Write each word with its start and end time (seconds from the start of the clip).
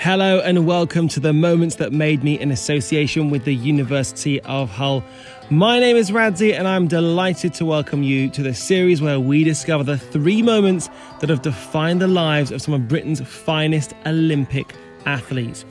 Hello 0.00 0.38
and 0.38 0.64
welcome 0.64 1.08
to 1.08 1.18
the 1.18 1.32
Moments 1.32 1.74
That 1.74 1.92
Made 1.92 2.22
Me 2.22 2.38
in 2.38 2.52
association 2.52 3.30
with 3.30 3.44
the 3.44 3.52
University 3.52 4.40
of 4.42 4.70
Hull. 4.70 5.02
My 5.50 5.80
name 5.80 5.96
is 5.96 6.12
Radzi 6.12 6.56
and 6.56 6.68
I'm 6.68 6.86
delighted 6.86 7.52
to 7.54 7.64
welcome 7.64 8.04
you 8.04 8.30
to 8.30 8.40
the 8.44 8.54
series 8.54 9.02
where 9.02 9.18
we 9.18 9.42
discover 9.42 9.82
the 9.82 9.98
three 9.98 10.40
moments 10.40 10.88
that 11.18 11.28
have 11.30 11.42
defined 11.42 12.00
the 12.00 12.06
lives 12.06 12.52
of 12.52 12.62
some 12.62 12.74
of 12.74 12.86
Britain's 12.86 13.20
finest 13.22 13.92
Olympic 14.06 14.72
athletes. 15.04 15.64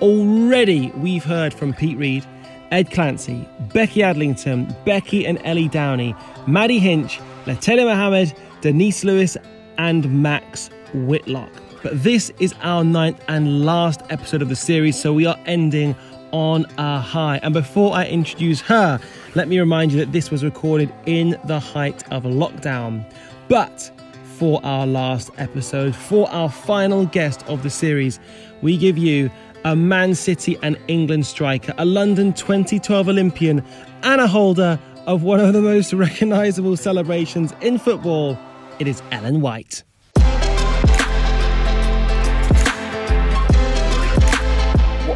Already 0.00 0.90
we've 0.92 1.24
heard 1.24 1.52
from 1.52 1.74
Pete 1.74 1.98
Reed, 1.98 2.24
Ed 2.70 2.90
Clancy, 2.90 3.46
Becky 3.74 4.00
Adlington, 4.00 4.74
Becky 4.86 5.26
and 5.26 5.38
Ellie 5.44 5.68
Downie, 5.68 6.16
Maddie 6.46 6.78
Hinch, 6.78 7.20
Lutalo 7.44 7.84
Muhammad, 7.84 8.32
Denise 8.62 9.04
Lewis, 9.04 9.36
and 9.76 10.22
Max 10.22 10.70
Whitlock. 10.94 11.67
But 11.82 12.02
this 12.02 12.30
is 12.40 12.54
our 12.62 12.82
ninth 12.82 13.22
and 13.28 13.64
last 13.64 14.02
episode 14.10 14.42
of 14.42 14.48
the 14.48 14.56
series, 14.56 15.00
so 15.00 15.12
we 15.12 15.26
are 15.26 15.38
ending 15.46 15.94
on 16.32 16.66
a 16.76 17.00
high. 17.00 17.38
And 17.42 17.54
before 17.54 17.94
I 17.94 18.06
introduce 18.06 18.60
her, 18.62 19.00
let 19.34 19.48
me 19.48 19.58
remind 19.58 19.92
you 19.92 19.98
that 19.98 20.12
this 20.12 20.30
was 20.30 20.44
recorded 20.44 20.92
in 21.06 21.38
the 21.44 21.60
height 21.60 22.02
of 22.12 22.24
lockdown. 22.24 23.04
But 23.48 23.90
for 24.38 24.60
our 24.64 24.86
last 24.86 25.30
episode, 25.38 25.94
for 25.94 26.28
our 26.30 26.50
final 26.50 27.06
guest 27.06 27.44
of 27.46 27.62
the 27.62 27.70
series, 27.70 28.20
we 28.62 28.76
give 28.76 28.98
you 28.98 29.30
a 29.64 29.74
Man 29.74 30.14
City 30.14 30.58
and 30.62 30.78
England 30.88 31.26
striker, 31.26 31.74
a 31.78 31.84
London 31.84 32.32
2012 32.32 33.08
Olympian, 33.08 33.64
and 34.02 34.20
a 34.20 34.26
holder 34.26 34.78
of 35.06 35.22
one 35.22 35.40
of 35.40 35.52
the 35.52 35.62
most 35.62 35.92
recognisable 35.92 36.76
celebrations 36.76 37.52
in 37.60 37.78
football. 37.78 38.38
It 38.78 38.86
is 38.86 39.02
Ellen 39.10 39.40
White. 39.40 39.82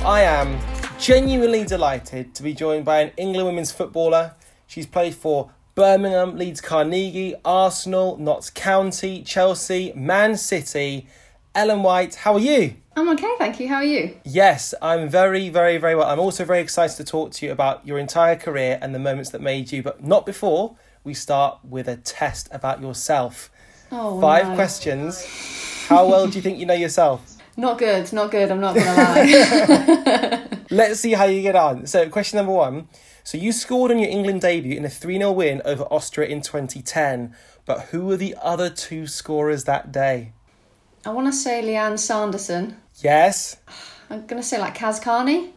I 0.04 0.22
am 0.22 0.58
genuinely 0.98 1.64
delighted 1.64 2.34
to 2.34 2.42
be 2.42 2.54
joined 2.54 2.84
by 2.84 3.02
an 3.02 3.12
England 3.16 3.46
women's 3.46 3.70
footballer. 3.70 4.34
She's 4.66 4.84
played 4.84 5.14
for 5.14 5.52
Birmingham, 5.76 6.36
Leeds 6.36 6.60
Carnegie, 6.60 7.36
Arsenal, 7.44 8.16
Notts 8.18 8.50
County, 8.50 9.22
Chelsea, 9.22 9.92
Man 9.94 10.36
City. 10.36 11.06
Ellen 11.54 11.84
White, 11.84 12.16
how 12.16 12.32
are 12.34 12.40
you? 12.40 12.74
I'm 12.96 13.10
okay, 13.10 13.30
thank 13.38 13.60
you. 13.60 13.68
How 13.68 13.76
are 13.76 13.84
you? 13.84 14.16
Yes, 14.24 14.74
I'm 14.82 15.08
very, 15.08 15.48
very, 15.50 15.78
very 15.78 15.94
well. 15.94 16.08
I'm 16.08 16.18
also 16.18 16.44
very 16.44 16.60
excited 16.60 16.96
to 16.96 17.04
talk 17.04 17.30
to 17.34 17.46
you 17.46 17.52
about 17.52 17.86
your 17.86 17.98
entire 17.98 18.34
career 18.34 18.80
and 18.82 18.92
the 18.92 18.98
moments 18.98 19.30
that 19.30 19.40
made 19.40 19.70
you, 19.70 19.84
but 19.84 20.02
not 20.02 20.26
before 20.26 20.76
we 21.04 21.14
start 21.14 21.60
with 21.62 21.86
a 21.86 21.96
test 21.96 22.48
about 22.50 22.80
yourself. 22.80 23.50
Oh, 23.92 24.20
Five 24.20 24.48
no. 24.48 24.54
questions. 24.56 25.24
How 25.86 26.08
well 26.08 26.26
do 26.26 26.36
you 26.36 26.42
think 26.42 26.58
you 26.58 26.66
know 26.66 26.74
yourself? 26.74 27.31
Not 27.56 27.78
good, 27.78 28.12
not 28.12 28.30
good. 28.30 28.50
I'm 28.50 28.60
not 28.60 28.74
gonna 28.74 28.94
lie. 28.94 30.42
Let's 30.70 31.00
see 31.00 31.12
how 31.12 31.24
you 31.24 31.42
get 31.42 31.54
on. 31.54 31.86
So, 31.86 32.08
question 32.08 32.38
number 32.38 32.52
one. 32.52 32.88
So, 33.24 33.36
you 33.36 33.52
scored 33.52 33.90
on 33.90 33.98
your 33.98 34.08
England 34.08 34.40
debut 34.40 34.76
in 34.76 34.84
a 34.84 34.90
3 34.90 35.18
0 35.18 35.32
win 35.32 35.60
over 35.64 35.84
Austria 35.84 36.28
in 36.28 36.40
2010, 36.40 37.34
but 37.66 37.80
who 37.90 38.06
were 38.06 38.16
the 38.16 38.34
other 38.40 38.70
two 38.70 39.06
scorers 39.06 39.64
that 39.64 39.92
day? 39.92 40.32
I 41.04 41.10
want 41.10 41.26
to 41.26 41.32
say 41.32 41.62
Lianne 41.62 41.98
Sanderson. 41.98 42.76
Yes. 43.00 43.56
I'm 44.08 44.26
gonna 44.26 44.42
say 44.42 44.58
like 44.58 44.76
Kaz 44.76 45.02
Carney. 45.02 45.52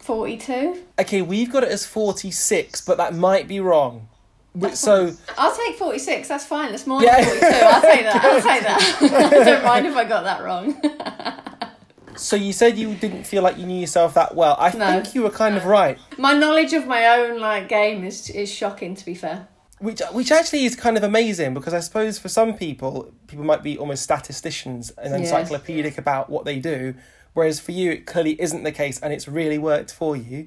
42. 0.00 0.82
Okay, 0.98 1.22
we've 1.22 1.50
got 1.50 1.62
it 1.62 1.70
as 1.70 1.86
46, 1.86 2.82
but 2.82 2.98
that 2.98 3.14
might 3.14 3.48
be 3.48 3.60
wrong. 3.60 4.08
So, 4.74 5.14
I'll 5.38 5.56
take 5.56 5.76
46, 5.76 6.28
that's 6.28 6.44
fine. 6.44 6.70
That's 6.72 6.86
more 6.86 7.02
Yeah. 7.02 7.16
than 7.24 7.24
42. 7.24 7.46
I'll 7.46 7.80
take 7.82 8.02
that. 8.04 8.24
I'll 8.24 8.42
take 8.42 8.62
that. 8.62 9.32
I 9.40 9.44
don't 9.44 9.64
mind 9.64 9.86
if 9.86 9.96
I 9.96 10.04
got 10.04 10.24
that 10.24 10.42
wrong. 10.44 10.80
so 12.16 12.36
you 12.36 12.52
said 12.52 12.76
you 12.76 12.94
didn't 12.94 13.24
feel 13.24 13.42
like 13.42 13.56
you 13.56 13.64
knew 13.64 13.80
yourself 13.80 14.12
that 14.14 14.34
well. 14.34 14.56
I 14.58 14.70
No. 14.76 15.00
think 15.00 15.14
you 15.14 15.22
were 15.22 15.30
kind 15.30 15.56
of 15.56 15.64
right. 15.64 15.98
My 16.18 16.34
knowledge 16.34 16.74
of 16.74 16.86
my 16.86 17.06
own 17.18 17.40
like 17.40 17.68
game 17.68 18.04
is 18.04 18.28
is 18.28 18.52
shocking 18.52 18.94
to 18.94 19.04
be 19.06 19.14
fair. 19.14 19.48
Which, 19.78 20.00
which 20.12 20.30
actually 20.30 20.64
is 20.64 20.76
kind 20.76 20.96
of 20.96 21.02
amazing 21.02 21.54
because 21.54 21.74
I 21.74 21.80
suppose 21.80 22.16
for 22.18 22.28
some 22.28 22.54
people, 22.54 23.12
people 23.26 23.44
might 23.44 23.62
be 23.64 23.76
almost 23.78 24.02
statisticians 24.04 24.90
and 24.90 25.10
Yes. 25.12 25.32
encyclopedic 25.32 25.98
about 25.98 26.30
what 26.30 26.44
they 26.44 26.60
do, 26.60 26.94
whereas 27.32 27.58
for 27.58 27.72
you, 27.72 27.90
it 27.90 28.06
clearly 28.06 28.40
isn't 28.40 28.62
the 28.62 28.70
case 28.70 29.00
and 29.00 29.12
it's 29.12 29.26
really 29.26 29.58
worked 29.58 29.92
for 29.92 30.14
you. 30.16 30.46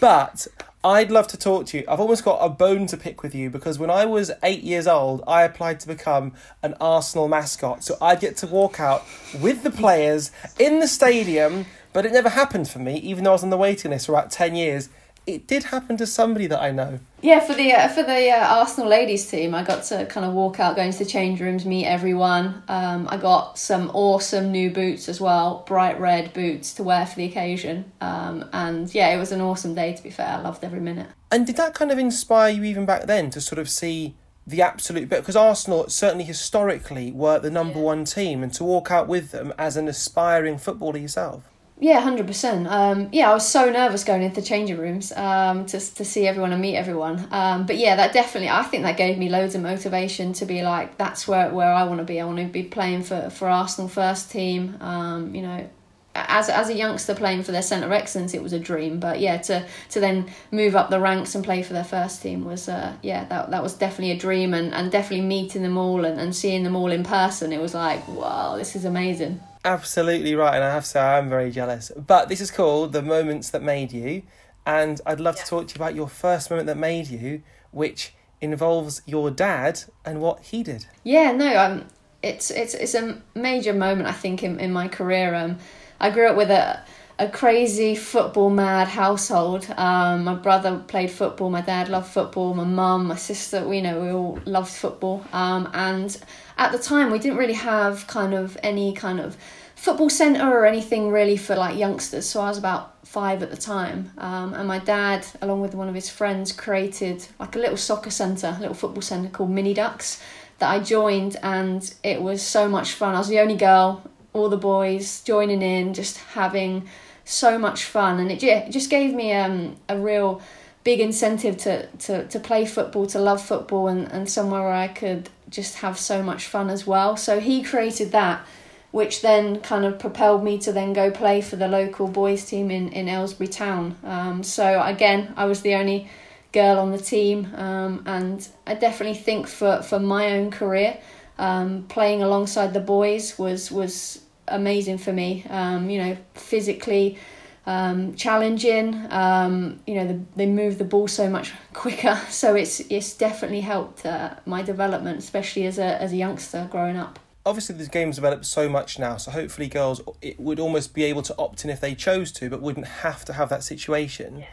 but 0.00 0.46
I'd 0.86 1.10
love 1.10 1.26
to 1.28 1.36
talk 1.36 1.66
to 1.66 1.78
you. 1.78 1.84
I've 1.88 1.98
almost 1.98 2.22
got 2.22 2.38
a 2.38 2.48
bone 2.48 2.86
to 2.86 2.96
pick 2.96 3.24
with 3.24 3.34
you 3.34 3.50
because 3.50 3.76
when 3.76 3.90
I 3.90 4.04
was 4.04 4.30
eight 4.44 4.62
years 4.62 4.86
old, 4.86 5.20
I 5.26 5.42
applied 5.42 5.80
to 5.80 5.88
become 5.88 6.32
an 6.62 6.74
Arsenal 6.80 7.26
mascot. 7.26 7.82
So 7.82 7.96
I'd 8.00 8.20
get 8.20 8.36
to 8.36 8.46
walk 8.46 8.78
out 8.78 9.04
with 9.40 9.64
the 9.64 9.72
players 9.72 10.30
in 10.60 10.78
the 10.78 10.86
stadium, 10.86 11.66
but 11.92 12.06
it 12.06 12.12
never 12.12 12.28
happened 12.28 12.68
for 12.68 12.78
me, 12.78 12.98
even 12.98 13.24
though 13.24 13.30
I 13.30 13.32
was 13.32 13.42
on 13.42 13.50
the 13.50 13.56
waiting 13.56 13.90
list 13.90 14.06
for 14.06 14.12
about 14.12 14.30
10 14.30 14.54
years. 14.54 14.88
It 15.26 15.48
did 15.48 15.64
happen 15.64 15.96
to 15.96 16.06
somebody 16.06 16.46
that 16.46 16.60
I 16.62 16.70
know. 16.70 17.00
Yeah, 17.20 17.40
for 17.40 17.54
the 17.54 17.72
uh, 17.72 17.88
for 17.88 18.04
the 18.04 18.30
uh, 18.30 18.58
Arsenal 18.58 18.88
ladies 18.88 19.28
team, 19.28 19.54
I 19.54 19.64
got 19.64 19.82
to 19.84 20.06
kind 20.06 20.24
of 20.24 20.32
walk 20.32 20.60
out, 20.60 20.76
go 20.76 20.82
into 20.82 20.98
the 20.98 21.04
change 21.04 21.40
rooms, 21.40 21.66
meet 21.66 21.86
everyone. 21.86 22.62
Um, 22.68 23.08
I 23.10 23.16
got 23.16 23.58
some 23.58 23.90
awesome 23.92 24.52
new 24.52 24.70
boots 24.70 25.08
as 25.08 25.20
well, 25.20 25.64
bright 25.66 25.98
red 25.98 26.32
boots 26.32 26.74
to 26.74 26.84
wear 26.84 27.04
for 27.04 27.16
the 27.16 27.24
occasion. 27.24 27.90
Um, 28.00 28.48
and 28.52 28.94
yeah, 28.94 29.08
it 29.08 29.18
was 29.18 29.32
an 29.32 29.40
awesome 29.40 29.74
day. 29.74 29.94
To 29.94 30.02
be 30.02 30.10
fair, 30.10 30.28
I 30.28 30.40
loved 30.40 30.62
every 30.62 30.80
minute. 30.80 31.08
And 31.32 31.44
did 31.44 31.56
that 31.56 31.74
kind 31.74 31.90
of 31.90 31.98
inspire 31.98 32.50
you 32.50 32.62
even 32.62 32.86
back 32.86 33.06
then 33.06 33.30
to 33.30 33.40
sort 33.40 33.58
of 33.58 33.68
see 33.68 34.14
the 34.46 34.62
absolute 34.62 35.08
bit? 35.08 35.22
Because 35.22 35.34
Arsenal 35.34 35.88
certainly 35.88 36.24
historically 36.24 37.10
were 37.10 37.40
the 37.40 37.50
number 37.50 37.80
one 37.80 38.04
team, 38.04 38.44
and 38.44 38.54
to 38.54 38.62
walk 38.62 38.92
out 38.92 39.08
with 39.08 39.32
them 39.32 39.52
as 39.58 39.76
an 39.76 39.88
aspiring 39.88 40.58
footballer 40.58 40.98
yourself. 40.98 41.42
Yeah, 41.78 42.00
hundred 42.00 42.26
percent. 42.26 42.66
Um, 42.68 43.10
yeah, 43.12 43.30
I 43.30 43.34
was 43.34 43.46
so 43.46 43.70
nervous 43.70 44.02
going 44.02 44.22
into 44.22 44.40
changing 44.40 44.78
rooms 44.78 45.12
um, 45.12 45.66
to 45.66 45.78
to 45.78 46.04
see 46.06 46.26
everyone 46.26 46.52
and 46.52 46.62
meet 46.62 46.74
everyone. 46.74 47.28
Um, 47.30 47.66
but 47.66 47.76
yeah, 47.76 47.96
that 47.96 48.14
definitely, 48.14 48.48
I 48.48 48.62
think 48.62 48.84
that 48.84 48.96
gave 48.96 49.18
me 49.18 49.28
loads 49.28 49.54
of 49.54 49.60
motivation 49.60 50.32
to 50.34 50.46
be 50.46 50.62
like, 50.62 50.96
that's 50.96 51.28
where 51.28 51.52
where 51.52 51.70
I 51.70 51.84
want 51.84 51.98
to 51.98 52.04
be. 52.04 52.18
I 52.18 52.24
want 52.24 52.38
to 52.38 52.46
be 52.46 52.62
playing 52.62 53.02
for 53.02 53.28
for 53.28 53.48
Arsenal 53.48 53.88
first 53.88 54.30
team. 54.30 54.78
Um, 54.80 55.34
you 55.34 55.42
know, 55.42 55.68
as 56.14 56.48
as 56.48 56.70
a 56.70 56.74
youngster 56.74 57.14
playing 57.14 57.42
for 57.42 57.52
their 57.52 57.60
centre 57.60 57.86
of 57.86 57.92
excellence, 57.92 58.32
it 58.32 58.42
was 58.42 58.54
a 58.54 58.58
dream. 58.58 58.98
But 58.98 59.20
yeah, 59.20 59.36
to 59.36 59.66
to 59.90 60.00
then 60.00 60.30
move 60.50 60.76
up 60.76 60.88
the 60.88 60.98
ranks 60.98 61.34
and 61.34 61.44
play 61.44 61.62
for 61.62 61.74
their 61.74 61.84
first 61.84 62.22
team 62.22 62.46
was 62.46 62.70
uh, 62.70 62.94
yeah 63.02 63.24
that 63.26 63.50
that 63.50 63.62
was 63.62 63.74
definitely 63.74 64.12
a 64.12 64.18
dream. 64.18 64.54
And, 64.54 64.72
and 64.72 64.90
definitely 64.90 65.26
meeting 65.26 65.60
them 65.60 65.76
all 65.76 66.06
and, 66.06 66.18
and 66.18 66.34
seeing 66.34 66.62
them 66.64 66.74
all 66.74 66.90
in 66.90 67.04
person, 67.04 67.52
it 67.52 67.60
was 67.60 67.74
like 67.74 68.08
wow, 68.08 68.56
this 68.56 68.74
is 68.76 68.86
amazing. 68.86 69.40
Absolutely 69.66 70.34
right, 70.34 70.54
and 70.54 70.64
I 70.64 70.70
have 70.72 70.84
to 70.84 70.88
say 70.90 71.00
I'm 71.00 71.28
very 71.28 71.50
jealous. 71.50 71.90
But 71.96 72.28
this 72.28 72.40
is 72.40 72.50
called 72.50 72.92
the 72.92 73.02
moments 73.02 73.50
that 73.50 73.62
made 73.62 73.92
you, 73.92 74.22
and 74.64 75.00
I'd 75.06 75.20
love 75.20 75.36
Yeah. 75.36 75.42
to 75.44 75.50
talk 75.50 75.68
to 75.68 75.74
you 75.74 75.78
about 75.78 75.94
your 75.94 76.08
first 76.08 76.50
moment 76.50 76.66
that 76.68 76.76
made 76.78 77.08
you, 77.08 77.42
which 77.72 78.14
involves 78.40 79.02
your 79.06 79.30
dad 79.30 79.80
and 80.04 80.20
what 80.20 80.40
he 80.44 80.62
did. 80.62 80.86
Yeah, 81.04 81.32
no, 81.32 81.56
um, 81.58 81.84
it's 82.22 82.50
it's 82.50 82.74
it's 82.74 82.94
a 82.94 83.20
major 83.34 83.72
moment 83.72 84.08
I 84.08 84.12
think 84.12 84.42
in, 84.42 84.58
in 84.60 84.72
my 84.72 84.88
career. 84.88 85.34
Um, 85.34 85.58
I 86.00 86.10
grew 86.10 86.28
up 86.28 86.36
with 86.36 86.50
a 86.50 86.80
a 87.18 87.28
crazy 87.30 87.94
football 87.96 88.50
mad 88.50 88.88
household. 88.88 89.66
Um, 89.78 90.24
my 90.24 90.34
brother 90.34 90.82
played 90.86 91.10
football. 91.10 91.48
My 91.48 91.62
dad 91.62 91.88
loved 91.88 92.08
football. 92.08 92.52
My 92.54 92.64
mum, 92.64 93.06
my 93.06 93.16
sister, 93.16 93.66
we 93.66 93.80
know 93.80 94.00
we 94.00 94.10
all 94.10 94.38
loved 94.44 94.70
football. 94.70 95.24
Um, 95.32 95.70
and 95.72 96.14
at 96.56 96.72
the 96.72 96.78
time, 96.78 97.10
we 97.10 97.18
didn't 97.18 97.38
really 97.38 97.54
have 97.54 98.06
kind 98.06 98.34
of 98.34 98.56
any 98.62 98.92
kind 98.92 99.20
of 99.20 99.36
football 99.74 100.08
centre 100.08 100.42
or 100.42 100.64
anything 100.64 101.10
really 101.10 101.36
for 101.36 101.54
like 101.54 101.78
youngsters. 101.78 102.26
So 102.26 102.40
I 102.40 102.48
was 102.48 102.58
about 102.58 103.06
five 103.06 103.42
at 103.42 103.50
the 103.50 103.56
time, 103.56 104.10
um, 104.18 104.54
and 104.54 104.66
my 104.66 104.78
dad, 104.78 105.26
along 105.42 105.60
with 105.60 105.74
one 105.74 105.88
of 105.88 105.94
his 105.94 106.08
friends, 106.08 106.52
created 106.52 107.26
like 107.38 107.54
a 107.56 107.58
little 107.58 107.76
soccer 107.76 108.10
centre, 108.10 108.54
a 108.56 108.60
little 108.60 108.74
football 108.74 109.02
centre 109.02 109.28
called 109.28 109.50
Mini 109.50 109.74
Ducks 109.74 110.22
that 110.58 110.70
I 110.70 110.80
joined, 110.80 111.36
and 111.42 111.94
it 112.02 112.22
was 112.22 112.42
so 112.42 112.68
much 112.68 112.92
fun. 112.92 113.14
I 113.14 113.18
was 113.18 113.28
the 113.28 113.40
only 113.40 113.56
girl, 113.56 114.02
all 114.32 114.48
the 114.48 114.56
boys 114.56 115.22
joining 115.22 115.62
in, 115.62 115.92
just 115.92 116.16
having 116.18 116.88
so 117.24 117.58
much 117.58 117.84
fun, 117.84 118.18
and 118.18 118.32
it, 118.32 118.42
it 118.42 118.70
just 118.70 118.88
gave 118.88 119.12
me 119.12 119.32
um, 119.34 119.76
a 119.88 119.98
real 119.98 120.40
big 120.86 121.00
incentive 121.00 121.56
to, 121.56 121.84
to, 121.96 122.28
to 122.28 122.38
play 122.38 122.64
football, 122.64 123.08
to 123.08 123.18
love 123.18 123.42
football, 123.44 123.88
and, 123.88 124.06
and 124.12 124.30
somewhere 124.30 124.62
where 124.62 124.72
I 124.72 124.86
could 124.86 125.28
just 125.50 125.78
have 125.78 125.98
so 125.98 126.22
much 126.22 126.46
fun 126.46 126.70
as 126.70 126.86
well. 126.86 127.16
So 127.16 127.40
he 127.40 127.64
created 127.64 128.12
that, 128.12 128.46
which 128.92 129.20
then 129.20 129.58
kind 129.62 129.84
of 129.84 129.98
propelled 129.98 130.44
me 130.44 130.58
to 130.58 130.70
then 130.70 130.92
go 130.92 131.10
play 131.10 131.40
for 131.40 131.56
the 131.56 131.66
local 131.66 132.06
boys 132.06 132.44
team 132.44 132.70
in, 132.70 132.92
in 132.92 133.08
Aylesbury 133.08 133.48
Town. 133.48 133.96
Um, 134.04 134.44
so 134.44 134.80
again, 134.80 135.34
I 135.36 135.46
was 135.46 135.62
the 135.62 135.74
only 135.74 136.08
girl 136.52 136.78
on 136.78 136.92
the 136.92 136.98
team, 136.98 137.52
um, 137.56 138.04
and 138.06 138.46
I 138.64 138.74
definitely 138.74 139.18
think 139.18 139.48
for, 139.48 139.82
for 139.82 139.98
my 139.98 140.36
own 140.36 140.52
career, 140.52 140.98
um, 141.36 141.86
playing 141.88 142.22
alongside 142.22 142.72
the 142.74 142.80
boys 142.80 143.36
was 143.36 143.72
was 143.72 144.20
amazing 144.46 144.98
for 144.98 145.12
me. 145.12 145.44
Um, 145.50 145.90
you 145.90 145.98
know, 145.98 146.16
physically 146.34 147.18
um, 147.66 148.14
challenging. 148.14 149.06
Um, 149.10 149.80
you 149.86 149.96
know, 149.96 150.06
the, 150.06 150.20
they 150.36 150.46
move 150.46 150.78
the 150.78 150.84
ball 150.84 151.08
so 151.08 151.28
much 151.28 151.52
quicker, 151.72 152.18
so 152.30 152.54
it's 152.54 152.80
it's 152.80 153.14
definitely 153.14 153.60
helped 153.60 154.06
uh, 154.06 154.34
my 154.46 154.62
development, 154.62 155.18
especially 155.18 155.66
as 155.66 155.78
a 155.78 156.00
as 156.00 156.12
a 156.12 156.16
youngster 156.16 156.68
growing 156.70 156.96
up. 156.96 157.18
Obviously, 157.44 157.76
this 157.76 157.88
game's 157.88 158.16
developed 158.16 158.44
so 158.46 158.68
much 158.68 158.98
now, 158.98 159.16
so 159.16 159.30
hopefully, 159.30 159.68
girls 159.68 160.00
it 160.22 160.40
would 160.40 160.58
almost 160.58 160.94
be 160.94 161.04
able 161.04 161.22
to 161.22 161.34
opt 161.38 161.64
in 161.64 161.70
if 161.70 161.80
they 161.80 161.94
chose 161.94 162.32
to, 162.32 162.48
but 162.48 162.62
wouldn't 162.62 162.86
have 162.86 163.24
to 163.26 163.34
have 163.34 163.48
that 163.50 163.62
situation. 163.62 164.44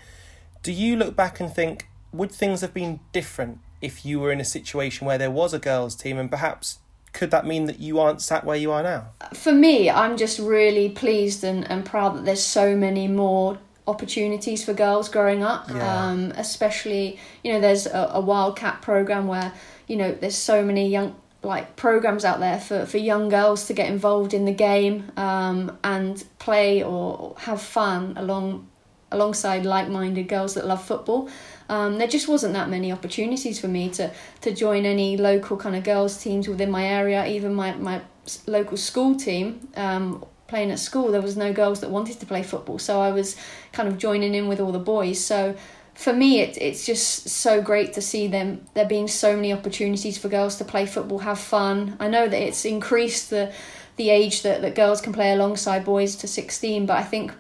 Do 0.62 0.72
you 0.72 0.96
look 0.96 1.16
back 1.16 1.40
and 1.40 1.54
think, 1.54 1.88
would 2.12 2.32
things 2.32 2.62
have 2.62 2.74
been 2.74 3.00
different 3.12 3.60
if 3.82 4.06
you 4.06 4.20
were 4.20 4.32
in 4.32 4.40
a 4.40 4.46
situation 4.46 5.06
where 5.06 5.18
there 5.18 5.32
was 5.32 5.54
a 5.54 5.60
girls' 5.60 5.96
team, 5.96 6.18
and 6.18 6.30
perhaps 6.30 6.80
could 7.14 7.32
that 7.32 7.46
mean 7.46 7.66
that 7.66 7.80
you 7.80 8.00
aren't 8.00 8.22
sat 8.22 8.44
where 8.44 8.58
you 8.58 8.72
are 8.72 8.84
now? 8.84 9.10
for 9.34 9.52
me, 9.52 9.90
I'm 9.90 10.18
just 10.18 10.40
really 10.40 10.90
pleased 10.90 11.44
and, 11.44 11.70
and 11.70 11.86
proud 11.86 12.16
that 12.18 12.26
there's 12.26 12.44
so 12.44 12.76
many 12.76 13.08
more 13.08 13.58
opportunities 13.88 14.64
for 14.64 14.74
girls 14.74 15.10
growing 15.10 15.44
up. 15.44 15.70
Yeah. 15.70 16.06
Um, 16.06 16.32
especially, 16.32 17.20
you 17.44 17.54
know, 17.54 17.60
there's 17.60 17.86
a, 17.86 18.12
a 18.14 18.22
Wildcat 18.22 18.82
program 18.82 19.28
where, 19.28 19.54
you 19.88 19.96
know, 19.96 20.12
there's 20.12 20.38
so 20.38 20.64
many 20.64 20.90
young 20.90 21.16
like 21.42 21.76
programs 21.76 22.24
out 22.24 22.40
there 22.40 22.60
for, 22.60 22.86
for 22.86 22.98
young 22.98 23.28
girls 23.28 23.68
to 23.68 23.74
get 23.74 23.90
involved 23.90 24.34
in 24.34 24.46
the 24.46 24.54
game 24.54 25.12
um, 25.18 25.78
and 25.84 26.24
play 26.40 26.82
or 26.82 27.36
have 27.40 27.62
fun 27.62 28.14
along 28.16 28.68
alongside 29.14 29.66
like-minded 29.66 30.28
girls 30.28 30.54
that 30.56 30.66
love 30.66 30.84
football. 30.84 31.30
Um, 31.70 31.98
there 31.98 32.08
just 32.08 32.28
wasn't 32.28 32.54
that 32.54 32.70
many 32.70 32.92
opportunities 32.92 33.60
for 33.60 33.68
me 33.68 33.90
to 33.92 34.12
to 34.42 34.54
join 34.54 34.86
any 34.86 35.18
local 35.18 35.56
kind 35.58 35.76
of 35.76 35.84
girls 35.84 36.22
teams 36.22 36.48
within 36.48 36.70
my 36.70 36.86
area. 36.86 37.26
Even 37.26 37.54
my 37.54 37.74
my 37.76 38.02
local 38.48 38.78
school 38.78 39.16
team, 39.16 39.68
um, 39.76 40.26
playing 40.48 40.72
at 40.72 40.80
school, 40.80 41.12
there 41.12 41.22
was 41.22 41.38
no 41.38 41.54
girls 41.54 41.80
that 41.82 41.90
wanted 41.90 42.20
to 42.20 42.26
play 42.26 42.44
football. 42.44 42.80
So 42.80 43.02
I 43.02 43.12
was 43.12 43.36
kind 43.72 43.88
of 43.88 43.98
joining 43.98 44.36
in 44.36 44.48
with 44.48 44.60
all 44.60 44.72
the 44.72 44.80
boys. 44.80 45.24
So 45.24 45.56
for 45.94 46.14
me, 46.14 46.42
it, 46.42 46.58
it's 46.60 46.86
just 46.86 47.30
so 47.30 47.62
great 47.62 47.94
to 47.94 48.02
see 48.02 48.28
them 48.28 48.66
there 48.74 48.86
being 48.86 49.08
so 49.08 49.36
many 49.36 49.54
opportunities 49.54 50.18
for 50.18 50.28
girls 50.28 50.58
to 50.58 50.66
play 50.66 50.86
football, 50.86 51.20
have 51.20 51.40
fun. 51.40 51.96
I 52.00 52.08
know 52.08 52.28
that 52.28 52.42
it's 52.42 52.66
increased 52.66 53.30
the 53.30 53.54
the 53.96 54.10
age 54.10 54.42
that, 54.42 54.62
that 54.64 54.74
girls 54.74 55.02
can 55.02 55.14
play 55.14 55.32
alongside 55.32 55.86
boys 55.86 56.16
to 56.16 56.28
16, 56.28 56.88
but 56.88 56.98
I 56.98 57.04
think 57.04 57.32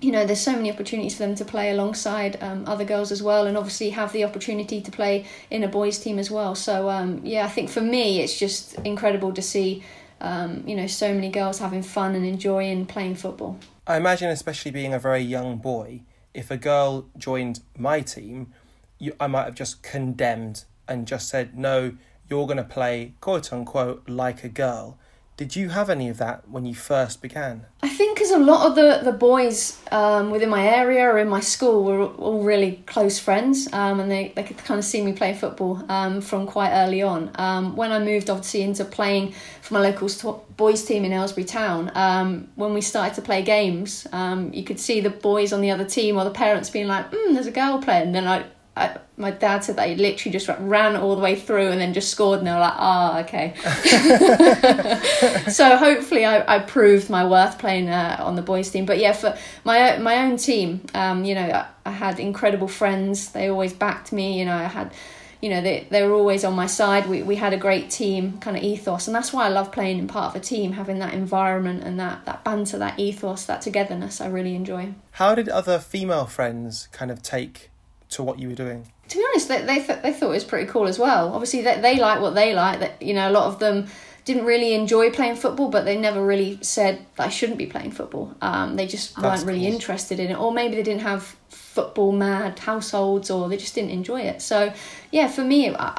you 0.00 0.12
know 0.12 0.26
there's 0.26 0.40
so 0.40 0.52
many 0.52 0.70
opportunities 0.70 1.14
for 1.14 1.20
them 1.20 1.34
to 1.34 1.44
play 1.44 1.70
alongside 1.70 2.42
um, 2.42 2.64
other 2.66 2.84
girls 2.84 3.10
as 3.10 3.22
well 3.22 3.46
and 3.46 3.56
obviously 3.56 3.90
have 3.90 4.12
the 4.12 4.24
opportunity 4.24 4.80
to 4.80 4.90
play 4.90 5.24
in 5.50 5.62
a 5.64 5.68
boys 5.68 5.98
team 5.98 6.18
as 6.18 6.30
well 6.30 6.54
so 6.54 6.90
um, 6.90 7.20
yeah 7.24 7.44
i 7.44 7.48
think 7.48 7.70
for 7.70 7.80
me 7.80 8.20
it's 8.20 8.38
just 8.38 8.74
incredible 8.80 9.32
to 9.32 9.42
see 9.42 9.82
um, 10.20 10.62
you 10.66 10.74
know 10.74 10.86
so 10.86 11.14
many 11.14 11.30
girls 11.30 11.58
having 11.58 11.82
fun 11.82 12.14
and 12.14 12.24
enjoying 12.26 12.86
playing 12.86 13.14
football 13.14 13.58
I 13.88 13.96
imagine, 13.98 14.30
especially 14.30 14.72
being 14.72 14.92
a 14.92 14.98
very 14.98 15.20
young 15.20 15.58
boy, 15.58 16.00
if 16.34 16.50
a 16.50 16.56
girl 16.56 17.06
joined 17.16 17.60
my 17.78 18.00
team, 18.00 18.52
you, 18.98 19.14
I 19.20 19.28
might 19.28 19.44
have 19.44 19.54
just 19.54 19.84
condemned 19.84 20.64
and 20.88 21.06
just 21.06 21.28
said, 21.28 21.56
no, 21.56 21.96
you're 22.28 22.46
going 22.46 22.56
to 22.56 22.64
play 22.64 23.14
quote 23.20 23.52
unquote 23.52 24.08
like 24.08 24.42
a 24.42 24.48
girl. 24.48 24.98
Did 25.36 25.54
you 25.54 25.68
have 25.68 25.90
any 25.90 26.08
of 26.08 26.16
that 26.16 26.48
when 26.48 26.64
you 26.64 26.74
first 26.74 27.20
began? 27.20 27.66
I 27.82 27.90
think 27.90 28.16
because 28.16 28.30
a 28.30 28.38
lot 28.38 28.66
of 28.66 28.74
the, 28.74 29.02
the 29.04 29.12
boys 29.12 29.78
um, 29.92 30.30
within 30.30 30.48
my 30.48 30.66
area 30.66 31.02
or 31.04 31.18
in 31.18 31.28
my 31.28 31.40
school 31.40 31.84
were 31.84 32.06
all 32.06 32.42
really 32.42 32.82
close 32.86 33.18
friends 33.18 33.70
um, 33.74 34.00
and 34.00 34.10
they, 34.10 34.32
they 34.34 34.42
could 34.42 34.56
kind 34.56 34.78
of 34.78 34.84
see 34.84 35.02
me 35.02 35.12
play 35.12 35.34
football 35.34 35.84
um, 35.90 36.22
from 36.22 36.46
quite 36.46 36.70
early 36.70 37.02
on. 37.02 37.30
Um, 37.34 37.76
when 37.76 37.92
I 37.92 37.98
moved 37.98 38.30
obviously 38.30 38.62
into 38.62 38.86
playing 38.86 39.32
for 39.60 39.74
my 39.74 39.80
local 39.80 40.08
st- 40.08 40.56
boys 40.56 40.82
team 40.86 41.04
in 41.04 41.12
Aylesbury 41.12 41.44
Town, 41.44 41.92
um, 41.94 42.48
when 42.54 42.72
we 42.72 42.80
started 42.80 43.14
to 43.16 43.22
play 43.22 43.42
games, 43.42 44.06
um, 44.12 44.50
you 44.54 44.64
could 44.64 44.80
see 44.80 45.02
the 45.02 45.10
boys 45.10 45.52
on 45.52 45.60
the 45.60 45.70
other 45.70 45.84
team 45.84 46.16
or 46.16 46.24
the 46.24 46.30
parents 46.30 46.70
being 46.70 46.86
like, 46.86 47.10
mm, 47.10 47.34
there's 47.34 47.46
a 47.46 47.50
girl 47.50 47.78
playing. 47.82 48.06
And 48.06 48.14
then 48.14 48.26
I, 48.26 48.46
I, 48.76 48.98
my 49.16 49.30
dad 49.30 49.64
said 49.64 49.76
that 49.76 49.88
he 49.88 49.94
literally 49.94 50.32
just 50.32 50.50
ran 50.58 50.96
all 50.96 51.16
the 51.16 51.22
way 51.22 51.34
through 51.34 51.68
and 51.68 51.80
then 51.80 51.94
just 51.94 52.10
scored 52.10 52.40
and 52.40 52.46
they 52.46 52.52
were 52.52 52.58
like, 52.58 52.74
ah, 52.76 53.20
okay. 53.20 53.54
so 55.50 55.78
hopefully 55.78 56.26
I, 56.26 56.56
I 56.56 56.58
proved 56.58 57.08
my 57.08 57.26
worth 57.26 57.58
playing 57.58 57.88
uh, 57.88 58.18
on 58.20 58.36
the 58.36 58.42
boys 58.42 58.70
team. 58.70 58.84
But 58.84 58.98
yeah 58.98 59.12
for 59.12 59.36
my 59.64 59.96
my 59.96 60.18
own 60.18 60.36
team 60.36 60.82
um, 60.94 61.24
you 61.24 61.34
know 61.34 61.46
I, 61.46 61.66
I 61.86 61.90
had 61.90 62.20
incredible 62.20 62.68
friends. 62.68 63.30
They 63.30 63.48
always 63.48 63.72
backed 63.72 64.12
me 64.12 64.38
you 64.38 64.44
know 64.44 64.56
I 64.56 64.64
had 64.64 64.92
you 65.40 65.48
know 65.48 65.62
they, 65.62 65.86
they 65.90 66.06
were 66.06 66.12
always 66.12 66.44
on 66.44 66.54
my 66.54 66.66
side. 66.66 67.06
We, 67.06 67.22
we 67.22 67.36
had 67.36 67.54
a 67.54 67.58
great 67.58 67.88
team 67.88 68.36
kind 68.38 68.58
of 68.58 68.62
ethos 68.62 69.06
and 69.06 69.14
that's 69.14 69.32
why 69.32 69.46
I 69.46 69.48
love 69.48 69.72
playing 69.72 69.98
in 69.98 70.06
part 70.06 70.34
of 70.34 70.42
a 70.42 70.44
team 70.44 70.72
having 70.72 70.98
that 70.98 71.14
environment 71.14 71.82
and 71.82 71.98
that, 71.98 72.26
that 72.26 72.44
banter 72.44 72.76
that 72.76 72.98
ethos 72.98 73.46
that 73.46 73.62
togetherness 73.62 74.20
I 74.20 74.26
really 74.26 74.54
enjoy. 74.54 74.92
How 75.12 75.34
did 75.34 75.48
other 75.48 75.78
female 75.78 76.26
friends 76.26 76.88
kind 76.92 77.10
of 77.10 77.22
take 77.22 77.70
to 78.10 78.22
what 78.22 78.38
you 78.38 78.48
were 78.48 78.54
doing? 78.54 78.86
to 79.08 79.18
be 79.18 79.24
honest, 79.30 79.48
they 79.48 79.62
they, 79.62 79.82
th- 79.82 80.02
they 80.02 80.12
thought 80.12 80.30
it 80.30 80.34
was 80.34 80.44
pretty 80.44 80.70
cool 80.70 80.86
as 80.86 80.98
well. 80.98 81.32
Obviously, 81.32 81.62
they 81.62 81.80
they 81.80 81.98
like 81.98 82.20
what 82.20 82.34
they 82.34 82.54
like. 82.54 82.80
That 82.80 83.00
you 83.00 83.14
know, 83.14 83.28
a 83.28 83.32
lot 83.32 83.46
of 83.46 83.58
them 83.58 83.86
didn't 84.24 84.44
really 84.44 84.74
enjoy 84.74 85.10
playing 85.10 85.36
football, 85.36 85.68
but 85.68 85.84
they 85.84 85.96
never 85.96 86.24
really 86.24 86.58
said 86.60 87.06
that 87.16 87.26
I 87.26 87.30
shouldn't 87.30 87.58
be 87.58 87.66
playing 87.66 87.92
football. 87.92 88.34
Um, 88.42 88.74
they 88.74 88.86
just 88.86 89.14
That's 89.14 89.42
weren't 89.42 89.46
really 89.46 89.66
cool. 89.66 89.74
interested 89.74 90.18
in 90.18 90.32
it, 90.32 90.38
or 90.38 90.52
maybe 90.52 90.74
they 90.74 90.82
didn't 90.82 91.02
have 91.02 91.36
football 91.48 92.10
mad 92.10 92.58
households, 92.58 93.30
or 93.30 93.48
they 93.48 93.56
just 93.56 93.74
didn't 93.74 93.90
enjoy 93.90 94.22
it. 94.22 94.42
So, 94.42 94.72
yeah, 95.10 95.28
for 95.28 95.42
me. 95.42 95.68
Uh, 95.70 95.94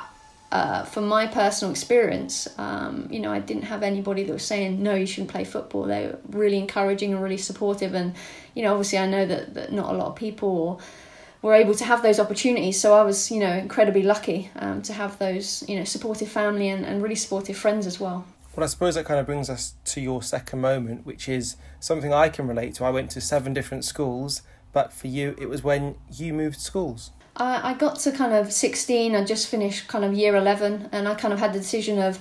uh, 0.49 0.85
from 0.85 1.05
my 1.05 1.27
personal 1.27 1.69
experience, 1.73 2.47
um, 2.57 3.05
you 3.11 3.19
know, 3.19 3.33
I 3.33 3.39
didn't 3.39 3.63
have 3.63 3.83
anybody 3.83 4.23
that 4.23 4.31
was 4.31 4.45
saying 4.45 4.81
no, 4.81 4.95
you 4.95 5.05
shouldn't 5.05 5.29
play 5.29 5.43
football. 5.43 5.83
They 5.83 6.07
were 6.07 6.19
really 6.29 6.57
encouraging 6.57 7.11
and 7.11 7.21
really 7.21 7.37
supportive, 7.37 7.93
and 7.93 8.15
you 8.53 8.63
know, 8.63 8.71
obviously, 8.71 8.97
I 8.97 9.07
know 9.07 9.25
that, 9.25 9.55
that 9.55 9.73
not 9.73 9.93
a 9.93 9.97
lot 9.97 10.07
of 10.07 10.15
people 10.15 10.79
were 11.47 11.55
able 11.55 11.73
to 11.75 11.85
have 11.85 12.03
those 12.03 12.19
opportunities. 12.19 12.79
So 12.79 12.93
I 12.93 13.03
was, 13.03 13.31
you 13.31 13.39
know, 13.39 13.51
incredibly 13.51 14.03
lucky 14.03 14.51
um, 14.57 14.81
to 14.83 14.93
have 14.93 15.17
those, 15.17 15.63
you 15.67 15.77
know, 15.77 15.83
supportive 15.83 16.29
family 16.29 16.69
and, 16.69 16.85
and 16.85 17.01
really 17.01 17.15
supportive 17.15 17.57
friends 17.57 17.87
as 17.87 17.99
well. 17.99 18.25
Well, 18.55 18.63
I 18.63 18.67
suppose 18.67 18.95
that 18.95 19.05
kind 19.05 19.19
of 19.19 19.25
brings 19.25 19.49
us 19.49 19.75
to 19.85 20.01
your 20.01 20.21
second 20.21 20.61
moment, 20.61 21.05
which 21.05 21.29
is 21.29 21.55
something 21.79 22.13
I 22.13 22.29
can 22.29 22.47
relate 22.47 22.73
to. 22.75 22.85
I 22.85 22.89
went 22.89 23.11
to 23.11 23.21
seven 23.21 23.53
different 23.53 23.85
schools, 23.85 24.41
but 24.73 24.91
for 24.91 25.07
you, 25.07 25.35
it 25.39 25.47
was 25.47 25.63
when 25.63 25.95
you 26.11 26.33
moved 26.33 26.59
schools. 26.59 27.11
I, 27.35 27.71
I 27.71 27.73
got 27.75 27.99
to 27.99 28.11
kind 28.11 28.33
of 28.33 28.51
16, 28.51 29.15
I 29.15 29.23
just 29.23 29.47
finished 29.47 29.87
kind 29.87 30.03
of 30.03 30.13
year 30.13 30.35
11, 30.35 30.89
and 30.91 31.07
I 31.07 31.15
kind 31.15 31.33
of 31.33 31.39
had 31.39 31.53
the 31.53 31.59
decision 31.59 31.99
of 31.99 32.19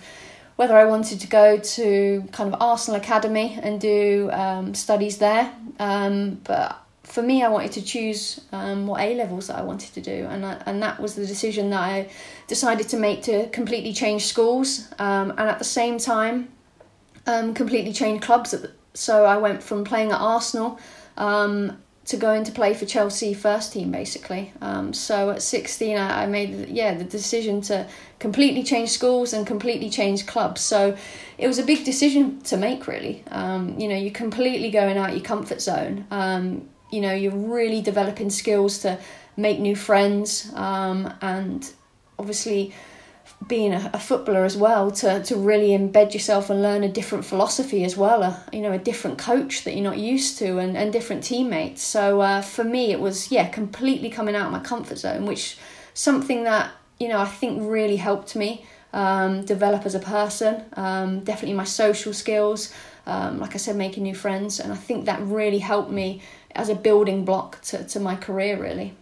whether 0.56 0.76
I 0.76 0.84
wanted 0.84 1.20
to 1.20 1.26
go 1.26 1.58
to 1.58 2.28
kind 2.32 2.52
of 2.52 2.60
Arsenal 2.60 3.00
Academy 3.00 3.58
and 3.62 3.80
do 3.80 4.30
um, 4.32 4.74
studies 4.74 5.18
there. 5.18 5.52
Um, 5.78 6.40
but 6.44 6.85
for 7.06 7.22
me, 7.22 7.42
I 7.42 7.48
wanted 7.48 7.72
to 7.72 7.82
choose 7.82 8.40
um, 8.52 8.86
what 8.86 9.00
A 9.00 9.14
levels 9.14 9.46
that 9.46 9.56
I 9.56 9.62
wanted 9.62 9.94
to 9.94 10.00
do, 10.00 10.26
and 10.26 10.44
I, 10.44 10.62
and 10.66 10.82
that 10.82 11.00
was 11.00 11.14
the 11.14 11.26
decision 11.26 11.70
that 11.70 11.80
I 11.80 12.10
decided 12.46 12.88
to 12.90 12.96
make 12.96 13.22
to 13.22 13.48
completely 13.48 13.92
change 13.92 14.26
schools, 14.26 14.88
um, 14.98 15.30
and 15.30 15.40
at 15.40 15.58
the 15.58 15.64
same 15.64 15.98
time, 15.98 16.48
um, 17.26 17.54
completely 17.54 17.92
change 17.92 18.22
clubs 18.22 18.54
so 18.96 19.24
I 19.24 19.36
went 19.36 19.62
from 19.62 19.84
playing 19.84 20.10
at 20.10 20.20
Arsenal 20.20 20.80
um, 21.16 21.76
to 22.06 22.16
going 22.16 22.44
to 22.44 22.52
play 22.52 22.72
for 22.72 22.86
Chelsea 22.86 23.34
first 23.34 23.72
team 23.72 23.90
basically. 23.90 24.52
Um, 24.60 24.92
so 24.92 25.30
at 25.30 25.42
16, 25.42 25.96
I, 25.96 26.22
I, 26.22 26.26
made 26.26 26.68
yeah 26.68 26.94
the 26.94 27.04
decision 27.04 27.60
to 27.62 27.86
completely 28.18 28.62
change 28.62 28.90
schools 28.90 29.32
and 29.32 29.46
completely 29.46 29.90
change 29.90 30.26
clubs. 30.26 30.62
So 30.62 30.96
it 31.36 31.46
was 31.46 31.58
a 31.58 31.64
big 31.64 31.84
decision 31.84 32.40
to 32.42 32.56
make 32.56 32.86
really. 32.86 33.22
Um, 33.30 33.78
you 33.78 33.88
know, 33.88 33.96
you're 33.96 34.12
completely 34.12 34.70
going 34.70 34.96
out 34.96 35.10
of 35.10 35.16
your 35.16 35.24
comfort 35.24 35.60
zone. 35.60 36.06
You 36.96 37.02
know, 37.02 37.12
you're 37.12 37.32
really 37.58 37.82
developing 37.82 38.30
skills 38.30 38.78
to 38.78 38.98
make 39.36 39.58
new 39.58 39.76
friends 39.76 40.50
um, 40.54 41.12
and 41.20 41.70
obviously 42.18 42.72
being 43.46 43.74
a, 43.74 43.90
a, 43.92 43.98
footballer 43.98 44.44
as 44.44 44.56
well 44.56 44.90
to, 44.90 45.22
to 45.22 45.36
really 45.36 45.68
embed 45.68 46.14
yourself 46.14 46.48
and 46.48 46.62
learn 46.62 46.82
a 46.82 46.88
different 46.88 47.22
philosophy 47.24 47.84
as 47.84 47.94
well 47.94 48.22
a, 48.22 48.42
you 48.50 48.62
know 48.62 48.72
a 48.72 48.78
different 48.78 49.18
coach 49.18 49.64
that 49.64 49.74
you're 49.74 49.84
not 49.84 49.98
used 49.98 50.38
to 50.38 50.56
and, 50.56 50.74
and 50.74 50.90
different 50.90 51.22
teammates. 51.22 51.82
So 51.82 52.22
uh, 52.22 52.40
for 52.40 52.64
me 52.64 52.92
it 52.92 53.00
was 53.00 53.30
yeah 53.30 53.48
completely 53.48 54.08
coming 54.08 54.34
out 54.34 54.46
of 54.46 54.52
my 54.52 54.60
comfort 54.60 54.96
zone 54.96 55.26
which 55.26 55.58
something 55.92 56.44
that 56.44 56.72
you 56.98 57.08
know 57.08 57.20
I 57.20 57.26
think 57.26 57.60
really 57.62 57.96
helped 57.96 58.36
me 58.36 58.64
um, 58.94 59.44
develop 59.44 59.84
as 59.84 59.94
a 59.94 60.00
person 60.00 60.64
um, 60.72 61.20
definitely 61.20 61.56
my 61.56 61.64
social 61.64 62.14
skills 62.14 62.72
um, 63.06 63.38
like 63.38 63.54
I 63.54 63.58
said 63.58 63.76
making 63.76 64.02
new 64.02 64.14
friends. 64.14 64.60
And 64.60 64.72
I 64.72 64.76
think 64.76 65.06
that 65.06 65.20
really 65.22 65.58
helped 65.58 65.90
me 65.90 66.22
as 66.56 66.68
a 66.68 66.74
building 66.74 67.24
block 67.24 67.60
to, 67.62 67.84
to 67.84 68.00
my 68.00 68.16
career 68.16 68.60
really 68.60 68.94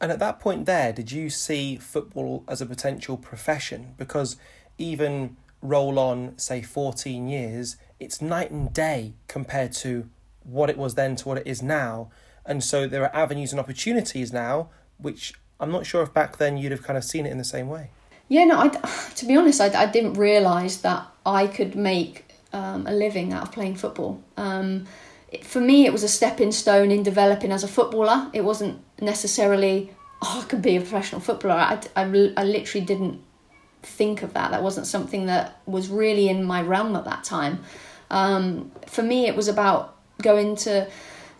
and 0.00 0.10
at 0.10 0.18
that 0.18 0.40
point, 0.40 0.64
there, 0.64 0.92
did 0.92 1.12
you 1.12 1.28
see 1.28 1.76
football 1.76 2.42
as 2.48 2.62
a 2.62 2.66
potential 2.66 3.18
profession? 3.18 3.94
Because 3.98 4.36
even 4.78 5.36
roll 5.60 5.98
on, 5.98 6.38
say, 6.38 6.62
14 6.62 7.28
years, 7.28 7.76
it's 7.98 8.22
night 8.22 8.50
and 8.50 8.72
day 8.72 9.12
compared 9.28 9.72
to 9.74 10.08
what 10.42 10.70
it 10.70 10.78
was 10.78 10.94
then 10.94 11.16
to 11.16 11.28
what 11.28 11.36
it 11.36 11.46
is 11.46 11.62
now. 11.62 12.10
And 12.46 12.64
so 12.64 12.86
there 12.86 13.02
are 13.02 13.14
avenues 13.14 13.52
and 13.52 13.60
opportunities 13.60 14.32
now, 14.32 14.70
which 14.96 15.34
I'm 15.60 15.70
not 15.70 15.84
sure 15.84 16.02
if 16.02 16.14
back 16.14 16.38
then 16.38 16.56
you'd 16.56 16.72
have 16.72 16.82
kind 16.82 16.96
of 16.96 17.04
seen 17.04 17.26
it 17.26 17.30
in 17.30 17.36
the 17.36 17.44
same 17.44 17.68
way. 17.68 17.90
Yeah, 18.28 18.44
no, 18.44 18.58
I, 18.58 18.68
to 19.16 19.26
be 19.26 19.36
honest, 19.36 19.60
I, 19.60 19.82
I 19.82 19.84
didn't 19.84 20.14
realise 20.14 20.78
that 20.78 21.06
I 21.26 21.46
could 21.46 21.74
make 21.74 22.24
um, 22.54 22.86
a 22.86 22.92
living 22.92 23.34
out 23.34 23.42
of 23.42 23.52
playing 23.52 23.76
football. 23.76 24.22
Um, 24.38 24.86
for 25.42 25.60
me, 25.60 25.86
it 25.86 25.92
was 25.92 26.02
a 26.02 26.08
stepping 26.08 26.52
stone 26.52 26.90
in 26.90 27.02
developing 27.02 27.52
as 27.52 27.64
a 27.64 27.68
footballer. 27.68 28.30
It 28.32 28.42
wasn't 28.42 28.80
necessarily, 29.00 29.90
oh, 30.22 30.42
I 30.42 30.48
could 30.48 30.62
be 30.62 30.76
a 30.76 30.80
professional 30.80 31.20
footballer. 31.20 31.54
I, 31.54 31.80
I, 31.96 32.32
I 32.36 32.44
literally 32.44 32.84
didn't 32.84 33.20
think 33.82 34.22
of 34.22 34.34
that. 34.34 34.50
That 34.50 34.62
wasn't 34.62 34.86
something 34.86 35.26
that 35.26 35.60
was 35.66 35.88
really 35.88 36.28
in 36.28 36.44
my 36.44 36.62
realm 36.62 36.96
at 36.96 37.04
that 37.04 37.24
time. 37.24 37.62
Um, 38.10 38.72
for 38.86 39.02
me, 39.02 39.26
it 39.26 39.36
was 39.36 39.48
about 39.48 39.96
going 40.20 40.56
to 40.56 40.88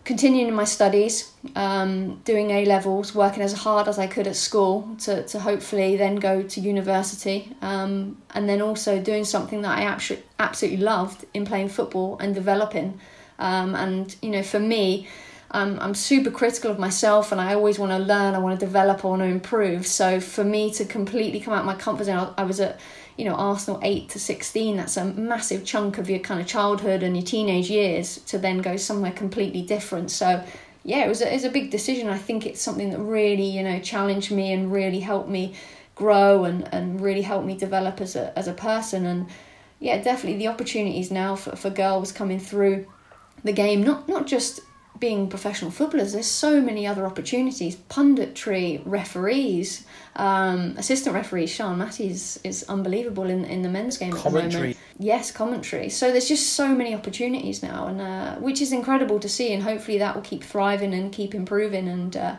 continuing 0.03 0.53
my 0.53 0.63
studies, 0.63 1.31
um, 1.55 2.21
doing 2.23 2.49
A 2.49 2.65
levels, 2.65 3.13
working 3.13 3.43
as 3.43 3.53
hard 3.53 3.87
as 3.87 3.99
I 3.99 4.07
could 4.07 4.25
at 4.25 4.35
school 4.35 4.95
to, 5.01 5.23
to 5.27 5.39
hopefully 5.39 5.95
then 5.95 6.15
go 6.15 6.41
to 6.41 6.59
university, 6.59 7.55
um, 7.61 8.17
and 8.33 8.49
then 8.49 8.61
also 8.61 8.99
doing 9.01 9.25
something 9.25 9.61
that 9.61 9.77
I 9.77 9.83
absolutely 9.83 10.27
absolutely 10.39 10.83
loved 10.83 11.25
in 11.33 11.45
playing 11.45 11.69
football 11.69 12.17
and 12.19 12.33
developing. 12.33 12.99
Um, 13.41 13.75
and 13.75 14.15
you 14.21 14.29
know, 14.29 14.43
for 14.43 14.59
me, 14.59 15.07
um, 15.49 15.79
I'm 15.81 15.95
super 15.95 16.31
critical 16.31 16.71
of 16.71 16.79
myself, 16.79 17.31
and 17.31 17.41
I 17.41 17.53
always 17.53 17.77
want 17.77 17.91
to 17.91 17.97
learn. 17.97 18.35
I 18.35 18.39
want 18.39 18.57
to 18.57 18.65
develop. 18.65 19.03
I 19.03 19.07
want 19.09 19.21
to 19.21 19.27
improve. 19.27 19.85
So 19.85 20.21
for 20.21 20.43
me 20.43 20.71
to 20.75 20.85
completely 20.85 21.41
come 21.41 21.53
out 21.53 21.65
my 21.65 21.75
comfort 21.75 22.05
zone, 22.05 22.33
I, 22.37 22.43
was 22.43 22.59
at 22.61 22.79
you 23.17 23.25
know 23.25 23.33
Arsenal 23.33 23.79
eight 23.83 24.09
to 24.09 24.19
sixteen. 24.19 24.77
That's 24.77 24.95
a 24.95 25.05
massive 25.05 25.65
chunk 25.65 25.97
of 25.97 26.09
your 26.09 26.19
kind 26.19 26.39
of 26.39 26.47
childhood 26.47 27.03
and 27.03 27.17
your 27.17 27.25
teenage 27.25 27.69
years 27.69 28.19
to 28.27 28.37
then 28.37 28.59
go 28.59 28.77
somewhere 28.77 29.11
completely 29.11 29.63
different. 29.63 30.11
So 30.11 30.41
yeah, 30.83 31.03
it 31.03 31.09
was 31.09 31.21
a, 31.21 31.29
it 31.29 31.33
was 31.33 31.43
a 31.43 31.49
big 31.49 31.71
decision. 31.71 32.07
I 32.07 32.17
think 32.17 32.45
it's 32.45 32.61
something 32.61 32.91
that 32.91 32.99
really 32.99 33.47
you 33.47 33.63
know 33.63 33.79
challenged 33.79 34.31
me 34.31 34.53
and 34.53 34.71
really 34.71 35.01
helped 35.01 35.29
me 35.29 35.55
grow 35.95 36.45
and, 36.45 36.73
and 36.73 37.01
really 37.01 37.21
helped 37.21 37.45
me 37.45 37.57
develop 37.57 37.99
as 37.99 38.15
a 38.15 38.37
as 38.39 38.47
a 38.47 38.53
person 38.53 39.05
and 39.05 39.27
yeah 39.79 40.01
definitely 40.01 40.39
the 40.39 40.47
opportunities 40.47 41.11
now 41.11 41.35
for, 41.35 41.55
for 41.55 41.69
girls 41.69 42.11
coming 42.11 42.39
through 42.39 42.85
the 43.43 43.53
game, 43.53 43.83
not 43.83 44.07
not 44.07 44.27
just 44.27 44.61
being 44.99 45.27
professional 45.27 45.71
footballers, 45.71 46.13
there's 46.13 46.27
so 46.27 46.61
many 46.61 46.85
other 46.85 47.05
opportunities. 47.05 47.75
Punditry, 47.75 48.81
referees, 48.85 49.85
um, 50.15 50.75
assistant 50.77 51.15
referees. 51.15 51.51
Sian 51.51 51.79
Massey 51.79 52.09
is 52.09 52.63
unbelievable 52.69 53.29
in 53.29 53.43
in 53.45 53.63
the 53.63 53.69
men's 53.69 53.97
game 53.97 54.11
commentary. 54.11 54.45
at 54.45 54.51
the 54.51 54.57
moment. 54.59 54.77
Yes, 54.99 55.31
commentary. 55.31 55.89
So 55.89 56.11
there's 56.11 56.27
just 56.27 56.53
so 56.53 56.67
many 56.75 56.93
opportunities 56.93 57.63
now, 57.63 57.87
and 57.87 57.99
uh, 58.01 58.35
which 58.35 58.61
is 58.61 58.71
incredible 58.71 59.19
to 59.19 59.27
see, 59.27 59.53
and 59.53 59.63
hopefully 59.63 59.97
that 59.97 60.15
will 60.15 60.21
keep 60.21 60.43
thriving 60.43 60.93
and 60.93 61.11
keep 61.11 61.33
improving. 61.33 61.87
And 61.87 62.15
uh, 62.15 62.35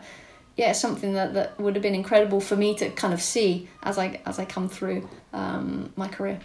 yeah, 0.56 0.72
something 0.72 1.14
that, 1.14 1.34
that 1.34 1.58
would 1.58 1.74
have 1.74 1.82
been 1.82 1.94
incredible 1.94 2.40
for 2.40 2.56
me 2.56 2.76
to 2.76 2.90
kind 2.90 3.12
of 3.12 3.20
see 3.20 3.68
as 3.82 3.98
I 3.98 4.20
as 4.24 4.38
I 4.38 4.44
come 4.44 4.68
through 4.68 5.08
um, 5.32 5.92
my 5.96 6.08
career. 6.08 6.40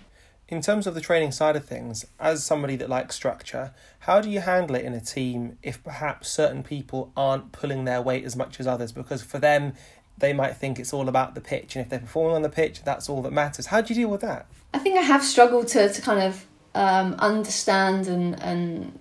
In 0.50 0.62
terms 0.62 0.88
of 0.88 0.96
the 0.96 1.02
training 1.02 1.34
side 1.34 1.58
of 1.58 1.66
things, 1.66 2.06
as 2.20 2.44
somebody 2.44 2.78
that 2.78 2.90
likes 2.90 3.16
structure, 3.16 3.74
how 4.00 4.22
do 4.22 4.30
you 4.30 4.40
handle 4.40 4.78
it 4.78 4.86
in 4.86 4.94
a 4.94 5.02
team 5.02 5.58
if 5.62 5.84
perhaps 5.84 6.30
certain 6.30 6.64
people 6.64 7.12
aren't 7.18 7.52
pulling 7.52 7.84
their 7.84 8.02
weight 8.02 8.24
as 8.24 8.36
much 8.36 8.60
as 8.62 8.66
others? 8.66 8.94
Because 8.94 9.22
for 9.22 9.40
them, 9.40 9.74
they 10.18 10.32
might 10.32 10.56
think 10.56 10.80
it's 10.80 10.94
all 10.94 11.10
about 11.10 11.36
the 11.36 11.42
pitch, 11.42 11.76
and 11.76 11.84
if 11.84 11.90
they're 11.90 12.00
performing 12.00 12.36
on 12.36 12.42
the 12.44 12.50
pitch, 12.50 12.84
that's 12.84 13.10
all 13.10 13.22
that 13.24 13.34
matters. 13.34 13.68
How 13.68 13.82
do 13.82 13.94
you 13.94 14.02
deal 14.02 14.10
with 14.10 14.22
that? 14.22 14.48
I 14.74 14.80
think 14.80 14.98
I 14.98 15.02
have 15.02 15.24
struggled 15.24 15.68
to, 15.70 15.92
to 15.92 16.02
kind 16.02 16.22
of 16.22 16.46
um, 16.74 17.16
understand 17.20 18.08
and 18.08 18.42
and 18.42 19.00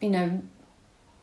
you 0.00 0.10
know 0.10 0.42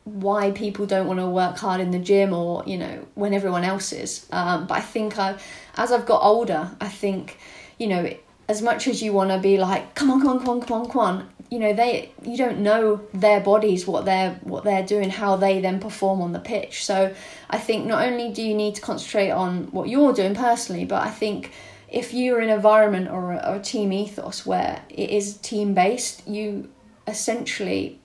why 0.04 0.50
people 0.50 0.84
don't 0.84 1.06
want 1.06 1.20
to 1.20 1.26
work 1.26 1.56
hard 1.58 1.80
in 1.80 1.90
the 1.92 1.98
gym 1.98 2.32
or 2.32 2.62
you 2.66 2.76
know 2.76 3.06
when 3.14 3.34
everyone 3.34 3.64
else 3.64 3.92
is. 3.92 4.26
Um, 4.30 4.66
but 4.66 4.78
I 4.78 4.80
think 4.80 5.18
I, 5.18 5.36
as 5.76 5.90
I've 5.92 6.06
got 6.06 6.22
older, 6.22 6.70
I 6.80 6.88
think 6.88 7.38
you 7.78 7.88
know 7.88 8.08
as 8.52 8.60
much 8.60 8.86
as 8.86 9.02
you 9.02 9.14
want 9.14 9.30
to 9.30 9.38
be 9.38 9.56
like, 9.56 9.94
come 9.94 10.10
on, 10.10 10.20
come 10.20 10.28
on, 10.28 10.38
come 10.40 10.48
on, 10.50 10.60
come 10.60 10.80
on, 10.82 10.88
come 10.90 11.00
on, 11.00 11.28
you 11.50 11.58
know, 11.58 11.72
they 11.72 12.12
you 12.22 12.36
don't 12.36 12.58
know 12.58 13.00
their 13.14 13.40
bodies, 13.40 13.86
what 13.86 14.04
they're 14.04 14.32
what 14.42 14.62
they're 14.62 14.84
doing, 14.84 15.08
how 15.08 15.36
they 15.36 15.60
then 15.60 15.80
perform 15.80 16.20
on 16.20 16.32
the 16.32 16.38
pitch. 16.38 16.84
So 16.84 17.14
I 17.48 17.58
think 17.58 17.86
not 17.86 18.06
only 18.06 18.30
do 18.30 18.42
you 18.42 18.54
need 18.54 18.74
to 18.74 18.82
concentrate 18.82 19.30
on 19.30 19.70
what 19.76 19.88
you're 19.88 20.12
doing 20.12 20.34
personally, 20.34 20.84
but 20.84 21.02
I 21.02 21.10
think 21.10 21.50
if 21.88 22.12
you're 22.12 22.40
in 22.40 22.50
an 22.50 22.56
environment 22.56 23.08
or 23.10 23.32
a, 23.32 23.36
or 23.48 23.56
a 23.56 23.60
team 23.60 23.92
ethos 23.92 24.44
where 24.44 24.82
it 24.90 25.08
is 25.08 25.36
team 25.38 25.72
based, 25.72 26.26
you 26.28 26.68
essentially 27.06 27.98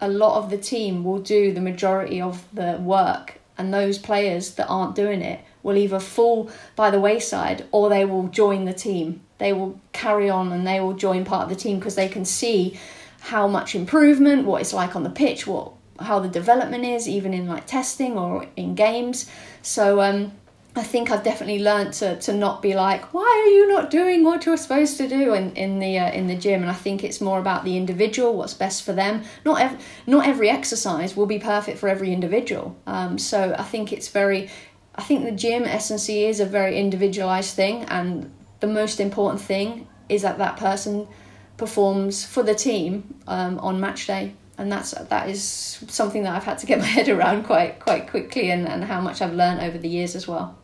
a 0.00 0.08
lot 0.08 0.38
of 0.38 0.50
the 0.50 0.58
team 0.58 1.04
will 1.04 1.20
do 1.20 1.52
the 1.52 1.60
majority 1.60 2.20
of 2.20 2.46
the 2.52 2.78
work 2.80 3.40
and 3.58 3.74
those 3.74 3.98
players 3.98 4.54
that 4.54 4.68
aren't 4.68 4.94
doing 4.94 5.20
it 5.20 5.40
will 5.64 5.76
either 5.76 6.00
fall 6.00 6.48
by 6.76 6.90
the 6.90 7.00
wayside 7.00 7.66
or 7.72 7.88
they 7.88 8.04
will 8.04 8.28
join 8.28 8.64
the 8.64 8.72
team 8.72 9.20
they 9.40 9.52
will 9.52 9.80
carry 9.92 10.30
on 10.30 10.52
and 10.52 10.64
they 10.64 10.78
will 10.78 10.92
join 10.92 11.24
part 11.24 11.42
of 11.44 11.48
the 11.48 11.56
team 11.56 11.78
because 11.78 11.96
they 11.96 12.08
can 12.08 12.24
see 12.24 12.78
how 13.20 13.48
much 13.48 13.74
improvement, 13.74 14.46
what 14.46 14.60
it's 14.60 14.72
like 14.72 14.94
on 14.94 15.02
the 15.02 15.10
pitch, 15.10 15.46
what 15.46 15.72
how 15.98 16.18
the 16.18 16.28
development 16.28 16.84
is, 16.84 17.08
even 17.08 17.34
in 17.34 17.46
like 17.46 17.66
testing 17.66 18.16
or 18.16 18.46
in 18.56 18.74
games. 18.74 19.28
So 19.62 20.00
um, 20.00 20.32
I 20.74 20.82
think 20.82 21.10
I've 21.10 21.22
definitely 21.22 21.62
learned 21.62 21.92
to, 21.94 22.18
to 22.20 22.32
not 22.32 22.62
be 22.62 22.74
like, 22.74 23.12
why 23.12 23.44
are 23.44 23.50
you 23.50 23.68
not 23.68 23.90
doing 23.90 24.24
what 24.24 24.46
you're 24.46 24.56
supposed 24.56 24.96
to 24.98 25.08
do 25.08 25.34
in, 25.34 25.52
in 25.56 25.78
the 25.78 25.98
uh, 25.98 26.10
in 26.12 26.26
the 26.28 26.36
gym? 26.36 26.62
And 26.62 26.70
I 26.70 26.74
think 26.74 27.02
it's 27.02 27.20
more 27.20 27.38
about 27.38 27.64
the 27.64 27.76
individual, 27.76 28.34
what's 28.36 28.54
best 28.54 28.84
for 28.84 28.92
them. 28.92 29.24
Not 29.44 29.60
ev- 29.60 29.84
not 30.06 30.26
every 30.26 30.48
exercise 30.48 31.16
will 31.16 31.26
be 31.26 31.38
perfect 31.38 31.78
for 31.78 31.88
every 31.88 32.12
individual. 32.12 32.76
Um, 32.86 33.18
so 33.18 33.54
I 33.58 33.64
think 33.64 33.92
it's 33.92 34.08
very, 34.08 34.48
I 34.94 35.02
think 35.02 35.24
the 35.24 35.32
gym 35.32 35.64
S&C 35.64 36.24
is 36.24 36.40
a 36.40 36.46
very 36.46 36.78
individualized 36.78 37.54
thing, 37.54 37.84
and 37.84 38.30
the 38.60 38.66
most 38.66 39.00
important 39.00 39.40
thing 39.40 39.88
is 40.08 40.22
that 40.22 40.38
that 40.38 40.56
person 40.56 41.08
performs 41.56 42.24
for 42.24 42.42
the 42.42 42.54
team 42.54 43.14
um, 43.26 43.58
on 43.58 43.80
match 43.80 44.06
day 44.06 44.34
and 44.60 44.70
that's 44.70 44.90
that 44.90 45.28
is 45.28 45.42
something 45.88 46.22
that 46.22 46.36
I've 46.36 46.44
had 46.44 46.58
to 46.58 46.66
get 46.66 46.78
my 46.84 46.84
head 46.84 47.08
around 47.08 47.44
quite 47.44 47.80
quite 47.80 48.08
quickly 48.08 48.50
and, 48.50 48.68
and 48.68 48.84
how 48.84 49.00
much 49.00 49.22
I've 49.22 49.32
learned 49.32 49.60
over 49.60 49.78
the 49.78 49.88
years 49.88 50.14
as 50.14 50.28
well. 50.28 50.58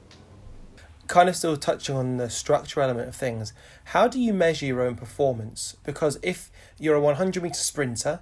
Kind 1.08 1.28
of 1.28 1.36
still 1.36 1.56
touching 1.56 1.96
on 1.96 2.16
the 2.18 2.28
structure 2.28 2.80
element 2.80 3.08
of 3.08 3.14
things, 3.14 3.52
how 3.84 4.06
do 4.08 4.20
you 4.20 4.34
measure 4.34 4.66
your 4.66 4.82
own 4.82 4.96
performance? 4.96 5.76
Because 5.84 6.18
if 6.22 6.50
you're 6.78 6.96
a 6.96 7.00
100 7.00 7.42
meter 7.42 7.54
sprinter, 7.54 8.20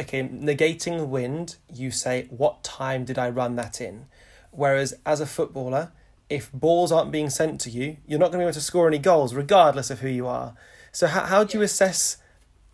okay, 0.00 0.24
negating 0.24 0.98
the 0.98 1.06
wind, 1.06 1.56
you 1.72 1.92
say, 1.92 2.26
what 2.30 2.64
time 2.64 3.04
did 3.04 3.18
I 3.18 3.30
run 3.30 3.54
that 3.54 3.80
in? 3.80 4.06
Whereas 4.50 4.94
as 5.06 5.20
a 5.20 5.26
footballer, 5.26 5.92
if 6.28 6.52
balls 6.52 6.92
aren't 6.92 7.10
being 7.10 7.30
sent 7.30 7.60
to 7.62 7.70
you, 7.70 7.96
you're 8.06 8.18
not 8.18 8.26
going 8.26 8.40
to 8.40 8.44
be 8.44 8.44
able 8.44 8.52
to 8.52 8.60
score 8.60 8.86
any 8.88 8.98
goals, 8.98 9.34
regardless 9.34 9.90
of 9.90 10.00
who 10.00 10.08
you 10.08 10.26
are. 10.26 10.54
So, 10.92 11.06
how, 11.06 11.24
how 11.26 11.44
do 11.44 11.58
you 11.58 11.64
assess 11.64 12.18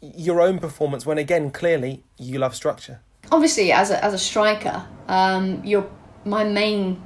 your 0.00 0.40
own 0.40 0.58
performance 0.58 1.06
when, 1.06 1.18
again, 1.18 1.50
clearly 1.50 2.02
you 2.18 2.38
love 2.38 2.54
structure? 2.54 3.00
Obviously, 3.30 3.72
as 3.72 3.90
a, 3.90 4.04
as 4.04 4.12
a 4.14 4.18
striker, 4.18 4.84
um, 5.08 5.64
your 5.64 5.88
my 6.24 6.44
main 6.44 7.02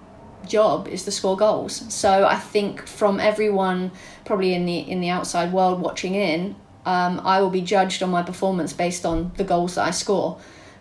job 0.46 0.88
is 0.88 1.04
to 1.04 1.10
score 1.10 1.36
goals. 1.36 1.84
So 1.92 2.26
I 2.26 2.36
think 2.36 2.86
from 2.86 3.20
everyone, 3.20 3.90
probably 4.24 4.54
in 4.54 4.64
the 4.64 4.78
in 4.78 5.00
the 5.00 5.10
outside 5.10 5.52
world 5.52 5.80
watching 5.80 6.14
in, 6.14 6.56
Um, 6.86 7.20
I 7.20 7.42
will 7.42 7.50
be 7.50 7.60
judged 7.60 8.02
on 8.02 8.10
my 8.10 8.22
performance 8.22 8.72
based 8.72 9.04
on 9.04 9.32
the 9.36 9.44
goals 9.44 9.74
that 9.74 9.86
I 9.88 9.92
score. 9.92 10.38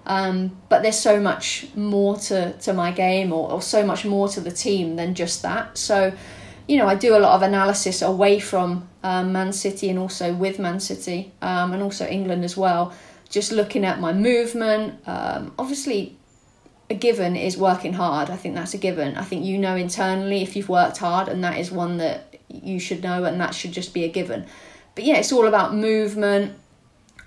Um, 0.08 0.58
but 0.70 0.84
there's 0.84 0.98
so 0.98 1.20
much 1.20 1.68
more 1.76 2.16
to, 2.18 2.54
to 2.54 2.74
my 2.74 2.92
game 2.92 3.34
or, 3.34 3.52
or 3.52 3.62
so 3.62 3.86
much 3.86 4.06
more 4.06 4.30
to 4.30 4.40
the 4.40 4.52
team 4.52 4.96
than 4.96 5.14
just 5.14 5.42
that. 5.42 5.78
So, 5.78 6.14
you 6.66 6.78
know, 6.78 6.88
I 6.88 6.96
do 6.96 7.16
a 7.16 7.20
lot 7.20 7.36
of 7.36 7.42
analysis 7.42 8.02
away 8.02 8.40
from 8.40 8.88
um, 9.04 9.34
Man 9.34 9.52
City 9.52 9.90
and 9.90 10.00
also 10.00 10.34
with 10.34 10.60
Man 10.60 10.80
City 10.80 11.34
um, 11.42 11.74
and 11.74 11.84
also 11.84 12.08
England 12.08 12.46
as 12.46 12.56
well. 12.56 12.94
Just 13.30 13.52
looking 13.52 13.84
at 13.84 14.00
my 14.00 14.14
movement. 14.14 15.06
Um, 15.06 15.54
obviously, 15.60 16.18
a 16.90 16.96
given 16.96 17.36
is 17.36 17.58
working 17.58 17.92
hard. 17.94 18.30
I 18.30 18.38
think 18.38 18.56
that's 18.56 18.74
a 18.74 18.78
given. 18.78 19.18
I 19.18 19.24
think 19.24 19.44
you 19.44 19.58
know 19.58 19.76
internally 19.76 20.42
if 20.42 20.56
you've 20.56 20.70
worked 20.70 20.98
hard, 20.98 21.28
and 21.28 21.44
that 21.44 21.58
is 21.58 21.70
one 21.70 21.98
that 21.98 22.38
you 22.48 22.80
should 22.80 23.04
know, 23.04 23.26
and 23.26 23.40
that 23.42 23.54
should 23.54 23.74
just 23.74 23.94
be 23.94 24.06
a 24.06 24.08
given. 24.08 24.46
But 24.96 25.04
yeah, 25.04 25.18
it's 25.18 25.34
all 25.34 25.48
about 25.48 25.76
movement, 25.76 26.58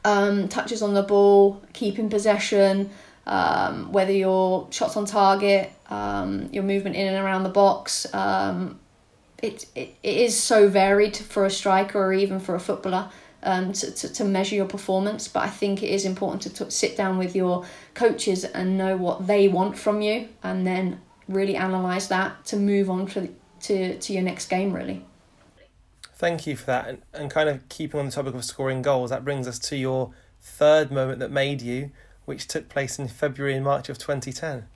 um, 0.05 0.49
touches 0.49 0.83
on 0.83 0.95
the 0.95 1.03
ball, 1.03 1.63
keeping 1.73 2.09
possession, 2.09 2.91
um, 3.27 3.93
whether 3.93 4.13
your 4.13 4.67
shots 4.71 4.97
on 4.97 5.07
target, 5.07 5.73
um, 5.89 6.49
your 6.53 6.63
movement 6.63 6.97
in 6.97 7.07
and 7.07 7.25
around 7.25 7.45
the 7.45 7.51
box. 7.51 8.13
Um, 8.15 8.79
it, 9.43 9.67
it, 9.75 9.95
it 10.03 10.17
is 10.17 10.39
so 10.39 10.69
varied 10.69 11.17
for 11.17 11.45
a 11.45 11.51
striker 11.51 11.99
or 11.99 12.13
even 12.13 12.41
for 12.41 12.55
a 12.55 12.61
footballer 12.61 13.11
um, 13.43 13.73
to, 13.73 13.91
to, 13.91 14.13
to 14.13 14.25
measure 14.25 14.55
your 14.55 14.67
performance. 14.67 15.29
But 15.29 15.45
I 15.45 15.49
think 15.49 15.83
it 15.83 15.91
is 15.91 16.05
important 16.05 16.43
to 16.43 16.65
t- 16.65 16.71
sit 16.71 16.97
down 16.97 17.19
with 17.19 17.35
your 17.35 17.65
coaches 17.95 18.45
and 18.45 18.77
know 18.77 18.97
what 18.97 19.27
they 19.27 19.49
want 19.49 19.79
from 19.79 20.03
you 20.03 20.29
and 20.43 20.67
then 20.67 21.01
really 21.29 21.55
analyse 21.55 22.09
that 22.09 22.45
to 22.47 22.57
move 22.57 22.91
on 22.91 23.07
to, 23.07 23.29
to, 23.63 23.99
to 23.99 24.13
your 24.13 24.23
next 24.23 24.49
game, 24.49 24.73
really. 24.73 25.05
Thank 26.21 26.47
you 26.47 26.55
for 26.55 26.67
that. 26.67 26.87
And, 26.87 27.03
and 27.15 27.31
kind 27.31 27.49
of 27.49 27.67
keeping 27.71 27.99
on 27.99 28.05
the 28.05 28.13
topic 28.13 28.35
of 28.35 28.45
scoring 28.45 28.83
goals, 28.83 29.09
that 29.09 29.25
brings 29.25 29.49
us 29.49 29.59
to 29.61 29.75
your 29.75 30.13
third 30.39 30.93
moment 30.93 31.19
that 31.21 31.31
made 31.31 31.63
you, 31.63 31.93
which 32.27 32.47
took 32.47 32.69
place 32.69 32.99
in 32.99 33.09
February 33.09 33.55
and 33.55 33.65
March 33.65 33.89
of 33.89 33.97
2010. 33.97 34.67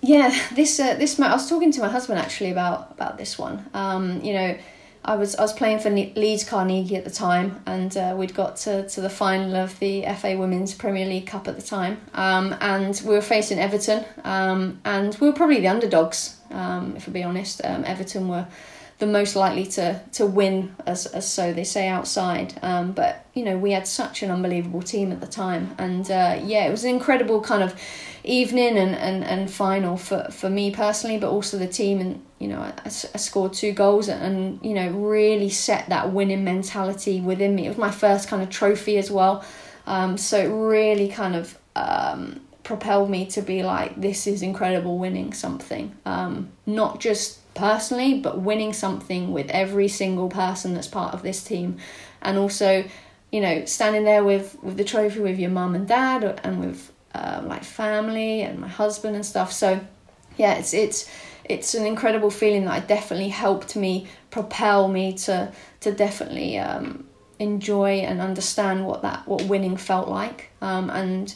Yeah, 0.00 0.34
this 0.54 0.80
uh, 0.80 0.94
this 0.94 1.20
I 1.20 1.34
was 1.34 1.50
talking 1.50 1.70
to 1.72 1.80
my 1.82 1.88
husband 1.90 2.18
actually 2.18 2.50
about 2.50 2.92
about 2.92 3.18
this 3.18 3.38
one. 3.38 3.68
Um, 3.74 4.22
you 4.22 4.32
know, 4.32 4.56
I 5.04 5.16
was 5.16 5.36
I 5.36 5.42
was 5.42 5.52
playing 5.52 5.80
for 5.80 5.90
Leeds 5.90 6.44
Carnegie 6.44 6.96
at 6.96 7.04
the 7.04 7.10
time, 7.10 7.60
and 7.66 7.94
uh, 7.94 8.14
we'd 8.16 8.34
got 8.34 8.56
to, 8.64 8.88
to 8.88 9.02
the 9.02 9.10
final 9.10 9.56
of 9.56 9.78
the 9.80 10.06
FA 10.16 10.38
Women's 10.38 10.72
Premier 10.72 11.04
League 11.04 11.26
Cup 11.26 11.46
at 11.46 11.56
the 11.56 11.62
time, 11.62 12.00
um, 12.14 12.56
and 12.62 12.98
we 13.04 13.14
were 13.14 13.20
facing 13.20 13.58
Everton, 13.58 14.06
um, 14.24 14.80
and 14.86 15.14
we 15.20 15.26
were 15.26 15.34
probably 15.34 15.60
the 15.60 15.68
underdogs. 15.68 16.38
Um, 16.50 16.94
if 16.96 17.06
I 17.06 17.12
be 17.12 17.22
honest, 17.22 17.60
um, 17.64 17.84
Everton 17.84 18.28
were 18.28 18.46
the 19.00 19.06
most 19.06 19.34
likely 19.34 19.64
to 19.64 20.00
to 20.12 20.26
win, 20.26 20.76
as 20.86 21.06
as 21.06 21.26
so 21.26 21.52
they 21.52 21.64
say 21.64 21.88
outside. 21.88 22.54
Um, 22.62 22.92
but 22.92 23.26
you 23.34 23.42
know, 23.42 23.56
we 23.56 23.72
had 23.72 23.86
such 23.86 24.22
an 24.22 24.30
unbelievable 24.30 24.82
team 24.82 25.10
at 25.10 25.20
the 25.20 25.26
time, 25.26 25.74
and 25.78 26.08
uh, 26.10 26.38
yeah, 26.44 26.66
it 26.66 26.70
was 26.70 26.84
an 26.84 26.90
incredible 26.90 27.40
kind 27.40 27.62
of 27.62 27.74
evening 28.22 28.76
and, 28.76 28.94
and, 28.94 29.24
and 29.24 29.50
final 29.50 29.96
for, 29.96 30.28
for 30.30 30.50
me 30.50 30.70
personally, 30.70 31.16
but 31.16 31.30
also 31.30 31.56
the 31.56 31.66
team. 31.66 32.00
And 32.00 32.22
you 32.38 32.48
know, 32.48 32.60
I, 32.60 32.72
I 32.84 32.88
scored 32.88 33.54
two 33.54 33.72
goals 33.72 34.08
and 34.08 34.60
you 34.62 34.74
know 34.74 34.90
really 34.90 35.48
set 35.48 35.88
that 35.88 36.12
winning 36.12 36.44
mentality 36.44 37.20
within 37.20 37.54
me. 37.54 37.66
It 37.66 37.70
was 37.70 37.78
my 37.78 37.90
first 37.90 38.28
kind 38.28 38.42
of 38.42 38.50
trophy 38.50 38.98
as 38.98 39.10
well, 39.10 39.44
um, 39.86 40.16
so 40.16 40.38
it 40.38 40.48
really 40.48 41.08
kind 41.08 41.34
of. 41.34 41.58
Um, 41.74 42.42
propelled 42.62 43.10
me 43.10 43.26
to 43.26 43.40
be 43.42 43.62
like 43.64 44.00
this 44.00 44.28
is 44.28 44.42
incredible 44.42 44.96
winning 44.98 45.32
something 45.32 45.92
um, 46.04 46.48
not 46.66 47.00
just 47.00 47.39
personally, 47.54 48.20
but 48.20 48.40
winning 48.40 48.72
something 48.72 49.32
with 49.32 49.50
every 49.50 49.88
single 49.88 50.28
person 50.28 50.74
that's 50.74 50.88
part 50.88 51.14
of 51.14 51.22
this 51.22 51.42
team, 51.42 51.78
and 52.22 52.38
also, 52.38 52.84
you 53.30 53.40
know, 53.40 53.64
standing 53.64 54.04
there 54.04 54.24
with 54.24 54.56
with 54.62 54.76
the 54.76 54.84
trophy 54.84 55.20
with 55.20 55.38
your 55.38 55.50
mum 55.50 55.74
and 55.74 55.86
dad 55.88 56.40
and 56.44 56.60
with 56.60 56.92
um, 57.14 57.48
like 57.48 57.64
family 57.64 58.42
and 58.42 58.58
my 58.60 58.68
husband 58.68 59.16
and 59.16 59.26
stuff. 59.26 59.52
So, 59.52 59.80
yeah, 60.36 60.54
it's 60.54 60.74
it's 60.74 61.10
it's 61.44 61.74
an 61.74 61.84
incredible 61.84 62.30
feeling 62.30 62.64
that 62.66 62.72
I 62.72 62.80
definitely 62.80 63.30
helped 63.30 63.74
me 63.76 64.06
propel 64.30 64.88
me 64.88 65.12
to 65.14 65.52
to 65.80 65.92
definitely 65.92 66.58
um, 66.58 67.04
enjoy 67.38 68.00
and 68.00 68.20
understand 68.20 68.86
what 68.86 69.02
that 69.02 69.26
what 69.26 69.42
winning 69.44 69.76
felt 69.76 70.08
like, 70.08 70.50
um, 70.60 70.90
and 70.90 71.34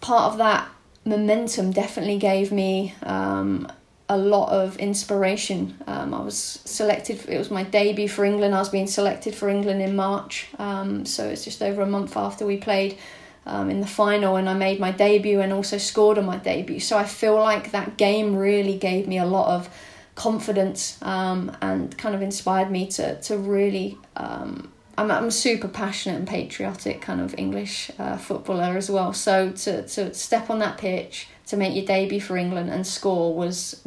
part 0.00 0.32
of 0.32 0.38
that 0.38 0.68
momentum 1.04 1.70
definitely 1.70 2.18
gave 2.18 2.52
me 2.52 2.94
um, 3.02 3.70
a 4.10 4.18
lot 4.18 4.50
of 4.50 4.76
inspiration. 4.78 5.78
Um, 5.86 6.12
I 6.12 6.20
was 6.20 6.36
selected, 6.64 7.28
it 7.28 7.38
was 7.38 7.48
my 7.48 7.62
debut 7.62 8.08
for 8.08 8.24
England. 8.24 8.56
I 8.56 8.58
was 8.58 8.68
being 8.68 8.88
selected 8.88 9.36
for 9.36 9.48
England 9.48 9.80
in 9.80 9.94
March. 9.94 10.48
Um, 10.58 11.06
so 11.06 11.28
it's 11.28 11.44
just 11.44 11.62
over 11.62 11.80
a 11.80 11.86
month 11.86 12.16
after 12.16 12.44
we 12.44 12.56
played 12.56 12.98
um, 13.46 13.70
in 13.70 13.80
the 13.80 13.86
final, 13.86 14.34
and 14.34 14.50
I 14.50 14.54
made 14.54 14.80
my 14.80 14.90
debut 14.90 15.40
and 15.40 15.52
also 15.52 15.78
scored 15.78 16.18
on 16.18 16.26
my 16.26 16.38
debut. 16.38 16.80
So 16.80 16.98
I 16.98 17.04
feel 17.04 17.36
like 17.36 17.70
that 17.70 17.96
game 17.96 18.34
really 18.34 18.76
gave 18.76 19.06
me 19.06 19.18
a 19.18 19.24
lot 19.24 19.54
of 19.54 19.68
confidence 20.16 21.00
um, 21.02 21.56
and 21.62 21.96
kind 21.96 22.16
of 22.16 22.20
inspired 22.20 22.70
me 22.70 22.88
to, 22.88 23.20
to 23.20 23.38
really. 23.38 23.96
Um, 24.16 24.72
I'm, 24.98 25.08
I'm 25.10 25.26
a 25.26 25.30
super 25.30 25.68
passionate 25.68 26.16
and 26.16 26.26
patriotic 26.28 27.00
kind 27.00 27.20
of 27.20 27.32
English 27.38 27.92
uh, 27.96 28.16
footballer 28.16 28.76
as 28.76 28.90
well. 28.90 29.12
So 29.12 29.52
to, 29.52 29.86
to 29.86 30.12
step 30.12 30.50
on 30.50 30.58
that 30.58 30.78
pitch 30.78 31.28
to 31.50 31.56
make 31.56 31.74
your 31.74 31.84
debut 31.84 32.20
for 32.20 32.36
England 32.36 32.70
and 32.70 32.86
score 32.86 33.34
was 33.34 33.82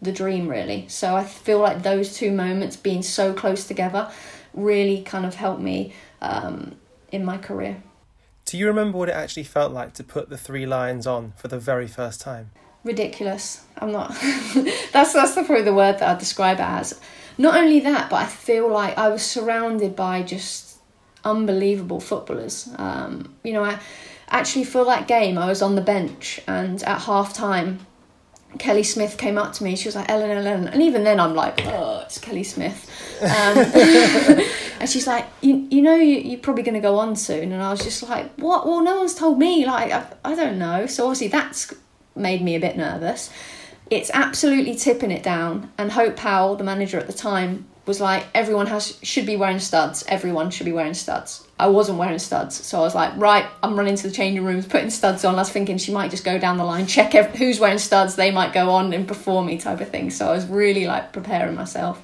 the 0.00 0.12
dream 0.12 0.48
really. 0.48 0.86
So 0.88 1.16
I 1.16 1.24
feel 1.24 1.58
like 1.58 1.82
those 1.82 2.14
two 2.14 2.30
moments 2.30 2.76
being 2.76 3.02
so 3.02 3.32
close 3.32 3.66
together 3.66 4.10
really 4.52 5.02
kind 5.02 5.26
of 5.26 5.34
helped 5.34 5.60
me 5.60 5.92
um, 6.22 6.76
in 7.10 7.24
my 7.24 7.38
career. 7.38 7.82
Do 8.44 8.56
you 8.56 8.66
remember 8.66 8.98
what 8.98 9.08
it 9.08 9.12
actually 9.12 9.44
felt 9.44 9.72
like 9.72 9.94
to 9.94 10.04
put 10.04 10.28
the 10.28 10.36
three 10.38 10.66
lions 10.66 11.06
on 11.06 11.32
for 11.36 11.48
the 11.48 11.58
very 11.58 11.88
first 11.88 12.20
time? 12.20 12.50
Ridiculous. 12.84 13.64
I'm 13.78 13.90
not. 13.90 14.10
that's 14.92 15.14
that's 15.14 15.34
the, 15.34 15.42
probably 15.44 15.64
the 15.64 15.74
word 15.74 15.98
that 15.98 16.16
I 16.16 16.18
describe 16.18 16.58
it 16.58 16.64
as. 16.64 17.00
Not 17.36 17.56
only 17.56 17.80
that, 17.80 18.10
but 18.10 18.16
I 18.16 18.26
feel 18.26 18.68
like 18.70 18.96
I 18.96 19.08
was 19.08 19.22
surrounded 19.22 19.96
by 19.96 20.22
just 20.22 20.76
unbelievable 21.24 22.00
footballers. 22.00 22.68
Um, 22.76 23.34
you 23.42 23.54
know, 23.54 23.64
I 23.64 23.80
actually 24.28 24.64
for 24.64 24.84
that 24.84 25.06
game 25.06 25.38
I 25.38 25.46
was 25.46 25.62
on 25.62 25.74
the 25.74 25.80
bench 25.80 26.40
and 26.46 26.82
at 26.84 27.02
half 27.02 27.34
time 27.34 27.86
Kelly 28.58 28.82
Smith 28.82 29.18
came 29.18 29.36
up 29.36 29.52
to 29.54 29.64
me. 29.64 29.76
She 29.76 29.88
was 29.88 29.96
like, 29.96 30.08
Ellen, 30.08 30.30
Ellen. 30.30 30.68
And 30.68 30.82
even 30.82 31.04
then, 31.04 31.18
I'm 31.18 31.34
like, 31.34 31.60
oh, 31.66 32.02
it's 32.04 32.18
Kelly 32.18 32.44
Smith. 32.44 32.88
Um, 33.20 33.58
and 34.80 34.88
she's 34.88 35.06
like, 35.06 35.26
you, 35.40 35.66
you 35.70 35.82
know, 35.82 35.96
you, 35.96 36.36
are 36.36 36.40
probably 36.40 36.62
going 36.62 36.74
to 36.74 36.80
go 36.80 36.98
on 36.98 37.16
soon. 37.16 37.52
And 37.52 37.62
I 37.62 37.70
was 37.70 37.82
just 37.82 38.02
like, 38.08 38.32
what? 38.36 38.66
Well, 38.66 38.82
no 38.82 38.98
one's 38.98 39.14
told 39.14 39.38
me. 39.38 39.66
Like, 39.66 39.92
I, 39.92 40.06
I 40.24 40.34
don't 40.34 40.58
know. 40.58 40.86
So 40.86 41.04
obviously, 41.04 41.28
that's 41.28 41.72
made 42.14 42.42
me 42.42 42.54
a 42.54 42.60
bit 42.60 42.76
nervous. 42.76 43.30
It's 43.90 44.10
absolutely 44.14 44.76
tipping 44.76 45.10
it 45.10 45.22
down. 45.22 45.72
And 45.76 45.92
Hope 45.92 46.16
Powell, 46.16 46.56
the 46.56 46.64
manager 46.64 46.98
at 46.98 47.06
the 47.06 47.12
time, 47.12 47.66
was 47.86 48.00
like 48.00 48.24
everyone 48.34 48.66
has 48.66 48.98
should 49.02 49.26
be 49.26 49.36
wearing 49.36 49.58
studs. 49.58 50.04
Everyone 50.08 50.50
should 50.50 50.64
be 50.64 50.72
wearing 50.72 50.94
studs. 50.94 51.43
I 51.58 51.68
wasn't 51.68 51.98
wearing 51.98 52.18
studs, 52.18 52.64
so 52.64 52.78
I 52.78 52.80
was 52.80 52.94
like, 52.94 53.16
right, 53.16 53.46
I'm 53.62 53.76
running 53.76 53.94
to 53.94 54.08
the 54.08 54.12
changing 54.12 54.44
rooms, 54.44 54.66
putting 54.66 54.90
studs 54.90 55.24
on. 55.24 55.36
I 55.36 55.38
was 55.38 55.50
thinking 55.50 55.78
she 55.78 55.92
might 55.92 56.10
just 56.10 56.24
go 56.24 56.36
down 56.38 56.58
the 56.58 56.64
line, 56.64 56.86
check 56.86 57.12
who's 57.36 57.60
wearing 57.60 57.78
studs. 57.78 58.16
They 58.16 58.30
might 58.30 58.52
go 58.52 58.70
on 58.70 58.92
and 58.92 59.06
perform 59.06 59.46
me 59.46 59.58
type 59.58 59.80
of 59.80 59.88
thing. 59.88 60.10
So 60.10 60.28
I 60.28 60.32
was 60.32 60.46
really 60.46 60.86
like 60.86 61.12
preparing 61.12 61.54
myself. 61.54 62.02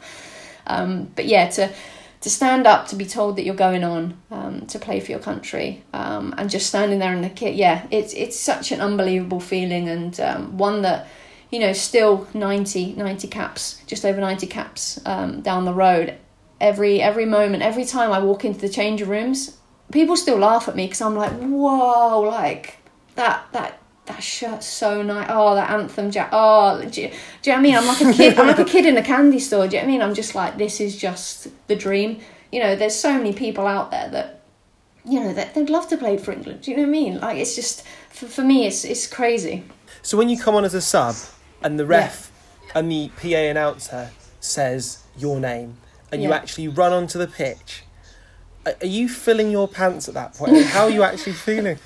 Um, 0.67 1.11
but 1.17 1.27
yeah, 1.27 1.49
to 1.51 1.73
to 2.21 2.29
stand 2.29 2.67
up, 2.67 2.87
to 2.89 2.97
be 2.97 3.07
told 3.07 3.37
that 3.37 3.45
you're 3.45 3.55
going 3.55 3.83
on 3.83 4.21
um, 4.31 4.67
to 4.67 4.79
play 4.79 5.01
for 5.01 5.11
your 5.11 5.21
country, 5.21 5.83
um, 5.95 6.35
and 6.37 6.51
just 6.51 6.67
standing 6.67 6.99
there 6.99 7.15
in 7.15 7.23
the 7.23 7.31
kit, 7.31 7.55
yeah, 7.55 7.87
it's 7.91 8.13
it's 8.15 8.39
such 8.39 8.71
an 8.73 8.81
unbelievable 8.81 9.41
feeling 9.41 9.89
and 9.89 10.21
um, 10.21 10.59
one 10.59 10.83
that 10.83 11.09
you 11.51 11.59
know, 11.59 11.73
still 11.73 12.29
90, 12.33 12.95
90 12.95 13.29
caps, 13.29 13.83
just 13.87 14.05
over 14.05 14.21
90 14.21 14.47
caps 14.47 15.01
um, 15.05 15.41
down 15.41 15.65
the 15.65 15.75
road. 15.75 16.17
Every 16.61 17.01
every 17.01 17.25
moment, 17.25 17.63
every 17.63 17.85
time 17.85 18.13
I 18.13 18.19
walk 18.19 18.45
into 18.45 18.61
the 18.61 18.69
changing 18.69 19.09
rooms, 19.09 19.57
people 19.93 20.17
still 20.17 20.39
laugh 20.39 20.69
at 20.69 20.77
me 20.77 20.87
because 20.87 21.01
I'm 21.01 21.17
like, 21.17 21.33
whoa, 21.33 22.21
like 22.21 22.79
that 23.15 23.47
that 23.53 23.81
that 24.07 24.23
shirt's 24.23 24.67
so 24.67 25.03
nice. 25.03 25.29
Oh, 25.31 25.55
that 25.55 25.71
anthem 25.71 26.11
jack. 26.11 26.31
Oh, 26.33 26.81
do 26.81 26.85
you, 26.85 26.91
do 26.91 26.91
you 27.03 27.03
know 27.03 27.13
what 27.53 27.59
I 27.59 27.61
mean? 27.61 27.75
I'm 27.77 27.87
like 27.87 28.01
a 28.01 28.13
kid. 28.13 28.39
I'm 28.39 28.47
like 28.47 28.59
a 28.59 28.65
kid 28.65 28.87
in 28.87 28.97
a 28.97 29.03
candy 29.03 29.39
store. 29.39 29.69
Do 29.69 29.77
you 29.77 29.83
know 29.83 29.87
what 29.87 29.91
I 29.91 29.93
mean? 29.93 30.03
I'm 30.03 30.15
just 30.15 30.35
like, 30.35 30.59
this 30.59 30.81
is 30.81 30.97
just 30.97 31.49
the 31.69 31.77
dream. 31.77 32.21
You 32.51 32.61
know, 32.61 32.77
there's 32.77 32.95
so 32.95 33.17
many 33.17 33.33
people 33.33 33.67
out 33.67 33.91
there 33.91 34.09
that, 34.11 34.43
you 35.05 35.21
know, 35.21 35.33
that 35.33 35.55
they'd 35.55 35.71
love 35.71 35.89
to 35.89 35.97
play 35.97 36.17
for 36.17 36.33
England. 36.33 36.63
Do 36.63 36.71
you 36.71 36.77
know 36.77 36.83
what 36.83 36.89
I 36.89 36.93
mean? 36.93 37.21
Like, 37.21 37.37
it's 37.39 37.55
just 37.55 37.87
for, 38.11 38.27
for 38.27 38.43
me, 38.43 38.67
it's 38.67 38.85
it's 38.85 39.07
crazy. 39.07 39.65
So 40.03 40.19
when 40.19 40.29
you 40.29 40.39
come 40.39 40.55
on 40.55 40.65
as 40.65 40.75
a 40.75 40.81
sub, 40.81 41.15
and 41.63 41.79
the 41.79 41.87
ref 41.87 42.33
yeah. 42.67 42.73
and 42.79 42.91
the 42.91 43.11
PA 43.21 43.37
announcer 43.37 44.11
says 44.41 45.05
your 45.17 45.39
name, 45.39 45.77
and 46.13 46.23
yeah. 46.23 46.29
you 46.29 46.35
actually 46.35 46.69
run 46.69 46.93
onto 46.93 47.19
the 47.19 47.27
pitch. 47.27 47.85
Are 48.67 48.87
you 48.87 49.09
filling 49.09 49.51
your 49.51 49.69
pants 49.69 50.09
at 50.09 50.15
that 50.15 50.35
point? 50.35 50.65
How 50.67 50.85
are 50.85 50.91
you 50.91 51.03
actually 51.03 51.33
feeling? 51.49 51.79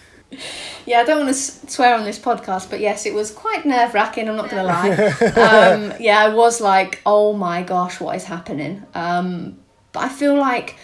Yeah, 0.87 1.01
I 1.01 1.05
don't 1.05 1.25
want 1.25 1.29
to 1.29 1.71
swear 1.71 1.95
on 1.95 2.05
this 2.05 2.19
podcast, 2.19 2.69
but 2.69 2.81
yes, 2.81 3.07
it 3.07 3.15
was 3.15 3.31
quite 3.31 3.65
nerve 3.65 3.95
wracking. 3.95 4.29
I'm 4.29 4.37
not 4.37 4.51
going 4.51 4.63
to 4.63 4.69
lie. 4.69 4.91
Um, 5.41 5.95
yeah, 6.01 6.19
I 6.19 6.35
was 6.35 6.61
like, 6.61 7.01
oh 7.07 7.33
my 7.33 7.63
gosh, 7.63 8.01
what 8.01 8.17
is 8.17 8.25
happening? 8.25 8.85
Um, 8.95 9.59
but 9.93 10.03
I 10.03 10.09
feel 10.09 10.37
like 10.37 10.77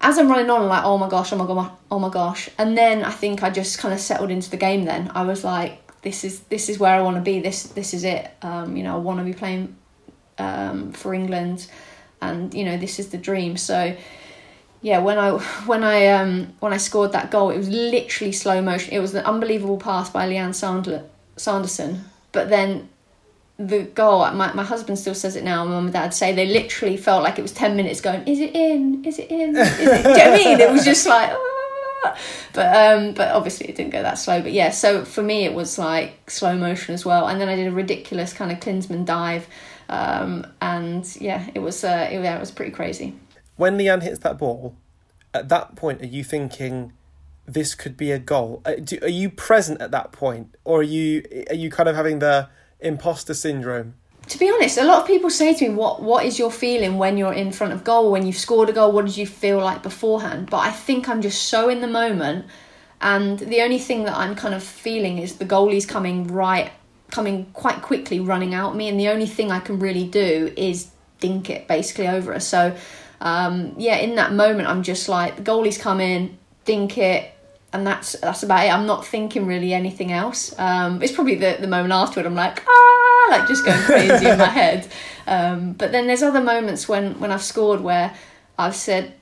as 0.00 0.18
I'm 0.18 0.28
running 0.28 0.48
on, 0.50 0.62
I'm 0.62 0.68
like, 0.68 0.84
oh 0.84 0.98
my 0.98 1.08
gosh, 1.08 1.32
oh 1.32 1.36
my 1.36 1.46
god, 1.46 1.72
oh 1.90 1.98
my 1.98 2.08
gosh, 2.08 2.48
and 2.58 2.76
then 2.76 3.04
I 3.04 3.10
think 3.10 3.42
I 3.42 3.50
just 3.50 3.78
kind 3.78 3.92
of 3.92 4.00
settled 4.00 4.30
into 4.30 4.50
the 4.50 4.56
game. 4.56 4.84
Then 4.84 5.10
I 5.14 5.22
was 5.22 5.42
like, 5.42 5.80
this 6.02 6.24
is 6.24 6.40
this 6.40 6.68
is 6.68 6.78
where 6.78 6.94
I 6.94 7.00
want 7.00 7.16
to 7.16 7.22
be. 7.22 7.40
This 7.40 7.64
this 7.64 7.94
is 7.94 8.04
it. 8.04 8.30
Um, 8.42 8.76
you 8.76 8.84
know, 8.84 8.94
I 8.94 8.98
want 8.98 9.18
to 9.18 9.24
be 9.24 9.32
playing 9.32 9.76
um, 10.38 10.92
for 10.92 11.14
England, 11.14 11.66
and 12.20 12.52
you 12.54 12.64
know, 12.64 12.76
this 12.76 12.98
is 12.98 13.08
the 13.10 13.18
dream. 13.18 13.56
So 13.56 13.96
yeah, 14.80 14.98
when 14.98 15.18
I 15.18 15.32
when 15.66 15.82
I 15.84 16.06
um 16.08 16.52
when 16.60 16.72
I 16.72 16.76
scored 16.76 17.12
that 17.12 17.30
goal, 17.30 17.50
it 17.50 17.58
was 17.58 17.68
literally 17.68 18.32
slow 18.32 18.62
motion. 18.62 18.92
It 18.92 19.00
was 19.00 19.14
an 19.14 19.24
unbelievable 19.24 19.78
pass 19.78 20.10
by 20.10 20.28
Lianne 20.28 20.50
Sandler, 20.50 21.04
Sanderson, 21.36 22.04
but 22.32 22.48
then 22.48 22.88
the 23.58 23.82
goal. 23.82 24.30
My 24.32 24.52
my 24.52 24.64
husband 24.64 24.98
still 24.98 25.14
says 25.14 25.36
it 25.36 25.44
now. 25.44 25.64
My 25.64 25.72
mum 25.72 25.84
and 25.86 25.92
dad 25.92 26.14
say 26.14 26.32
they 26.32 26.46
literally 26.46 26.96
felt 26.96 27.22
like 27.22 27.38
it 27.38 27.42
was 27.42 27.52
ten 27.52 27.76
minutes 27.76 28.00
going. 28.00 28.26
Is 28.26 28.40
it 28.40 28.54
in? 28.54 29.04
Is 29.04 29.18
it 29.18 29.30
in? 29.30 29.56
Is 29.56 29.78
it? 29.78 29.78
Do 29.78 29.82
you 29.82 30.02
know 30.02 30.10
what 30.10 30.20
I 30.20 30.36
mean? 30.36 30.60
It 30.60 30.70
was 30.70 30.84
just 30.84 31.06
like. 31.06 31.30
Ah. 31.32 32.16
But 32.52 32.76
um, 32.76 33.14
but 33.14 33.32
obviously 33.32 33.68
it 33.68 33.76
didn't 33.76 33.90
go 33.90 34.02
that 34.02 34.14
slow. 34.14 34.40
But 34.40 34.52
yeah, 34.52 34.70
so 34.70 35.04
for 35.04 35.22
me 35.22 35.44
it 35.44 35.52
was 35.52 35.78
like 35.78 36.30
slow 36.30 36.56
motion 36.56 36.94
as 36.94 37.04
well. 37.04 37.26
And 37.26 37.40
then 37.40 37.48
I 37.48 37.56
did 37.56 37.66
a 37.66 37.72
ridiculous 37.72 38.32
kind 38.32 38.52
of 38.52 38.60
Klinsmann 38.60 39.04
dive, 39.04 39.48
um, 39.88 40.46
and 40.60 41.16
yeah, 41.20 41.48
it 41.54 41.60
was 41.60 41.84
uh, 41.84 42.08
it, 42.10 42.22
yeah, 42.22 42.36
it 42.36 42.40
was 42.40 42.50
pretty 42.50 42.72
crazy. 42.72 43.14
When 43.56 43.78
Lianne 43.78 44.02
hits 44.02 44.20
that 44.20 44.38
ball, 44.38 44.76
at 45.34 45.48
that 45.48 45.76
point, 45.76 46.02
are 46.02 46.06
you 46.06 46.24
thinking? 46.24 46.92
This 47.46 47.74
could 47.74 47.96
be 47.96 48.12
a 48.12 48.18
goal. 48.18 48.60
Uh, 48.66 48.74
are 49.00 49.08
you 49.08 49.30
present 49.30 49.80
at 49.80 49.90
that 49.90 50.12
point, 50.12 50.54
or 50.64 50.80
are 50.80 50.82
you 50.82 51.22
are 51.48 51.54
you 51.54 51.70
kind 51.70 51.88
of 51.88 51.96
having 51.96 52.18
the 52.18 52.50
imposter 52.80 53.32
syndrome? 53.32 53.94
To 54.26 54.38
be 54.38 54.50
honest, 54.50 54.76
a 54.76 54.84
lot 54.84 55.00
of 55.00 55.06
people 55.06 55.30
say 55.30 55.54
to 55.54 55.68
me, 55.68 55.74
"What 55.74 56.02
what 56.02 56.26
is 56.26 56.38
your 56.38 56.50
feeling 56.50 56.98
when 56.98 57.16
you're 57.16 57.32
in 57.32 57.50
front 57.50 57.72
of 57.72 57.84
goal? 57.84 58.12
When 58.12 58.26
you've 58.26 58.36
scored 58.36 58.68
a 58.68 58.72
goal, 58.74 58.92
what 58.92 59.06
did 59.06 59.16
you 59.16 59.26
feel 59.26 59.58
like 59.58 59.82
beforehand?" 59.82 60.50
But 60.50 60.58
I 60.58 60.70
think 60.70 61.08
I'm 61.08 61.22
just 61.22 61.44
so 61.44 61.70
in 61.70 61.80
the 61.80 61.86
moment, 61.86 62.44
and 63.00 63.38
the 63.38 63.62
only 63.62 63.78
thing 63.78 64.04
that 64.04 64.14
I'm 64.14 64.34
kind 64.34 64.54
of 64.54 64.62
feeling 64.62 65.16
is 65.16 65.36
the 65.36 65.46
goalie's 65.46 65.86
coming 65.86 66.26
right, 66.26 66.70
coming 67.10 67.46
quite 67.52 67.82
quickly, 67.82 68.20
running 68.20 68.54
out 68.54 68.76
me, 68.76 68.88
and 68.88 68.98
the 68.98 69.08
only 69.08 69.26
thing 69.26 69.50
I 69.50 69.60
can 69.60 69.78
really 69.78 70.06
do 70.06 70.52
is 70.56 70.90
dink 71.20 71.50
it 71.50 71.66
basically 71.66 72.08
over 72.08 72.34
us. 72.34 72.46
So, 72.46 72.76
um, 73.20 73.74
yeah, 73.76 73.96
in 73.96 74.16
that 74.16 74.32
moment, 74.32 74.68
I'm 74.68 74.82
just 74.82 75.08
like 75.08 75.36
the 75.36 75.42
goalie's 75.42 75.78
come 75.78 76.00
in, 76.00 76.38
dink 76.64 76.98
it, 76.98 77.32
and 77.72 77.86
that's 77.86 78.12
that's 78.20 78.42
about 78.42 78.64
it. 78.64 78.72
I'm 78.72 78.86
not 78.86 79.06
thinking 79.06 79.46
really 79.46 79.72
anything 79.72 80.12
else. 80.12 80.56
Um, 80.58 81.02
it's 81.02 81.12
probably 81.12 81.34
the, 81.34 81.56
the 81.60 81.66
moment 81.66 81.92
afterward 81.92 82.26
I'm 82.26 82.34
like 82.34 82.62
ah, 82.66 83.26
like 83.30 83.48
just 83.48 83.64
going 83.64 83.80
crazy 83.82 84.26
in 84.26 84.38
my 84.38 84.44
head. 84.62 84.88
Um, 85.26 85.72
but 85.72 85.92
then 85.92 86.06
there's 86.06 86.22
other 86.22 86.40
moments 86.40 86.88
when 86.88 87.18
when 87.20 87.30
I've 87.32 87.42
scored 87.42 87.80
where 87.80 88.14
I've 88.58 88.74
said, 88.74 89.14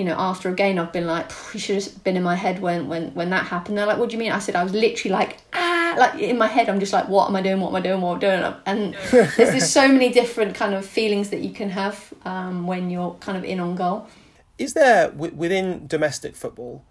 you 0.00 0.06
know, 0.06 0.16
after 0.16 0.48
a 0.48 0.54
game 0.54 0.78
I've 0.78 0.94
been 0.94 1.06
like, 1.06 1.30
you 1.52 1.60
should 1.60 1.82
have 1.82 2.04
been 2.04 2.16
in 2.16 2.22
my 2.22 2.34
head 2.34 2.62
when 2.62 2.88
when 2.88 3.12
when 3.12 3.28
that 3.30 3.44
happened. 3.44 3.76
They're 3.76 3.84
like, 3.84 3.98
what 3.98 4.08
do 4.08 4.14
you 4.14 4.18
mean? 4.18 4.32
I 4.32 4.38
said 4.38 4.56
I 4.56 4.64
was 4.64 4.72
literally 4.72 5.12
like 5.12 5.36
ah, 5.52 5.94
like 5.98 6.18
in 6.18 6.38
my 6.38 6.46
head 6.46 6.70
I'm 6.70 6.80
just 6.80 6.94
like, 6.94 7.06
what 7.08 7.28
am 7.28 7.36
I 7.36 7.42
doing? 7.42 7.60
What 7.60 7.68
am 7.68 7.76
I 7.76 7.80
doing? 7.80 8.00
What 8.00 8.12
am 8.12 8.16
I 8.16 8.38
doing? 8.38 8.54
And 8.64 8.96
there's 9.10 9.54
just 9.54 9.74
so 9.74 9.86
many 9.86 10.08
different 10.10 10.54
kind 10.54 10.74
of 10.74 10.86
feelings 10.86 11.28
that 11.28 11.40
you 11.40 11.50
can 11.50 11.68
have 11.68 12.14
um, 12.24 12.66
when 12.66 12.88
you're 12.88 13.12
kind 13.20 13.36
of 13.36 13.44
in 13.44 13.60
on 13.60 13.76
goal. 13.76 14.08
Is 14.56 14.72
there 14.72 15.10
within 15.10 15.86
domestic 15.86 16.34
football? 16.34 16.82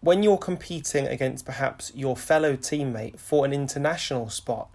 when 0.00 0.22
you're 0.22 0.38
competing 0.38 1.06
against 1.06 1.44
perhaps 1.44 1.92
your 1.94 2.16
fellow 2.16 2.56
teammate 2.56 3.18
for 3.18 3.44
an 3.44 3.52
international 3.52 4.30
spot, 4.30 4.70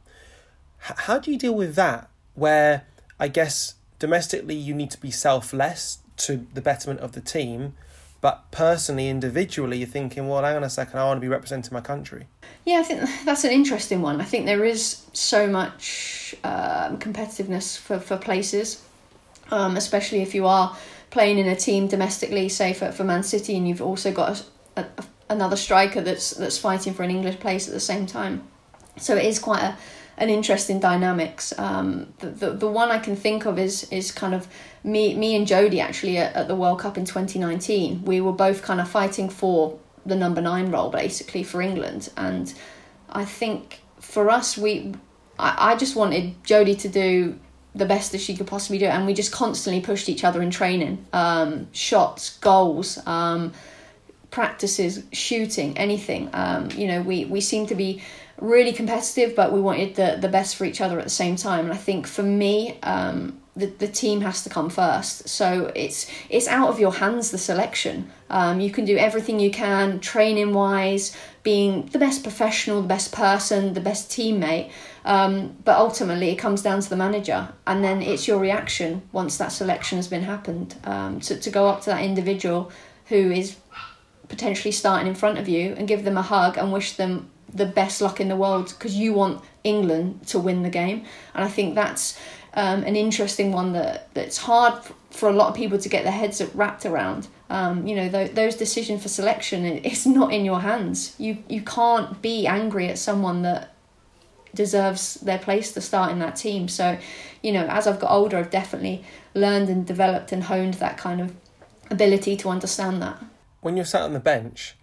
how 0.78 1.18
do 1.18 1.32
you 1.32 1.38
deal 1.38 1.56
with 1.56 1.76
that? 1.76 2.10
Where 2.36 2.86
I 3.20 3.28
guess 3.28 3.76
domestically 3.98 4.56
you 4.56 4.74
need 4.74 4.92
to 4.92 5.02
be 5.02 5.10
selfless 5.10 6.00
to 6.18 6.46
the 6.54 6.62
betterment 6.62 7.00
of 7.00 7.14
the 7.14 7.22
team, 7.22 7.74
but 8.22 8.50
personally, 8.52 9.08
individually, 9.08 9.78
you're 9.78 9.88
thinking, 9.88 10.28
well, 10.28 10.44
hang 10.44 10.56
on 10.56 10.64
a 10.64 10.70
second, 10.70 11.00
I 11.00 11.06
want 11.06 11.18
to 11.18 11.22
be 11.22 11.28
representing 11.28 11.74
my 11.74 11.82
country. 11.82 12.28
Yeah, 12.66 12.80
I 12.80 12.84
think 12.84 13.08
that's 13.26 13.44
an 13.44 13.52
interesting 13.52 14.02
one. 14.02 14.20
I 14.20 14.26
think 14.26 14.46
there 14.46 14.66
is 14.66 15.06
so 15.14 15.48
much 15.48 16.36
um, 16.44 16.98
competitiveness 16.98 17.78
for, 17.78 18.00
for 18.00 18.18
places, 18.18 18.84
um, 19.52 19.78
especially 19.78 20.22
if 20.22 20.34
you 20.34 20.48
are 20.48 20.76
playing 21.12 21.38
in 21.38 21.48
a 21.48 21.56
team 21.56 21.88
domestically, 21.88 22.50
say 22.50 22.74
for, 22.74 22.92
for 22.92 23.04
Man 23.04 23.24
City, 23.24 23.56
and 23.56 23.68
you've 23.68 23.82
also 23.82 24.12
got 24.12 24.44
a, 24.76 24.82
a, 24.82 25.06
another 25.30 25.56
striker 25.56 26.02
that's 26.02 26.32
that's 26.32 26.58
fighting 26.58 26.94
for 26.94 27.04
an 27.04 27.12
English 27.12 27.40
place 27.40 27.68
at 27.68 27.74
the 27.74 27.80
same 27.80 28.06
time. 28.06 28.44
So 28.98 29.16
it 29.16 29.26
is 29.26 29.40
quite 29.40 29.62
a 29.62 29.78
an 30.18 30.30
interesting 30.30 30.80
dynamics. 30.80 31.54
Um, 31.58 32.14
the, 32.20 32.28
the 32.28 32.52
the 32.52 32.68
one 32.68 32.92
I 32.92 33.00
can 33.00 33.16
think 33.16 33.46
of 33.46 33.60
is 33.60 33.92
is 33.92 34.12
kind 34.12 34.34
of 34.34 34.48
me 34.84 35.16
me 35.16 35.36
and 35.36 35.48
Jodie 35.48 35.82
actually 35.82 36.18
at, 36.18 36.36
at 36.36 36.48
the 36.48 36.56
World 36.56 36.80
Cup 36.80 36.98
in 36.98 37.06
twenty 37.06 37.40
nineteen. 37.40 38.04
We 38.06 38.22
were 38.22 38.32
both 38.32 38.62
kind 38.62 38.80
of 38.80 38.90
fighting 38.90 39.30
for 39.30 39.78
the 40.06 40.16
number 40.16 40.42
nine 40.42 40.72
role 40.72 40.90
basically 40.90 41.44
for 41.44 41.62
England, 41.62 42.10
and 42.16 42.54
I 43.10 43.26
think 43.26 43.82
for 44.00 44.30
us 44.30 44.58
we 44.58 44.94
I, 45.38 45.74
I 45.74 45.76
just 45.76 45.96
wanted 45.96 46.44
Jodie 46.44 46.80
to 46.80 46.90
do 46.90 47.40
the 47.74 47.86
best 47.86 48.14
that 48.14 48.22
she 48.22 48.38
could 48.38 48.48
possibly 48.48 48.78
do, 48.78 48.86
and 48.86 49.06
we 49.06 49.14
just 49.14 49.34
constantly 49.34 49.82
pushed 49.82 50.08
each 50.08 50.24
other 50.24 50.42
in 50.42 50.50
training, 50.50 51.06
um, 51.12 51.68
shots, 51.74 52.38
goals. 52.38 53.06
Um, 53.06 53.52
practices, 54.32 55.04
shooting, 55.14 55.78
anything. 55.78 56.30
Um, 56.34 56.70
you 56.72 56.88
know, 56.88 57.02
we, 57.02 57.24
we 57.24 57.40
seem 57.40 57.68
to 57.68 57.76
be 57.76 58.02
really 58.40 58.74
competitive, 58.74 59.36
but 59.36 59.54
we 59.54 59.62
wanted 59.62 59.96
the, 59.96 60.18
the 60.20 60.28
best 60.28 60.56
for 60.56 60.66
each 60.66 60.82
other 60.82 60.98
at 61.00 61.06
the 61.06 61.10
same 61.10 61.36
time. 61.36 61.66
And 61.66 61.74
I 61.74 61.78
think 61.78 62.08
for 62.08 62.24
me, 62.24 62.78
um, 62.84 63.42
the, 63.56 63.68
the 63.68 63.88
team 63.88 64.22
has 64.22 64.44
to 64.44 64.50
come 64.50 64.70
first. 64.70 65.30
So 65.30 65.72
it's 65.76 66.12
it's 66.30 66.48
out 66.48 66.70
of 66.70 66.80
your 66.80 66.92
hands 66.92 67.32
the 67.32 67.38
selection. 67.38 68.12
Um, 68.30 68.60
you 68.60 68.70
can 68.70 68.84
do 68.86 68.98
everything 68.98 69.40
you 69.40 69.52
can, 69.52 70.00
training 70.00 70.54
wise, 70.54 71.16
being 71.44 71.86
the 71.88 72.00
best 72.00 72.24
professional, 72.24 72.82
the 72.82 72.88
best 72.88 73.14
person, 73.14 73.74
the 73.74 73.82
best 73.82 74.10
teammate. 74.10 74.72
Um, 75.06 75.56
but 75.64 75.78
ultimately, 75.78 76.30
it 76.30 76.36
comes 76.36 76.62
down 76.62 76.82
to 76.82 76.90
the 76.90 76.98
manager, 76.98 77.54
and 77.66 77.84
then 77.84 78.02
it's 78.02 78.28
your 78.28 78.40
reaction 78.40 79.04
once 79.12 79.38
that 79.38 79.52
selection 79.52 79.98
has 79.98 80.08
been 80.08 80.24
happened 80.24 80.76
um, 80.84 81.20
to 81.22 81.40
to 81.40 81.50
go 81.50 81.68
up 81.68 81.82
to 81.82 81.92
that 81.92 82.04
individual 82.04 82.72
who 83.06 83.32
is 83.32 83.56
potentially 84.28 84.72
starting 84.72 85.08
in 85.08 85.16
front 85.16 85.38
of 85.38 85.48
you 85.48 85.76
and 85.78 85.88
give 85.88 86.04
them 86.04 86.18
a 86.18 86.22
hug 86.22 86.58
and 86.58 86.74
wish 86.74 86.94
them 86.94 87.30
the 87.56 87.66
best 87.66 88.02
luck 88.02 88.20
in 88.20 88.28
the 88.28 88.36
world 88.36 88.68
because 88.70 88.96
you 88.96 89.14
want 89.14 89.42
England 89.64 90.28
to 90.28 90.38
win 90.40 90.64
the 90.64 90.70
game. 90.70 91.06
And 91.34 91.44
I 91.44 91.48
think 91.48 91.74
that's 91.74 92.20
um, 92.54 92.84
an 92.84 92.96
interesting 92.96 93.52
one 93.52 93.74
that 93.74 94.14
that's 94.14 94.38
hard 94.38 94.84
for 95.10 95.30
a 95.30 95.34
lot 95.34 95.50
of 95.50 95.56
people 95.56 95.78
to 95.78 95.90
get 95.90 96.04
their 96.04 96.14
heads 96.14 96.42
wrapped 96.54 96.86
around. 96.86 97.28
Um, 97.50 97.88
you 97.88 97.96
know, 97.96 98.10
th- 98.10 98.32
those 98.32 98.56
decisions 98.56 99.02
for 99.02 99.10
selection, 99.10 99.66
it's 99.66 100.06
not 100.06 100.34
in 100.34 100.46
your 100.46 100.62
hands. 100.62 101.16
You 101.18 101.38
you 101.50 101.62
can't 101.62 102.22
be 102.22 102.46
angry 102.48 102.88
at 102.90 102.98
someone 102.98 103.42
that 103.44 103.74
deserves 104.54 105.16
their 105.16 105.40
place 105.40 105.74
to 105.74 105.82
start 105.82 106.12
in 106.12 106.20
that 106.20 106.36
team. 106.36 106.68
So, 106.70 106.98
you 107.42 107.52
know, 107.52 107.66
as 107.68 107.88
I've 107.88 108.00
got 108.00 108.12
older, 108.12 108.38
I've 108.38 108.50
definitely 108.50 109.04
learned 109.34 109.70
and 109.70 109.86
developed 109.86 110.32
and 110.32 110.44
honed 110.44 110.76
that 110.76 110.98
kind 110.98 111.20
of 111.20 111.36
ability 111.92 112.38
to 112.38 112.50
understand 112.50 113.02
that 113.02 113.22
when 113.66 113.76
you're 113.76 113.84
sat 113.84 114.04
on 114.04 114.14
the 114.14 114.20
bench, 114.20 114.76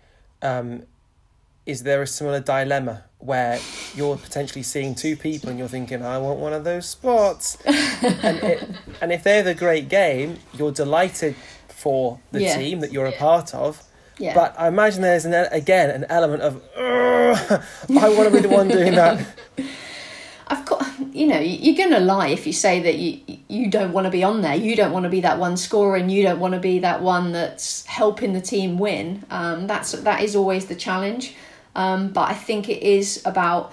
um, 0.43 0.83
is 1.65 1.83
there 1.83 2.03
a 2.03 2.07
similar 2.07 2.41
dilemma 2.41 3.05
where 3.19 3.61
you're 3.95 4.17
potentially 4.17 4.63
seeing 4.63 4.95
two 4.95 5.17
people 5.17 5.49
and 5.49 5.59
you're 5.59 5.69
thinking, 5.69 6.03
I 6.05 6.19
want 6.19 6.41
one 6.41 6.53
of 6.53 6.65
those 6.65 6.89
spots? 6.89 7.57
and, 7.65 8.39
it, 8.43 8.69
and 9.01 9.13
if 9.13 9.23
they're 9.23 9.45
the 9.45 9.55
great 9.55 9.89
game, 9.89 10.39
you're 10.55 10.73
delighted 10.73 11.37
for 11.69 12.21
the 12.33 12.43
yeah. 12.43 12.57
team 12.57 12.81
that 12.81 12.93
you're 12.93 13.07
a 13.07 13.13
part 13.13 13.55
of. 13.55 13.83
Yeah. 14.19 14.35
But 14.35 14.55
I 14.59 14.69
imagine 14.69 15.03
there's 15.03 15.25
an 15.25 15.35
again 15.35 15.91
an 15.91 16.05
element 16.09 16.43
of 16.43 16.63
I 16.77 17.65
want 17.89 18.29
to 18.29 18.31
be 18.31 18.41
the 18.41 18.49
one 18.49 18.69
doing 18.69 18.95
that. 18.95 19.27
I've 20.49 20.67
got, 20.67 20.87
you 21.15 21.27
know, 21.27 21.39
you're 21.39 21.77
going 21.77 21.99
to 21.99 22.01
lie 22.01 22.29
if 22.29 22.47
you 22.47 22.53
say 22.53 22.81
that 22.83 22.97
you 22.99 23.39
you 23.49 23.71
don't 23.71 23.93
want 23.93 24.05
to 24.05 24.11
be 24.11 24.23
on 24.23 24.43
there. 24.43 24.55
You 24.55 24.77
don't 24.77 24.93
want 24.93 25.05
to 25.05 25.09
be 25.09 25.23
that 25.23 25.39
one 25.39 25.57
scorer, 25.57 25.97
and 25.97 26.13
you 26.13 26.23
don't 26.23 26.41
want 26.41 26.55
to 26.55 26.61
be 26.61 26.81
that 26.81 27.01
one 27.01 27.33
that's 27.33 27.87
helping 27.87 28.35
the 28.35 28.41
team 28.41 28.79
win. 28.79 29.25
Um, 29.31 29.67
that's 29.67 29.93
that 29.93 30.23
is 30.23 30.37
always 30.37 30.67
the 30.67 30.75
challenge. 30.75 31.35
Um, 31.75 32.09
but 32.09 32.31
I 32.31 32.35
think 32.35 32.69
it 32.69 32.83
is 32.83 33.23
about 33.25 33.73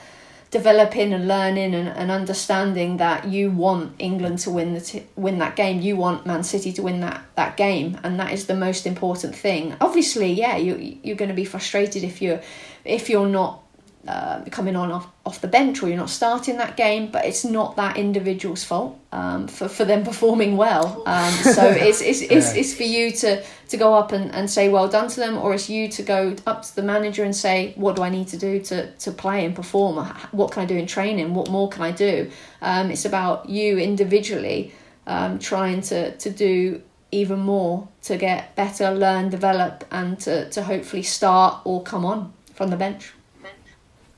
developing 0.51 1.13
and 1.13 1.27
learning 1.27 1.75
and, 1.75 1.87
and 1.87 2.09
understanding 2.09 2.97
that 2.97 3.27
you 3.27 3.51
want 3.51 3.93
England 3.99 4.39
to 4.39 4.49
win 4.49 4.73
the 4.73 4.81
t- 4.81 5.05
win 5.15 5.37
that 5.39 5.55
game. 5.55 5.81
You 5.81 5.95
want 5.95 6.25
Man 6.25 6.43
City 6.43 6.71
to 6.73 6.81
win 6.81 7.01
that 7.01 7.23
that 7.35 7.57
game, 7.57 7.99
and 8.03 8.19
that 8.19 8.31
is 8.31 8.47
the 8.47 8.55
most 8.55 8.87
important 8.87 9.35
thing. 9.35 9.75
Obviously, 9.79 10.31
yeah, 10.31 10.57
you 10.57 10.97
you're 11.03 11.15
going 11.15 11.29
to 11.29 11.35
be 11.35 11.45
frustrated 11.45 12.03
if 12.03 12.21
you're 12.21 12.41
if 12.85 13.09
you're 13.09 13.27
not 13.27 13.63
uh, 14.07 14.41
coming 14.49 14.75
on 14.75 14.91
off, 14.91 15.07
off 15.25 15.41
the 15.41 15.47
bench 15.47 15.83
or 15.83 15.87
you're 15.87 15.97
not 15.97 16.09
starting 16.09 16.57
that 16.57 16.77
game, 16.77 17.11
but 17.11 17.25
it's 17.25 17.43
not 17.43 17.75
that 17.75 17.97
individual's 17.97 18.63
fault 18.63 18.97
um, 19.11 19.47
for, 19.47 19.67
for 19.67 19.83
them 19.85 20.03
performing 20.11 20.55
well. 20.55 21.03
Um, 21.05 21.33
so 21.33 21.65
it's, 21.69 22.01
it's, 22.01 22.21
it's, 22.21 22.53
it's 22.53 22.73
for 22.73 22.83
you 22.83 23.11
to, 23.11 23.43
to 23.43 23.77
go 23.77 23.93
up 23.93 24.11
and, 24.11 24.33
and 24.33 24.49
say 24.49 24.69
well 24.69 24.87
done 24.87 25.09
to 25.09 25.19
them, 25.19 25.37
or 25.37 25.53
it's 25.53 25.69
you 25.69 25.89
to 25.89 26.01
go 26.01 26.35
up 26.47 26.63
to 26.63 26.75
the 26.75 26.83
manager 26.83 27.23
and 27.23 27.35
say, 27.35 27.73
what 27.75 27.95
do 27.95 28.03
I 28.03 28.09
need 28.09 28.29
to 28.29 28.37
do 28.37 28.59
to, 28.61 28.91
to 28.91 29.11
play 29.11 29.45
and 29.45 29.55
perform? 29.55 29.97
What 30.31 30.51
can 30.51 30.63
I 30.63 30.65
do 30.65 30.77
in 30.77 30.87
training? 30.87 31.33
What 31.33 31.49
more 31.49 31.67
can 31.69 31.81
I 31.81 31.91
do? 31.91 32.31
Um, 32.61 32.91
it's 32.91 33.05
about 33.05 33.49
you 33.49 33.77
individually 33.77 34.73
um, 35.07 35.39
trying 35.39 35.81
to, 35.81 36.15
to 36.17 36.29
do 36.29 36.81
even 37.11 37.39
more 37.39 37.87
to 38.03 38.17
get 38.17 38.55
better, 38.55 38.91
learn, 38.91 39.29
develop, 39.29 39.83
and 39.91 40.19
to, 40.21 40.49
to 40.51 40.63
hopefully 40.63 41.03
start 41.03 41.61
or 41.65 41.83
come 41.83 42.05
on 42.05 42.31
from 42.53 42.69
the 42.69 42.77
bench. 42.77 43.13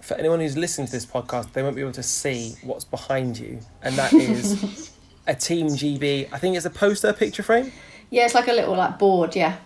For 0.02 0.16
anyone 0.16 0.40
who's 0.40 0.58
listening 0.58 0.88
to 0.88 0.94
this 0.94 1.06
podcast, 1.06 1.54
they 1.54 1.64
won't 1.64 1.76
be 1.76 1.82
able 1.82 1.92
to 1.94 2.04
see 2.04 2.56
what's 2.64 2.86
behind 2.86 3.38
you, 3.38 3.60
and 3.82 3.96
that 3.96 4.14
is 4.14 4.92
a 5.28 5.36
Team 5.36 5.68
GB. 5.68 6.30
I 6.32 6.38
think 6.38 6.56
it's 6.56 6.66
a 6.66 6.72
poster 6.72 7.14
picture 7.14 7.44
frame. 7.44 7.72
Yeah, 8.10 8.26
it's 8.26 8.36
like 8.36 8.48
a 8.48 8.54
little 8.54 8.76
like 8.76 9.00
board. 9.00 9.36
Yeah. 9.36 9.58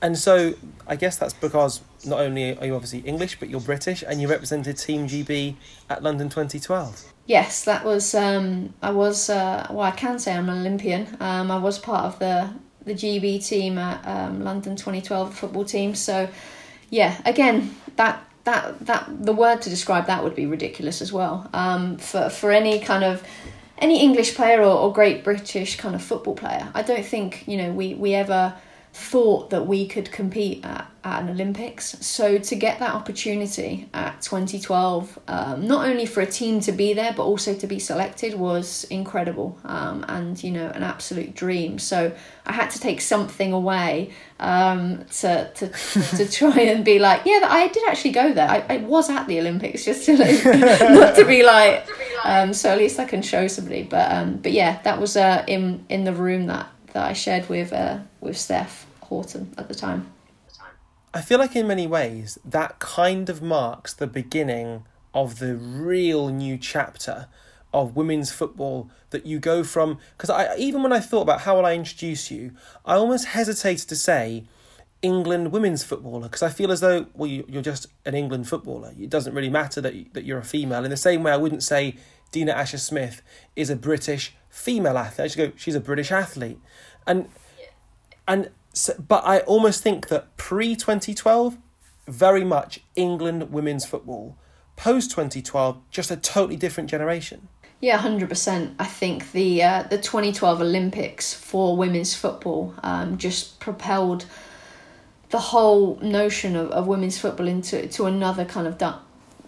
And 0.00 0.18
so 0.18 0.54
I 0.86 0.96
guess 0.96 1.16
that's 1.16 1.34
because 1.34 1.80
not 2.04 2.20
only 2.20 2.58
are 2.58 2.66
you 2.66 2.74
obviously 2.74 3.00
English, 3.00 3.38
but 3.38 3.48
you're 3.48 3.60
British, 3.60 4.02
and 4.06 4.20
you 4.20 4.28
represented 4.28 4.76
Team 4.76 5.06
GB 5.06 5.56
at 5.88 6.02
London 6.02 6.28
2012. 6.28 7.12
Yes, 7.26 7.64
that 7.64 7.84
was. 7.84 8.14
Um, 8.14 8.74
I 8.82 8.90
was. 8.90 9.30
Uh, 9.30 9.66
well, 9.70 9.86
I 9.86 9.92
can 9.92 10.18
say 10.18 10.34
I'm 10.34 10.48
an 10.48 10.58
Olympian. 10.58 11.16
Um, 11.20 11.50
I 11.50 11.58
was 11.58 11.78
part 11.78 12.04
of 12.04 12.18
the 12.18 12.50
the 12.84 12.94
GB 12.94 13.46
team 13.46 13.78
at 13.78 14.04
um, 14.06 14.42
London 14.42 14.74
2012 14.74 15.34
football 15.34 15.64
team. 15.64 15.94
So, 15.94 16.28
yeah, 16.90 17.20
again, 17.24 17.76
that 17.94 18.26
that 18.44 18.86
that 18.86 19.24
the 19.24 19.32
word 19.32 19.62
to 19.62 19.70
describe 19.70 20.06
that 20.06 20.22
would 20.24 20.34
be 20.34 20.46
ridiculous 20.46 21.00
as 21.00 21.12
well. 21.12 21.48
Um, 21.52 21.96
for 21.98 22.28
for 22.28 22.50
any 22.50 22.80
kind 22.80 23.04
of 23.04 23.22
any 23.78 24.00
English 24.00 24.34
player 24.34 24.60
or, 24.60 24.76
or 24.78 24.92
great 24.92 25.24
British 25.24 25.76
kind 25.76 25.94
of 25.94 26.02
football 26.02 26.34
player, 26.34 26.70
I 26.74 26.82
don't 26.82 27.04
think 27.04 27.46
you 27.46 27.56
know 27.56 27.72
we 27.72 27.94
we 27.94 28.14
ever 28.14 28.54
thought 28.94 29.48
that 29.50 29.66
we 29.66 29.86
could 29.86 30.12
compete 30.12 30.62
at, 30.66 30.86
at 31.02 31.22
an 31.22 31.30
Olympics. 31.30 31.96
So 32.04 32.36
to 32.36 32.54
get 32.54 32.78
that 32.80 32.94
opportunity 32.94 33.88
at 33.94 34.20
2012, 34.20 35.18
um, 35.28 35.66
not 35.66 35.88
only 35.88 36.04
for 36.04 36.20
a 36.20 36.26
team 36.26 36.60
to 36.60 36.72
be 36.72 36.92
there, 36.92 37.14
but 37.14 37.22
also 37.22 37.54
to 37.54 37.66
be 37.66 37.78
selected 37.78 38.34
was 38.34 38.84
incredible 38.84 39.58
um, 39.64 40.04
and, 40.08 40.42
you 40.44 40.50
know, 40.50 40.68
an 40.68 40.82
absolute 40.82 41.34
dream. 41.34 41.78
So 41.78 42.12
I 42.44 42.52
had 42.52 42.68
to 42.72 42.80
take 42.80 43.00
something 43.00 43.54
away 43.54 44.10
um, 44.40 45.06
to, 45.06 45.50
to, 45.54 45.68
to 46.16 46.30
try 46.30 46.60
and 46.60 46.84
be 46.84 46.98
like, 46.98 47.22
yeah, 47.24 47.46
I 47.48 47.68
did 47.68 47.88
actually 47.88 48.12
go 48.12 48.34
there. 48.34 48.48
I, 48.48 48.64
I 48.68 48.76
was 48.78 49.08
at 49.08 49.26
the 49.26 49.40
Olympics 49.40 49.86
just 49.86 50.04
to 50.04 50.16
like, 50.18 50.44
not 50.80 51.16
to 51.16 51.24
be 51.24 51.42
like, 51.42 51.88
um, 52.24 52.52
so 52.52 52.68
at 52.68 52.76
least 52.76 53.00
I 53.00 53.06
can 53.06 53.22
show 53.22 53.46
somebody. 53.46 53.84
But, 53.84 54.12
um, 54.12 54.36
but 54.36 54.52
yeah, 54.52 54.82
that 54.82 55.00
was 55.00 55.16
uh, 55.16 55.44
in, 55.46 55.86
in 55.88 56.04
the 56.04 56.12
room 56.12 56.46
that 56.48 56.68
that 56.92 57.04
I 57.04 57.12
shared 57.12 57.48
with 57.48 57.72
uh, 57.72 57.98
with 58.20 58.38
Steph 58.38 58.86
Houghton 59.08 59.54
at 59.58 59.68
the 59.68 59.74
time. 59.74 60.12
I 61.14 61.20
feel 61.20 61.38
like 61.38 61.54
in 61.54 61.66
many 61.66 61.86
ways 61.86 62.38
that 62.44 62.78
kind 62.78 63.28
of 63.28 63.42
marks 63.42 63.92
the 63.92 64.06
beginning 64.06 64.84
of 65.12 65.38
the 65.40 65.56
real 65.56 66.28
new 66.28 66.56
chapter 66.56 67.26
of 67.74 67.96
women's 67.96 68.30
football 68.30 68.90
that 69.10 69.26
you 69.26 69.38
go 69.38 69.64
from 69.64 69.98
because 70.16 70.30
I 70.30 70.56
even 70.56 70.82
when 70.82 70.92
I 70.92 71.00
thought 71.00 71.22
about 71.22 71.42
how 71.42 71.56
will 71.56 71.66
I 71.66 71.74
introduce 71.74 72.30
you, 72.30 72.52
I 72.84 72.94
almost 72.94 73.26
hesitated 73.28 73.88
to 73.88 73.96
say 73.96 74.44
England 75.02 75.52
women's 75.52 75.82
footballer 75.82 76.28
because 76.28 76.42
I 76.42 76.48
feel 76.48 76.70
as 76.70 76.80
though 76.80 77.06
well 77.14 77.28
you're 77.28 77.62
just 77.62 77.86
an 78.06 78.14
England 78.14 78.48
footballer. 78.48 78.94
It 78.98 79.10
doesn't 79.10 79.34
really 79.34 79.50
matter 79.50 79.80
that 79.80 80.14
that 80.14 80.24
you're 80.24 80.38
a 80.38 80.44
female. 80.44 80.84
In 80.84 80.90
the 80.90 80.96
same 80.96 81.22
way, 81.22 81.32
I 81.32 81.36
wouldn't 81.36 81.62
say 81.62 81.96
Dina 82.32 82.52
Asher 82.52 82.78
Smith 82.78 83.22
is 83.54 83.70
a 83.70 83.76
British 83.76 84.34
female 84.48 84.98
athlete. 84.98 85.36
Go 85.36 85.52
she's 85.54 85.76
a 85.76 85.80
British 85.80 86.10
athlete, 86.10 86.58
and 87.06 87.28
and 88.26 88.50
so, 88.72 88.94
but 88.98 89.24
I 89.24 89.40
almost 89.40 89.82
think 89.82 90.08
that 90.08 90.36
pre 90.36 90.74
2012, 90.74 91.58
very 92.08 92.42
much 92.42 92.80
England 92.96 93.52
women's 93.52 93.84
football. 93.84 94.36
Post 94.74 95.10
2012, 95.10 95.78
just 95.90 96.10
a 96.10 96.16
totally 96.16 96.56
different 96.56 96.90
generation. 96.90 97.48
Yeah, 97.80 97.98
hundred 97.98 98.28
percent. 98.28 98.74
I 98.78 98.86
think 98.86 99.32
the 99.32 99.62
uh, 99.62 99.82
the 99.82 99.98
2012 99.98 100.60
Olympics 100.60 101.34
for 101.34 101.76
women's 101.76 102.14
football 102.14 102.74
um, 102.82 103.18
just 103.18 103.60
propelled 103.60 104.24
the 105.30 105.38
whole 105.38 105.98
notion 106.00 106.56
of, 106.56 106.70
of 106.70 106.86
women's 106.86 107.18
football 107.18 107.48
into 107.48 107.86
to 107.88 108.06
another 108.06 108.44
kind 108.44 108.66
of 108.66 108.78
du- 108.78 109.00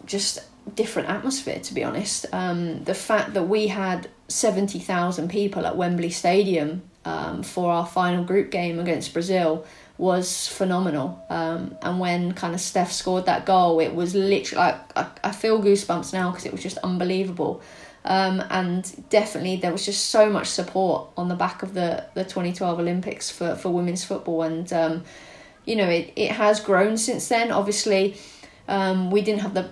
just 0.06 0.40
different 0.74 1.08
atmosphere. 1.08 1.60
To 1.60 1.74
be 1.74 1.84
honest, 1.84 2.26
um, 2.32 2.84
the 2.84 2.94
fact 2.94 3.34
that 3.34 3.44
we 3.44 3.68
had 3.68 4.08
seventy 4.28 4.78
thousand 4.78 5.28
people 5.28 5.66
at 5.66 5.76
Wembley 5.76 6.10
Stadium 6.10 6.82
um, 7.04 7.42
for 7.42 7.70
our 7.70 7.86
final 7.86 8.24
group 8.24 8.50
game 8.50 8.78
against 8.78 9.12
Brazil 9.12 9.64
was 9.96 10.48
phenomenal. 10.48 11.24
Um, 11.30 11.76
and 11.82 12.00
when 12.00 12.32
kind 12.32 12.54
of 12.54 12.60
Steph 12.60 12.92
scored 12.92 13.26
that 13.26 13.46
goal, 13.46 13.80
it 13.80 13.94
was 13.94 14.14
literally 14.14 14.64
like 14.64 14.98
I, 14.98 15.06
I 15.22 15.32
feel 15.32 15.62
goosebumps 15.62 16.12
now 16.12 16.30
because 16.30 16.46
it 16.46 16.52
was 16.52 16.62
just 16.62 16.78
unbelievable. 16.78 17.62
Um, 18.06 18.42
and 18.50 19.08
definitely 19.08 19.56
there 19.56 19.72
was 19.72 19.84
just 19.84 20.10
so 20.10 20.28
much 20.28 20.48
support 20.48 21.08
on 21.16 21.28
the 21.28 21.34
back 21.34 21.62
of 21.62 21.72
the, 21.72 22.04
the 22.14 22.22
2012 22.22 22.78
Olympics 22.78 23.30
for, 23.30 23.54
for 23.54 23.70
women's 23.70 24.04
football. 24.04 24.42
And, 24.42 24.70
um, 24.74 25.04
you 25.64 25.74
know, 25.74 25.88
it, 25.88 26.12
it 26.14 26.32
has 26.32 26.60
grown 26.60 26.98
since 26.98 27.28
then. 27.28 27.50
Obviously, 27.50 28.16
um, 28.68 29.10
we 29.10 29.22
didn't 29.22 29.40
have 29.40 29.54
the 29.54 29.70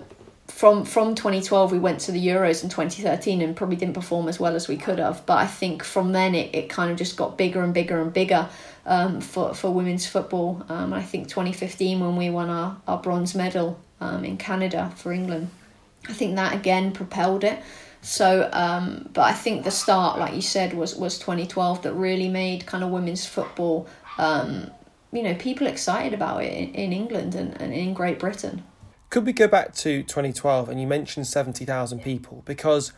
from 0.53 0.85
from 0.85 1.15
2012 1.15 1.71
we 1.71 1.79
went 1.79 1.99
to 1.99 2.11
the 2.11 2.27
euros 2.27 2.63
in 2.63 2.69
2013 2.69 3.41
and 3.41 3.55
probably 3.55 3.75
didn't 3.75 3.95
perform 3.95 4.27
as 4.29 4.39
well 4.39 4.55
as 4.55 4.67
we 4.67 4.77
could 4.77 4.99
have. 4.99 5.25
But 5.25 5.39
i 5.39 5.47
think 5.47 5.83
from 5.83 6.11
then 6.11 6.35
it, 6.35 6.53
it 6.53 6.69
kind 6.69 6.91
of 6.91 6.97
just 6.97 7.17
got 7.17 7.37
bigger 7.39 7.63
and 7.63 7.73
bigger 7.73 7.99
and 7.99 8.13
bigger 8.13 8.47
um, 8.85 9.19
for, 9.19 9.55
for 9.55 9.71
women's 9.71 10.05
football. 10.05 10.63
Um, 10.69 10.93
i 10.93 11.01
think 11.01 11.27
2015 11.27 11.99
when 11.99 12.15
we 12.15 12.29
won 12.29 12.49
our, 12.51 12.77
our 12.87 12.99
bronze 12.99 13.33
medal 13.33 13.79
um, 13.99 14.23
in 14.23 14.37
canada 14.37 14.91
for 14.95 15.11
england 15.11 15.49
i 16.07 16.13
think 16.13 16.35
that 16.35 16.53
again 16.53 16.91
propelled 16.91 17.43
it. 17.43 17.59
So 18.01 18.49
um, 18.53 19.09
but 19.11 19.23
i 19.23 19.33
think 19.33 19.63
the 19.63 19.71
start 19.71 20.19
like 20.19 20.35
you 20.35 20.41
said 20.41 20.75
was 20.75 20.95
was 20.95 21.17
2012 21.17 21.81
that 21.81 21.93
really 21.93 22.29
made 22.29 22.67
kind 22.67 22.83
of 22.83 22.91
women's 22.91 23.25
football 23.25 23.87
um, 24.19 24.69
you 25.11 25.23
know 25.23 25.33
people 25.33 25.65
excited 25.65 26.13
about 26.13 26.43
it 26.43 26.53
in, 26.53 26.75
in 26.75 26.93
england 26.93 27.33
and, 27.33 27.59
and 27.61 27.73
in 27.73 27.93
great 27.93 28.19
britain 28.19 28.63
could 29.13 29.27
we 29.27 29.31
go 29.31 29.47
back 29.47 29.75
to 29.75 30.01
2012 30.01 30.69
and 30.69 30.81
you 30.81 30.87
mentioned 30.87 31.27
70,000 31.27 31.99
people? 31.99 32.41
Because 32.45 32.93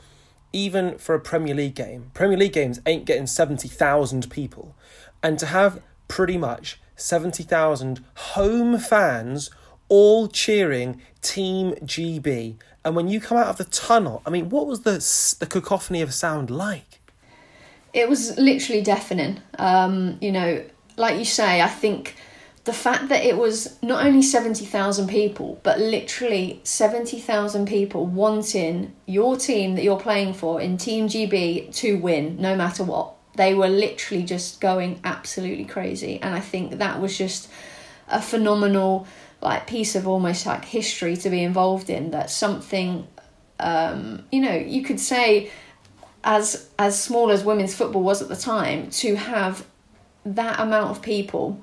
even 0.53 0.97
for 0.97 1.13
a 1.13 1.19
Premier 1.19 1.53
League 1.53 1.75
game, 1.75 2.09
Premier 2.13 2.37
League 2.37 2.53
games 2.53 2.79
ain't 2.85 3.03
getting 3.03 3.27
70,000 3.27 4.31
people. 4.31 4.77
And 5.21 5.37
to 5.39 5.47
have 5.47 5.81
pretty 6.07 6.37
much 6.37 6.79
70,000 6.95 8.01
home 8.15 8.79
fans 8.79 9.49
all 9.89 10.29
cheering 10.29 11.01
Team 11.21 11.73
GB. 11.83 12.55
And 12.85 12.95
when 12.95 13.09
you 13.09 13.19
come 13.19 13.37
out 13.37 13.47
of 13.47 13.57
the 13.57 13.65
tunnel, 13.65 14.21
I 14.25 14.29
mean, 14.29 14.47
what 14.47 14.67
was 14.67 14.83
the, 14.83 15.35
the 15.41 15.45
cacophony 15.45 16.01
of 16.01 16.13
sound 16.13 16.49
like? 16.49 17.01
It 17.91 18.07
was 18.07 18.37
literally 18.37 18.81
deafening. 18.81 19.41
Um, 19.59 20.17
you 20.21 20.31
know, 20.31 20.63
like 20.95 21.19
you 21.19 21.25
say, 21.25 21.61
I 21.61 21.67
think 21.67 22.15
the 22.65 22.73
fact 22.73 23.09
that 23.09 23.23
it 23.23 23.37
was 23.37 23.77
not 23.83 24.03
only 24.03 24.23
70,000 24.23 25.07
people, 25.07 25.59
but 25.61 25.79
literally 25.79 26.59
70,000 26.63 27.67
people 27.67 28.07
wanting 28.07 28.91
your 29.05 29.37
team 29.37 29.75
that 29.75 29.83
you're 29.83 29.99
playing 29.99 30.33
for 30.33 30.59
in 30.59 30.77
Team 30.77 31.07
GB 31.07 31.73
to 31.75 31.97
win 31.97 32.41
no 32.41 32.55
matter 32.55 32.83
what. 32.83 33.13
They 33.35 33.53
were 33.53 33.67
literally 33.67 34.23
just 34.23 34.61
going 34.61 34.99
absolutely 35.03 35.65
crazy. 35.65 36.19
And 36.21 36.33
I 36.33 36.39
think 36.39 36.79
that 36.79 36.99
was 36.99 37.15
just 37.15 37.49
a 38.07 38.19
phenomenal 38.21 39.07
like 39.41 39.67
piece 39.67 39.95
of 39.95 40.07
almost 40.07 40.47
like 40.47 40.65
history 40.65 41.15
to 41.17 41.29
be 41.29 41.43
involved 41.43 41.91
in 41.91 42.11
that 42.11 42.31
something 42.31 43.07
um, 43.59 44.25
you 44.31 44.41
know 44.41 44.55
you 44.55 44.81
could 44.83 44.99
say 44.99 45.51
as 46.23 46.69
as 46.79 47.01
small 47.01 47.29
as 47.29 47.43
women's 47.43 47.75
football 47.75 48.01
was 48.01 48.21
at 48.21 48.29
the 48.29 48.35
time 48.35 48.89
to 48.89 49.15
have 49.15 49.65
that 50.25 50.59
amount 50.59 50.89
of 50.89 51.01
people 51.01 51.61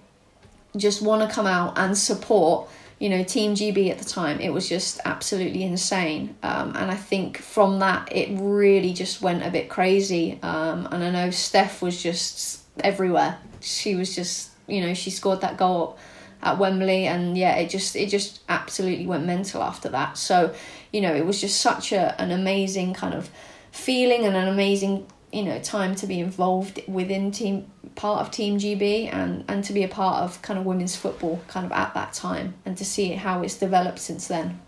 just 0.77 1.03
want 1.03 1.29
to 1.29 1.35
come 1.35 1.47
out 1.47 1.77
and 1.77 1.97
support 1.97 2.69
you 2.99 3.09
know 3.09 3.23
team 3.25 3.55
gb 3.55 3.91
at 3.91 3.99
the 3.99 4.05
time 4.05 4.41
it 4.41 4.51
was 4.51 4.69
just 4.69 5.01
absolutely 5.05 5.65
insane. 5.65 6.37
Um, 6.43 6.77
and 6.77 6.91
i 6.91 6.95
think 6.95 7.39
from 7.39 7.81
that 7.81 8.09
it 8.13 8.29
really 8.41 8.93
just 8.93 9.21
went 9.21 9.45
a 9.45 9.51
bit 9.51 9.69
crazy. 9.69 10.39
Um, 10.43 10.89
and 10.93 11.03
i 11.03 11.11
know 11.11 11.31
steph 11.31 11.83
was 11.83 12.03
just 12.03 12.63
everywhere. 12.81 13.39
She 13.61 13.95
was 13.95 14.15
just 14.15 14.51
you 14.67 14.81
know 14.81 14.95
she 14.95 15.11
scored 15.11 15.41
that 15.41 15.57
goal 15.57 15.99
at 16.43 16.59
wembley 16.59 17.07
and 17.07 17.39
yeah 17.39 17.55
it 17.57 17.71
just 17.71 17.95
it 17.95 18.09
just 18.09 18.41
absolutely 18.49 19.07
went 19.07 19.27
mental 19.27 19.63
after 19.63 19.89
that. 19.91 20.17
So 20.17 20.55
you 20.93 21.01
know 21.01 21.15
it 21.15 21.27
was 21.27 21.41
just 21.41 21.61
such 21.61 21.93
a, 21.93 22.21
an 22.21 22.31
amazing 22.31 22.95
kind 22.95 23.15
of 23.15 23.31
feeling 23.73 24.25
and 24.25 24.37
an 24.37 24.49
amazing 24.49 25.07
you 25.33 25.43
know 25.43 25.59
time 25.61 25.95
to 25.97 26.07
be 26.07 26.21
involved 26.21 26.81
within 26.87 27.31
team 27.33 27.71
part 27.95 28.21
of 28.21 28.31
team 28.31 28.59
gb 28.59 29.13
and 29.13 29.45
and 29.49 29.65
to 29.65 29.73
be 29.73 29.83
a 29.83 29.89
part 29.89 30.23
of 30.23 30.41
kind 30.43 30.59
of 30.59 30.65
women's 30.65 30.95
football 30.95 31.41
kind 31.49 31.65
of 31.65 31.73
at 31.73 31.93
that 31.95 32.13
time 32.13 32.55
and 32.65 32.77
to 32.77 32.85
see 32.85 33.13
how 33.13 33.43
it's 33.43 33.57
developed 33.57 33.99
since 33.99 34.29
then. 34.29 34.61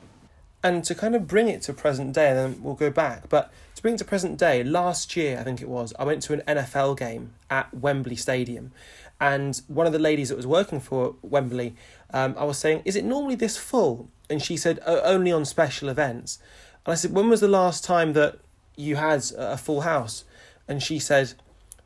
And 0.62 0.82
to 0.84 0.94
kind 0.94 1.14
of 1.14 1.26
bring 1.26 1.48
it 1.48 1.60
to 1.62 1.74
present 1.74 2.14
day 2.14 2.30
and 2.30 2.38
then 2.38 2.62
we'll 2.62 2.74
go 2.74 2.90
back 2.90 3.28
but 3.28 3.52
to 3.74 3.82
bring 3.82 3.94
it 3.94 3.98
to 3.98 4.04
present 4.04 4.38
day 4.38 4.64
last 4.64 5.14
year 5.14 5.38
i 5.38 5.44
think 5.44 5.60
it 5.60 5.68
was 5.68 5.92
i 5.98 6.04
went 6.04 6.22
to 6.22 6.32
an 6.32 6.42
nfl 6.48 6.96
game 6.96 7.34
at 7.50 7.72
wembley 7.74 8.16
stadium. 8.16 8.72
And 9.20 9.60
one 9.68 9.86
of 9.86 9.92
the 9.92 9.98
ladies 9.98 10.30
that 10.30 10.36
was 10.36 10.46
working 10.46 10.80
for 10.80 11.14
wembley 11.22 11.76
um, 12.12 12.34
i 12.38 12.44
was 12.44 12.58
saying 12.58 12.82
is 12.84 12.96
it 12.96 13.04
normally 13.04 13.34
this 13.34 13.58
full? 13.58 14.08
And 14.30 14.42
she 14.42 14.56
said 14.56 14.80
only 14.86 15.30
on 15.30 15.44
special 15.44 15.90
events. 15.90 16.38
And 16.86 16.92
i 16.92 16.94
said 16.94 17.12
when 17.12 17.28
was 17.28 17.40
the 17.40 17.48
last 17.48 17.84
time 17.84 18.14
that 18.14 18.38
you 18.76 18.96
had 18.96 19.22
a 19.36 19.56
full 19.56 19.82
house 19.82 20.24
and 20.68 20.82
she 20.82 20.98
said, 20.98 21.34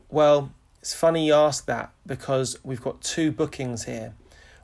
Well, 0.08 0.52
It's 0.80 0.94
funny 0.94 1.26
you 1.26 1.34
ask 1.34 1.66
that 1.66 1.92
because 2.06 2.58
we've 2.62 2.80
got 2.82 3.00
two 3.02 3.32
bookings 3.32 3.84
here 3.84 4.14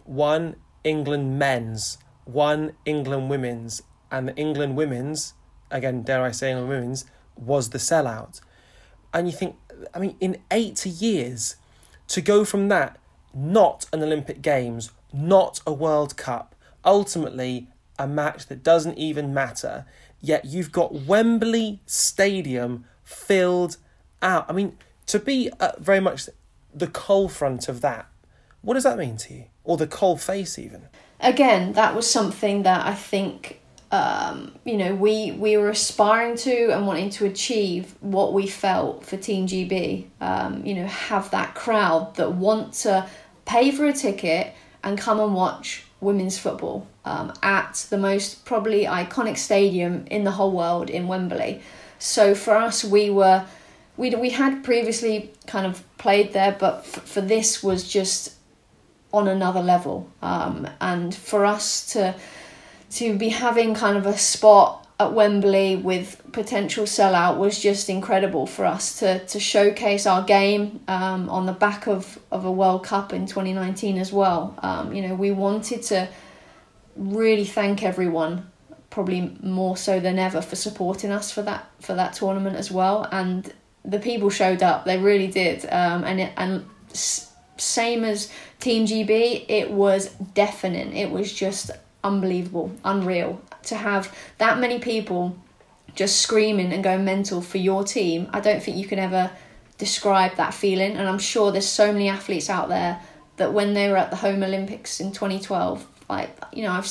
one 0.04 0.56
England 0.84 1.38
men's, 1.38 1.98
one 2.24 2.72
England 2.84 3.30
women's, 3.30 3.82
and 4.10 4.28
the 4.28 4.36
England 4.36 4.76
women's, 4.76 5.34
again, 5.70 6.02
dare 6.02 6.22
I 6.22 6.30
say 6.30 6.50
England 6.50 6.68
women's, 6.68 7.06
was 7.36 7.70
the 7.70 7.78
sellout. 7.78 8.40
And 9.12 9.26
you 9.26 9.32
think, 9.32 9.56
I 9.94 9.98
mean, 9.98 10.16
in 10.20 10.36
80 10.50 10.90
years, 10.90 11.56
to 12.08 12.20
go 12.20 12.44
from 12.44 12.68
that, 12.68 12.98
not 13.32 13.86
an 13.92 14.02
Olympic 14.02 14.42
Games, 14.42 14.92
not 15.12 15.60
a 15.66 15.72
World 15.72 16.16
Cup, 16.16 16.54
ultimately 16.84 17.68
a 17.98 18.06
match 18.06 18.46
that 18.46 18.62
doesn't 18.62 18.98
even 18.98 19.32
matter, 19.32 19.86
yet 20.20 20.44
you've 20.44 20.72
got 20.72 20.92
Wembley 20.92 21.80
Stadium 21.86 22.84
filled 23.02 23.78
out. 24.24 24.46
I 24.48 24.52
mean, 24.52 24.76
to 25.06 25.18
be 25.18 25.50
uh, 25.60 25.72
very 25.78 26.00
much 26.00 26.28
the 26.74 26.86
coal 26.88 27.28
front 27.28 27.68
of 27.68 27.80
that, 27.82 28.06
what 28.62 28.74
does 28.74 28.84
that 28.84 28.98
mean 28.98 29.16
to 29.18 29.34
you? 29.34 29.44
Or 29.62 29.76
the 29.76 29.86
coal 29.86 30.16
face, 30.16 30.58
even? 30.58 30.88
Again, 31.20 31.74
that 31.74 31.94
was 31.94 32.10
something 32.10 32.64
that 32.64 32.86
I 32.86 32.94
think 32.94 33.60
um, 33.94 34.52
you 34.64 34.76
know, 34.76 34.92
we 34.92 35.30
we 35.30 35.56
were 35.56 35.68
aspiring 35.68 36.36
to 36.38 36.70
and 36.70 36.84
wanting 36.84 37.10
to 37.10 37.26
achieve 37.26 37.94
what 38.00 38.32
we 38.32 38.48
felt 38.48 39.06
for 39.06 39.16
Team 39.16 39.46
GB. 39.46 40.06
Um, 40.20 40.66
you 40.66 40.74
know, 40.74 40.86
have 40.86 41.30
that 41.30 41.54
crowd 41.54 42.16
that 42.16 42.32
want 42.32 42.72
to 42.84 43.08
pay 43.44 43.70
for 43.70 43.86
a 43.86 43.92
ticket 43.92 44.52
and 44.82 44.98
come 44.98 45.20
and 45.20 45.32
watch 45.32 45.84
women's 46.00 46.36
football 46.36 46.88
um, 47.04 47.32
at 47.42 47.86
the 47.88 47.96
most 47.96 48.44
probably 48.44 48.84
iconic 48.84 49.38
stadium 49.38 50.06
in 50.10 50.24
the 50.24 50.32
whole 50.32 50.50
world 50.50 50.90
in 50.90 51.06
Wembley. 51.06 51.62
So 52.00 52.34
for 52.34 52.56
us, 52.56 52.82
we 52.82 53.10
were 53.10 53.46
we 53.96 54.14
we 54.14 54.30
had 54.30 54.64
previously 54.64 55.32
kind 55.46 55.66
of 55.66 55.82
played 55.98 56.32
there, 56.32 56.56
but 56.58 56.78
f- 56.80 57.06
for 57.06 57.20
this 57.20 57.62
was 57.62 57.88
just 57.88 58.34
on 59.12 59.28
another 59.28 59.62
level. 59.62 60.10
Um, 60.22 60.68
and 60.80 61.14
for 61.14 61.44
us 61.44 61.92
to 61.92 62.14
to 62.92 63.16
be 63.16 63.30
having 63.30 63.74
kind 63.74 63.96
of 63.96 64.06
a 64.06 64.16
spot 64.16 64.86
at 65.00 65.12
Wembley 65.12 65.74
with 65.76 66.20
potential 66.32 66.84
sellout 66.84 67.36
was 67.36 67.60
just 67.60 67.88
incredible 67.88 68.46
for 68.46 68.64
us 68.64 68.98
to 69.00 69.24
to 69.26 69.40
showcase 69.40 70.06
our 70.06 70.22
game 70.22 70.80
um, 70.88 71.28
on 71.28 71.46
the 71.46 71.52
back 71.52 71.86
of, 71.86 72.18
of 72.30 72.44
a 72.44 72.52
World 72.52 72.84
Cup 72.84 73.12
in 73.12 73.26
2019 73.26 73.98
as 73.98 74.12
well. 74.12 74.56
Um, 74.62 74.92
you 74.92 75.02
know, 75.06 75.14
we 75.14 75.30
wanted 75.30 75.82
to 75.84 76.08
really 76.96 77.44
thank 77.44 77.82
everyone, 77.82 78.50
probably 78.90 79.36
more 79.42 79.76
so 79.76 79.98
than 79.98 80.18
ever, 80.18 80.40
for 80.40 80.56
supporting 80.56 81.10
us 81.10 81.30
for 81.30 81.42
that 81.42 81.70
for 81.80 81.94
that 81.94 82.14
tournament 82.14 82.56
as 82.56 82.70
well. 82.70 83.08
And 83.10 83.52
the 83.84 83.98
people 83.98 84.30
showed 84.30 84.62
up; 84.62 84.84
they 84.84 84.98
really 84.98 85.28
did. 85.28 85.64
Um, 85.66 86.04
and 86.04 86.20
it, 86.20 86.32
and 86.36 86.64
same 87.56 88.04
as 88.04 88.30
Team 88.60 88.86
GB, 88.86 89.44
it 89.48 89.70
was 89.70 90.08
deafening. 90.34 90.96
It 90.96 91.10
was 91.10 91.32
just 91.32 91.70
unbelievable, 92.02 92.72
unreal 92.84 93.40
to 93.64 93.76
have 93.76 94.14
that 94.38 94.58
many 94.58 94.78
people 94.78 95.36
just 95.94 96.20
screaming 96.20 96.72
and 96.72 96.82
going 96.82 97.04
mental 97.04 97.40
for 97.40 97.58
your 97.58 97.84
team. 97.84 98.28
I 98.32 98.40
don't 98.40 98.62
think 98.62 98.76
you 98.76 98.86
can 98.86 98.98
ever 98.98 99.30
describe 99.78 100.36
that 100.36 100.54
feeling, 100.54 100.96
and 100.96 101.08
I'm 101.08 101.18
sure 101.18 101.52
there's 101.52 101.68
so 101.68 101.92
many 101.92 102.08
athletes 102.08 102.50
out 102.50 102.68
there 102.68 103.00
that 103.36 103.52
when 103.52 103.74
they 103.74 103.88
were 103.88 103.96
at 103.96 104.10
the 104.10 104.16
home 104.16 104.42
Olympics 104.42 105.00
in 105.00 105.12
2012, 105.12 105.86
like 106.08 106.30
you 106.52 106.62
know, 106.62 106.72
I've 106.72 106.88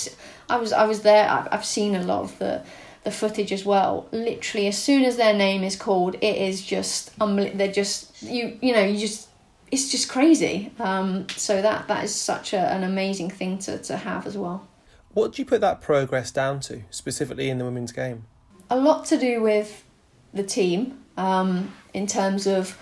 I 0.49 0.58
was 0.58 0.73
I 0.73 0.86
was 0.86 1.01
there. 1.01 1.29
I've, 1.29 1.47
I've 1.51 1.65
seen 1.65 1.95
a 1.95 2.03
lot 2.03 2.23
of 2.23 2.38
the 2.39 2.63
the 3.03 3.11
footage 3.11 3.51
as 3.51 3.65
well. 3.65 4.07
Literally, 4.11 4.67
as 4.67 4.77
soon 4.77 5.03
as 5.03 5.17
their 5.17 5.33
name 5.33 5.63
is 5.63 5.75
called, 5.75 6.15
it 6.15 6.37
is 6.37 6.61
just 6.61 7.11
unbelievable. 7.19 7.57
They're 7.57 7.71
just 7.71 8.21
you 8.21 8.57
you 8.61 8.73
know 8.73 8.83
you 8.83 8.97
just 8.97 9.29
it's 9.71 9.89
just 9.91 10.09
crazy. 10.09 10.71
Um, 10.79 11.27
so 11.29 11.61
that 11.61 11.87
that 11.87 12.03
is 12.03 12.15
such 12.15 12.53
a, 12.53 12.59
an 12.59 12.83
amazing 12.83 13.29
thing 13.29 13.57
to 13.59 13.77
to 13.79 13.97
have 13.97 14.27
as 14.27 14.37
well. 14.37 14.67
What 15.13 15.33
do 15.33 15.41
you 15.41 15.45
put 15.45 15.61
that 15.61 15.81
progress 15.81 16.31
down 16.31 16.59
to, 16.61 16.83
specifically 16.89 17.49
in 17.49 17.59
the 17.59 17.65
women's 17.65 17.91
game? 17.91 18.25
A 18.69 18.77
lot 18.77 19.05
to 19.05 19.17
do 19.17 19.41
with 19.41 19.83
the 20.33 20.43
team 20.43 21.03
um, 21.17 21.71
in 21.93 22.07
terms 22.07 22.47
of 22.47 22.77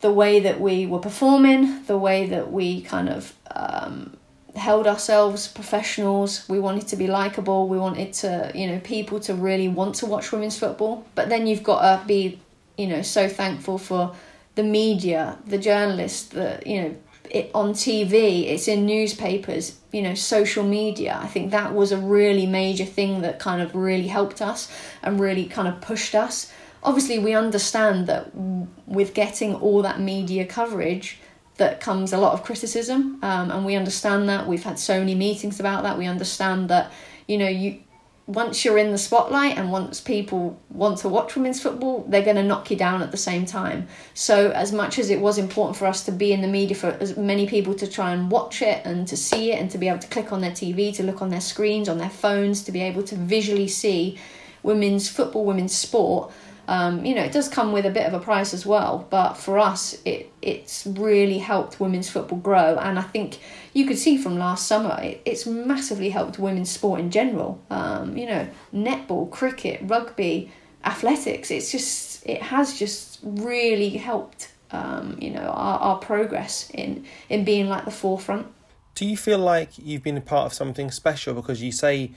the 0.00 0.12
way 0.12 0.40
that 0.40 0.60
we 0.60 0.84
were 0.84 0.98
performing, 0.98 1.84
the 1.84 1.96
way 1.96 2.26
that 2.26 2.52
we 2.52 2.82
kind 2.82 3.08
of 3.08 3.34
um, 3.54 4.16
held 4.56 4.86
ourselves 4.86 5.48
professionals. 5.48 6.46
We 6.48 6.58
wanted 6.58 6.86
to 6.88 6.96
be 6.96 7.06
likable. 7.06 7.68
We 7.68 7.78
wanted 7.78 8.12
to, 8.14 8.52
you 8.54 8.66
know, 8.66 8.80
people 8.80 9.20
to 9.20 9.34
really 9.34 9.68
want 9.68 9.94
to 9.96 10.06
watch 10.06 10.32
women's 10.32 10.58
football. 10.58 11.06
But 11.14 11.28
then 11.28 11.46
you've 11.46 11.62
got 11.62 11.80
to 11.80 12.06
be, 12.06 12.38
you 12.76 12.86
know, 12.86 13.02
so 13.02 13.28
thankful 13.28 13.78
for 13.78 14.14
the 14.54 14.62
media, 14.62 15.38
the 15.46 15.58
journalists, 15.58 16.28
the, 16.28 16.62
you 16.66 16.82
know, 16.82 16.96
it 17.30 17.50
on 17.54 17.72
TV, 17.72 18.46
it's 18.48 18.68
in 18.68 18.84
newspapers, 18.84 19.78
you 19.90 20.02
know, 20.02 20.14
social 20.14 20.64
media. 20.64 21.18
I 21.22 21.26
think 21.26 21.50
that 21.52 21.72
was 21.74 21.90
a 21.90 21.96
really 21.96 22.46
major 22.46 22.84
thing 22.84 23.22
that 23.22 23.38
kind 23.38 23.62
of 23.62 23.74
really 23.74 24.08
helped 24.08 24.42
us 24.42 24.70
and 25.02 25.18
really 25.18 25.46
kind 25.46 25.66
of 25.66 25.80
pushed 25.80 26.14
us. 26.14 26.52
Obviously, 26.82 27.18
we 27.18 27.32
understand 27.32 28.06
that 28.08 28.34
with 28.34 29.14
getting 29.14 29.54
all 29.54 29.80
that 29.82 29.98
media 30.00 30.44
coverage, 30.44 31.20
that 31.62 31.80
comes 31.80 32.12
a 32.12 32.18
lot 32.18 32.32
of 32.32 32.42
criticism, 32.42 33.20
um, 33.22 33.52
and 33.52 33.64
we 33.64 33.76
understand 33.76 34.28
that. 34.28 34.48
We've 34.48 34.64
had 34.64 34.80
so 34.80 34.98
many 34.98 35.14
meetings 35.14 35.60
about 35.60 35.84
that. 35.84 35.96
We 35.96 36.06
understand 36.06 36.68
that, 36.70 36.90
you 37.28 37.38
know, 37.38 37.46
you 37.46 37.78
once 38.26 38.64
you're 38.64 38.78
in 38.78 38.90
the 38.90 38.98
spotlight 38.98 39.56
and 39.56 39.70
once 39.70 40.00
people 40.00 40.60
want 40.70 40.98
to 40.98 41.08
watch 41.08 41.36
women's 41.36 41.60
football, 41.60 42.04
they're 42.08 42.24
going 42.24 42.36
to 42.36 42.42
knock 42.42 42.68
you 42.70 42.76
down 42.76 43.00
at 43.00 43.12
the 43.12 43.16
same 43.16 43.46
time. 43.46 43.86
So, 44.14 44.50
as 44.50 44.72
much 44.72 44.98
as 44.98 45.08
it 45.08 45.20
was 45.20 45.38
important 45.38 45.76
for 45.76 45.86
us 45.86 46.04
to 46.06 46.12
be 46.12 46.32
in 46.32 46.40
the 46.40 46.48
media 46.48 46.76
for 46.76 46.90
as 47.00 47.16
many 47.16 47.46
people 47.46 47.74
to 47.74 47.86
try 47.86 48.12
and 48.12 48.28
watch 48.28 48.60
it 48.60 48.84
and 48.84 49.06
to 49.06 49.16
see 49.16 49.52
it 49.52 49.60
and 49.60 49.70
to 49.70 49.78
be 49.78 49.88
able 49.88 50.00
to 50.00 50.08
click 50.08 50.32
on 50.32 50.40
their 50.40 50.50
TV, 50.50 50.92
to 50.96 51.04
look 51.04 51.22
on 51.22 51.30
their 51.30 51.40
screens, 51.40 51.88
on 51.88 51.98
their 51.98 52.10
phones, 52.10 52.64
to 52.64 52.72
be 52.72 52.80
able 52.80 53.04
to 53.04 53.14
visually 53.14 53.68
see 53.68 54.18
women's 54.64 55.08
football, 55.08 55.44
women's 55.44 55.76
sport, 55.76 56.32
um, 56.68 57.04
you 57.04 57.14
know, 57.14 57.22
it 57.22 57.32
does 57.32 57.48
come 57.48 57.72
with 57.72 57.86
a 57.86 57.90
bit 57.90 58.06
of 58.06 58.14
a 58.14 58.20
price 58.20 58.54
as 58.54 58.64
well, 58.64 59.06
but 59.10 59.34
for 59.34 59.58
us, 59.58 60.00
it 60.04 60.32
it's 60.40 60.86
really 60.86 61.38
helped 61.38 61.80
women's 61.80 62.08
football 62.08 62.38
grow, 62.38 62.76
and 62.78 62.98
I 62.98 63.02
think 63.02 63.38
you 63.72 63.86
could 63.86 63.98
see 63.98 64.16
from 64.16 64.38
last 64.38 64.66
summer, 64.66 64.98
it, 65.02 65.22
it's 65.24 65.46
massively 65.46 66.10
helped 66.10 66.38
women's 66.38 66.70
sport 66.70 67.00
in 67.00 67.10
general. 67.10 67.60
Um, 67.70 68.16
you 68.16 68.26
know, 68.26 68.48
netball, 68.72 69.30
cricket, 69.30 69.80
rugby, 69.82 70.52
athletics. 70.84 71.50
It's 71.50 71.72
just 71.72 72.26
it 72.26 72.42
has 72.42 72.78
just 72.78 73.18
really 73.22 73.90
helped. 73.90 74.48
Um, 74.70 75.18
you 75.20 75.30
know, 75.30 75.42
our, 75.42 75.78
our 75.80 75.98
progress 75.98 76.70
in 76.70 77.04
in 77.28 77.44
being 77.44 77.68
like 77.68 77.84
the 77.84 77.90
forefront. 77.90 78.46
Do 78.94 79.06
you 79.06 79.16
feel 79.16 79.38
like 79.38 79.70
you've 79.78 80.02
been 80.02 80.16
a 80.16 80.22
part 80.22 80.46
of 80.46 80.52
something 80.52 80.90
special 80.90 81.34
because 81.34 81.62
you 81.62 81.72
say 81.72 82.12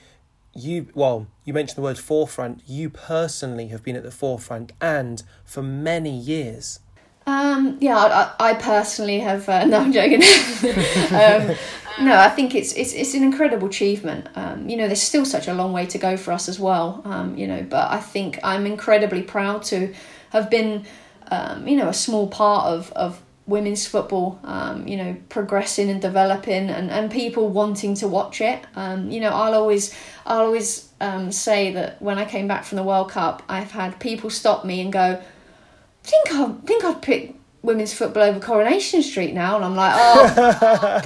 you 0.55 0.87
well 0.95 1.27
you 1.43 1.53
mentioned 1.53 1.77
the 1.77 1.81
word 1.81 1.99
forefront. 1.99 2.61
You 2.65 2.89
personally 2.89 3.67
have 3.67 3.83
been 3.83 3.95
at 3.95 4.03
the 4.03 4.11
forefront 4.11 4.71
and 4.81 5.21
for 5.43 5.61
many 5.61 6.15
years. 6.17 6.79
Um, 7.27 7.77
yeah 7.81 7.97
I, 8.39 8.51
I 8.51 8.53
personally 8.53 9.19
have 9.19 9.49
uh, 9.49 9.65
no 9.71 9.79
i'm 9.79 9.91
joking. 9.91 10.21
Um, 11.11 11.55
no 12.01 12.17
i 12.17 12.29
think 12.29 12.53
it's 12.55 12.73
it's 12.73 12.93
it's 12.93 13.13
an 13.13 13.23
incredible 13.23 13.67
achievement. 13.67 14.27
Um, 14.35 14.69
you 14.69 14.77
know 14.77 14.87
there's 14.87 15.01
still 15.01 15.25
such 15.25 15.47
a 15.47 15.53
long 15.53 15.73
way 15.73 15.85
to 15.87 15.97
go 15.97 16.17
for 16.17 16.31
us 16.31 16.47
as 16.49 16.59
well 16.59 17.01
um, 17.05 17.37
you 17.37 17.47
know 17.47 17.63
but 17.63 17.91
i 17.91 17.99
think 17.99 18.39
i'm 18.43 18.65
incredibly 18.65 19.21
proud 19.21 19.63
to 19.63 19.93
have 20.29 20.49
been 20.49 20.85
um, 21.31 21.67
you 21.67 21.75
know 21.75 21.89
a 21.89 21.93
small 21.93 22.27
part 22.27 22.67
of 22.67 22.91
of 22.93 23.21
women's 23.47 23.85
football, 23.85 24.39
um, 24.43 24.87
you 24.87 24.97
know, 24.97 25.15
progressing 25.29 25.89
and 25.89 26.01
developing, 26.01 26.69
and, 26.69 26.89
and 26.89 27.11
people 27.11 27.49
wanting 27.49 27.93
to 27.95 28.07
watch 28.07 28.41
it. 28.41 28.65
Um, 28.75 29.11
you 29.11 29.19
know, 29.19 29.29
I'll 29.29 29.53
always 29.53 29.95
I'll 30.25 30.41
always 30.41 30.89
um, 30.99 31.31
say 31.31 31.71
that 31.73 32.01
when 32.01 32.17
I 32.17 32.25
came 32.25 32.47
back 32.47 32.63
from 32.63 32.77
the 32.77 32.83
World 32.83 33.11
Cup, 33.11 33.43
I've 33.47 33.71
had 33.71 33.99
people 33.99 34.29
stop 34.29 34.65
me 34.65 34.81
and 34.81 34.91
go, 34.91 35.21
"I 35.21 36.07
think 36.07 36.31
I 36.31 36.51
think 36.65 36.83
I'd 36.83 37.01
pick 37.01 37.35
women's 37.61 37.93
football 37.93 38.23
over 38.23 38.39
Coronation 38.39 39.03
Street 39.03 39.33
now," 39.33 39.55
and 39.55 39.65
I'm 39.65 39.75
like, 39.75 39.93
"Oh, 39.95 41.01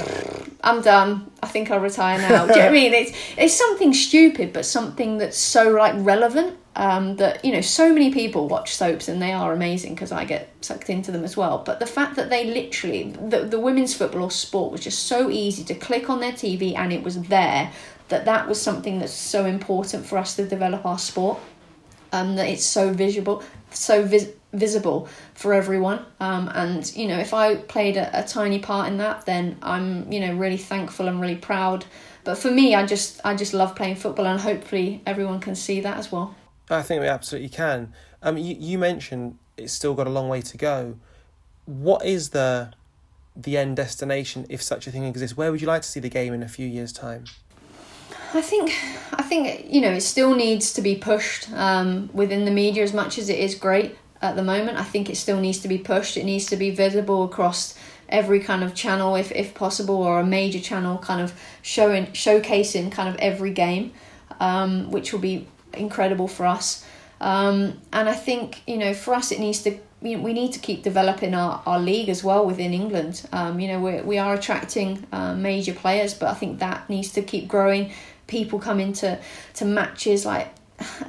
I'm 0.63 0.81
done. 0.81 1.29
I 1.43 1.47
think 1.47 1.71
I'll 1.71 1.79
retire 1.81 2.19
now." 2.19 2.45
Do 2.45 2.53
you 2.53 2.59
know 2.59 2.63
what 2.63 2.69
I 2.69 2.71
mean? 2.71 2.93
It's 2.93 3.11
it's 3.37 3.53
something 3.53 3.93
stupid, 3.93 4.53
but 4.53 4.65
something 4.65 5.17
that's 5.17 5.37
so 5.37 5.71
like 5.71 5.93
relevant 5.97 6.55
um, 6.79 7.17
that 7.17 7.43
you 7.43 7.51
know 7.51 7.59
so 7.59 7.93
many 7.93 8.09
people 8.09 8.47
watch 8.47 8.73
soaps 8.73 9.09
and 9.09 9.21
they 9.21 9.33
are 9.33 9.51
amazing 9.51 9.95
because 9.95 10.13
I 10.13 10.23
get 10.23 10.49
sucked 10.61 10.89
into 10.89 11.11
them 11.11 11.25
as 11.25 11.35
well. 11.35 11.61
But 11.65 11.81
the 11.81 11.85
fact 11.85 12.15
that 12.15 12.29
they 12.29 12.45
literally 12.45 13.11
the, 13.11 13.41
the 13.41 13.59
women's 13.59 13.93
football 13.93 14.23
or 14.23 14.31
sport 14.31 14.71
was 14.71 14.81
just 14.81 15.05
so 15.05 15.29
easy 15.29 15.65
to 15.65 15.75
click 15.75 16.09
on 16.09 16.21
their 16.21 16.31
TV 16.31 16.77
and 16.77 16.93
it 16.93 17.03
was 17.03 17.21
there 17.23 17.73
that 18.07 18.23
that 18.25 18.47
was 18.47 18.61
something 18.61 18.99
that's 18.99 19.13
so 19.13 19.45
important 19.45 20.05
for 20.05 20.17
us 20.17 20.37
to 20.37 20.47
develop 20.47 20.85
our 20.85 20.97
sport. 20.97 21.37
Um, 22.13 22.37
that 22.37 22.47
it's 22.47 22.65
so 22.65 22.91
visible, 22.91 23.43
so 23.71 24.01
vis- 24.01 24.31
visible 24.53 25.09
for 25.35 25.53
everyone. 25.53 26.03
Um, 26.21 26.49
and 26.55 26.89
you 26.95 27.09
know, 27.09 27.19
if 27.19 27.33
I 27.33 27.55
played 27.55 27.97
a, 27.97 28.21
a 28.21 28.23
tiny 28.23 28.59
part 28.59 28.87
in 28.87 28.97
that, 28.99 29.25
then 29.25 29.57
I'm 29.61 30.09
you 30.11 30.21
know 30.21 30.33
really 30.33 30.57
thankful 30.57 31.09
and 31.09 31.19
really 31.19 31.35
proud. 31.35 31.85
But 32.23 32.37
for 32.37 32.49
me, 32.49 32.73
I 32.73 32.85
just 32.85 33.19
I 33.25 33.35
just 33.35 33.53
love 33.53 33.75
playing 33.75 33.97
football, 33.97 34.25
and 34.25 34.39
hopefully 34.39 35.01
everyone 35.05 35.41
can 35.41 35.55
see 35.55 35.81
that 35.81 35.97
as 35.97 36.09
well. 36.09 36.35
I 36.69 36.81
think 36.81 37.01
we 37.01 37.07
absolutely 37.07 37.49
can. 37.49 37.93
Um, 38.21 38.37
you, 38.37 38.55
you 38.59 38.77
mentioned 38.77 39.37
it's 39.57 39.73
still 39.73 39.93
got 39.93 40.07
a 40.07 40.09
long 40.09 40.29
way 40.29 40.41
to 40.41 40.57
go. 40.57 40.95
what 41.65 42.03
is 42.05 42.29
the 42.29 42.73
the 43.35 43.57
end 43.57 43.77
destination 43.77 44.45
if 44.49 44.61
such 44.61 44.87
a 44.87 44.91
thing 44.91 45.03
exists? 45.03 45.37
Where 45.37 45.51
would 45.51 45.61
you 45.61 45.67
like 45.67 45.83
to 45.83 45.87
see 45.87 45.99
the 45.99 46.09
game 46.09 46.33
in 46.33 46.43
a 46.43 46.47
few 46.47 46.67
years' 46.67 46.91
time? 46.91 47.25
I 48.33 48.41
think 48.41 48.71
I 49.13 49.23
think 49.23 49.71
you 49.71 49.81
know 49.81 49.91
it 49.91 50.01
still 50.01 50.35
needs 50.35 50.73
to 50.73 50.81
be 50.81 50.95
pushed 50.95 51.51
um, 51.53 52.09
within 52.13 52.45
the 52.45 52.51
media 52.51 52.83
as 52.83 52.93
much 52.93 53.17
as 53.17 53.29
it 53.29 53.39
is 53.39 53.55
great 53.55 53.97
at 54.21 54.35
the 54.35 54.43
moment. 54.43 54.77
I 54.77 54.83
think 54.83 55.09
it 55.09 55.15
still 55.15 55.39
needs 55.39 55.59
to 55.59 55.67
be 55.67 55.77
pushed. 55.77 56.17
It 56.17 56.25
needs 56.25 56.45
to 56.47 56.57
be 56.57 56.69
visible 56.71 57.23
across 57.23 57.75
every 58.09 58.39
kind 58.39 58.63
of 58.63 58.73
channel 58.73 59.15
if 59.15 59.31
if 59.31 59.53
possible 59.53 59.95
or 59.95 60.19
a 60.19 60.25
major 60.25 60.59
channel 60.59 60.97
kind 60.97 61.21
of 61.21 61.39
showing 61.61 62.07
showcasing 62.07 62.91
kind 62.91 63.09
of 63.09 63.15
every 63.17 63.51
game, 63.51 63.93
um, 64.39 64.91
which 64.91 65.13
will 65.13 65.19
be 65.19 65.47
incredible 65.73 66.27
for 66.27 66.45
us. 66.45 66.85
Um, 67.21 67.79
and 67.91 68.07
I 68.07 68.13
think 68.13 68.61
you 68.65 68.77
know 68.77 68.93
for 68.93 69.13
us 69.13 69.31
it 69.31 69.39
needs 69.39 69.61
to 69.63 69.77
we, 70.01 70.15
we 70.15 70.33
need 70.33 70.53
to 70.53 70.59
keep 70.59 70.83
developing 70.83 71.33
our, 71.33 71.61
our 71.65 71.79
league 71.79 72.09
as 72.09 72.23
well 72.23 72.45
within 72.45 72.73
England. 72.73 73.27
Um, 73.33 73.59
you 73.59 73.67
know, 73.67 73.79
we 73.79 74.01
we 74.01 74.17
are 74.17 74.33
attracting 74.33 75.05
uh, 75.11 75.35
major 75.35 75.73
players, 75.73 76.13
but 76.13 76.29
I 76.29 76.33
think 76.33 76.59
that 76.59 76.89
needs 76.89 77.11
to 77.13 77.21
keep 77.21 77.47
growing. 77.47 77.91
People 78.27 78.59
come 78.59 78.79
into 78.79 79.19
to 79.55 79.65
matches 79.65 80.25
like 80.25 80.53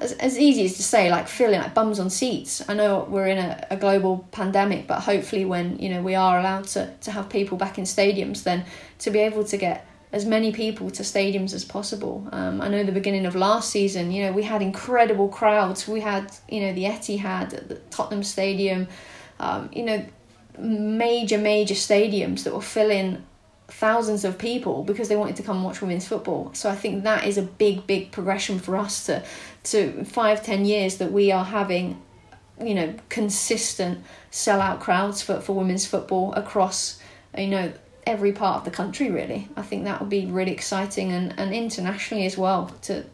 as, 0.00 0.12
as 0.12 0.38
easy 0.38 0.64
as 0.64 0.76
to 0.76 0.82
say 0.82 1.10
like 1.10 1.28
feeling 1.28 1.60
like 1.60 1.74
bums 1.74 2.00
on 2.00 2.10
seats. 2.10 2.68
I 2.68 2.74
know 2.74 3.06
we're 3.08 3.28
in 3.28 3.38
a, 3.38 3.66
a 3.70 3.76
global 3.76 4.26
pandemic, 4.32 4.86
but 4.86 5.00
hopefully 5.00 5.44
when 5.44 5.78
you 5.78 5.90
know 5.90 6.02
we 6.02 6.14
are 6.14 6.38
allowed 6.38 6.66
to 6.68 6.92
to 7.02 7.10
have 7.12 7.28
people 7.28 7.56
back 7.56 7.78
in 7.78 7.84
stadiums, 7.84 8.42
then 8.42 8.64
to 9.00 9.10
be 9.10 9.20
able 9.20 9.44
to 9.44 9.56
get 9.56 9.86
as 10.12 10.26
many 10.26 10.50
people 10.52 10.90
to 10.90 11.02
stadiums 11.02 11.54
as 11.54 11.64
possible. 11.64 12.26
Um, 12.32 12.60
I 12.60 12.68
know 12.68 12.82
the 12.82 12.92
beginning 12.92 13.26
of 13.26 13.34
last 13.36 13.70
season, 13.70 14.10
you 14.10 14.24
know, 14.24 14.32
we 14.32 14.42
had 14.42 14.60
incredible 14.60 15.28
crowds. 15.28 15.86
We 15.86 16.00
had, 16.00 16.32
you 16.48 16.60
know, 16.62 16.72
the 16.72 16.84
Etihad 16.84 17.54
at 17.54 17.68
the 17.68 17.76
Tottenham 17.90 18.24
Stadium, 18.24 18.88
um, 19.38 19.70
you 19.72 19.84
know, 19.84 20.04
major, 20.58 21.38
major 21.38 21.74
stadiums 21.74 22.42
that 22.42 22.52
were 22.52 22.60
filling 22.60 23.24
thousands 23.68 24.24
of 24.24 24.36
people 24.36 24.82
because 24.82 25.08
they 25.08 25.14
wanted 25.14 25.36
to 25.36 25.44
come 25.44 25.58
and 25.58 25.64
watch 25.64 25.80
women's 25.80 26.08
football. 26.08 26.50
So 26.54 26.68
I 26.68 26.74
think 26.74 27.04
that 27.04 27.24
is 27.24 27.38
a 27.38 27.42
big, 27.42 27.86
big 27.86 28.10
progression 28.10 28.58
for 28.58 28.76
us 28.76 29.06
to, 29.06 29.22
to 29.62 30.04
five, 30.04 30.42
ten 30.42 30.64
years 30.64 30.96
that 30.96 31.12
we 31.12 31.30
are 31.30 31.44
having, 31.44 32.02
you 32.60 32.74
know, 32.74 32.94
consistent 33.08 34.04
sellout 34.32 34.80
crowds 34.80 35.22
for, 35.22 35.40
for 35.40 35.54
women's 35.54 35.86
football 35.86 36.32
across, 36.34 37.00
you 37.38 37.46
know, 37.46 37.72
every 38.06 38.32
part 38.32 38.58
of 38.58 38.64
the 38.64 38.70
country 38.70 39.10
really. 39.10 39.48
I 39.56 39.62
think 39.62 39.84
that 39.84 40.00
would 40.00 40.10
be 40.10 40.26
really 40.26 40.52
exciting 40.52 41.12
and, 41.12 41.38
and 41.38 41.52
internationally 41.52 42.26
as 42.26 42.36
well 42.36 42.74
to 42.82 43.04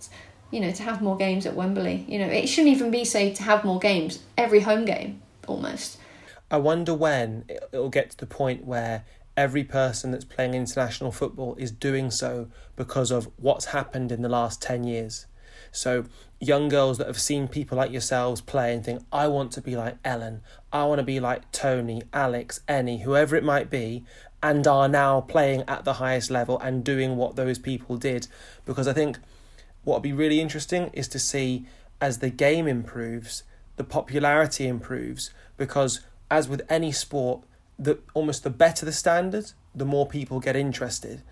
you 0.50 0.60
know 0.60 0.70
to 0.72 0.82
have 0.82 1.02
more 1.02 1.16
games 1.16 1.46
at 1.46 1.54
wembley. 1.54 2.04
You 2.08 2.18
know 2.18 2.26
it 2.26 2.48
shouldn't 2.48 2.74
even 2.74 2.90
be 2.90 3.04
say 3.04 3.32
to 3.34 3.42
have 3.42 3.64
more 3.64 3.78
games 3.78 4.20
every 4.36 4.60
home 4.60 4.84
game 4.84 5.22
almost. 5.46 5.98
I 6.50 6.58
wonder 6.58 6.94
when 6.94 7.44
it'll 7.72 7.88
get 7.88 8.10
to 8.10 8.16
the 8.16 8.26
point 8.26 8.64
where 8.64 9.04
every 9.36 9.64
person 9.64 10.12
that's 10.12 10.24
playing 10.24 10.54
international 10.54 11.12
football 11.12 11.54
is 11.56 11.70
doing 11.70 12.10
so 12.10 12.48
because 12.76 13.10
of 13.10 13.28
what's 13.36 13.66
happened 13.66 14.10
in 14.10 14.22
the 14.22 14.28
last 14.28 14.62
10 14.62 14.84
years. 14.84 15.26
So 15.72 16.04
young 16.40 16.68
girls 16.68 16.98
that 16.98 17.06
have 17.06 17.20
seen 17.20 17.48
people 17.48 17.76
like 17.78 17.90
yourselves 17.90 18.42
play 18.42 18.74
and 18.74 18.84
think 18.84 19.02
i 19.10 19.26
want 19.26 19.50
to 19.52 19.60
be 19.62 19.74
like 19.74 19.96
ellen. 20.04 20.42
I 20.70 20.84
want 20.84 20.98
to 20.98 21.04
be 21.04 21.18
like 21.18 21.50
tony 21.50 22.02
alex 22.12 22.60
Eni, 22.68 23.02
whoever 23.02 23.36
it 23.36 23.44
might 23.44 23.70
be 23.70 24.04
and 24.42 24.66
are 24.66 24.88
now 24.88 25.20
playing 25.22 25.64
at 25.66 25.84
the 25.84 25.94
highest 25.94 26.30
level 26.30 26.58
and 26.60 26.84
doing 26.84 27.16
what 27.16 27.36
those 27.36 27.58
people 27.58 27.96
did. 27.96 28.28
Because 28.64 28.86
I 28.86 28.92
think 28.92 29.18
what 29.84 29.96
would 29.96 30.02
be 30.02 30.12
really 30.12 30.40
interesting 30.40 30.90
is 30.92 31.08
to 31.08 31.18
see 31.18 31.66
as 32.00 32.18
the 32.18 32.30
game 32.30 32.68
improves, 32.68 33.42
the 33.76 33.84
popularity 33.84 34.66
improves. 34.66 35.30
Because 35.56 36.00
as 36.30 36.48
with 36.48 36.62
any 36.68 36.92
sport, 36.92 37.42
the 37.78 37.98
almost 38.14 38.44
the 38.44 38.50
better 38.50 38.84
the 38.84 38.92
standard, 38.92 39.52
the 39.74 39.84
more 39.84 40.06
people 40.06 40.40
get 40.40 40.56
interested. 40.56 41.22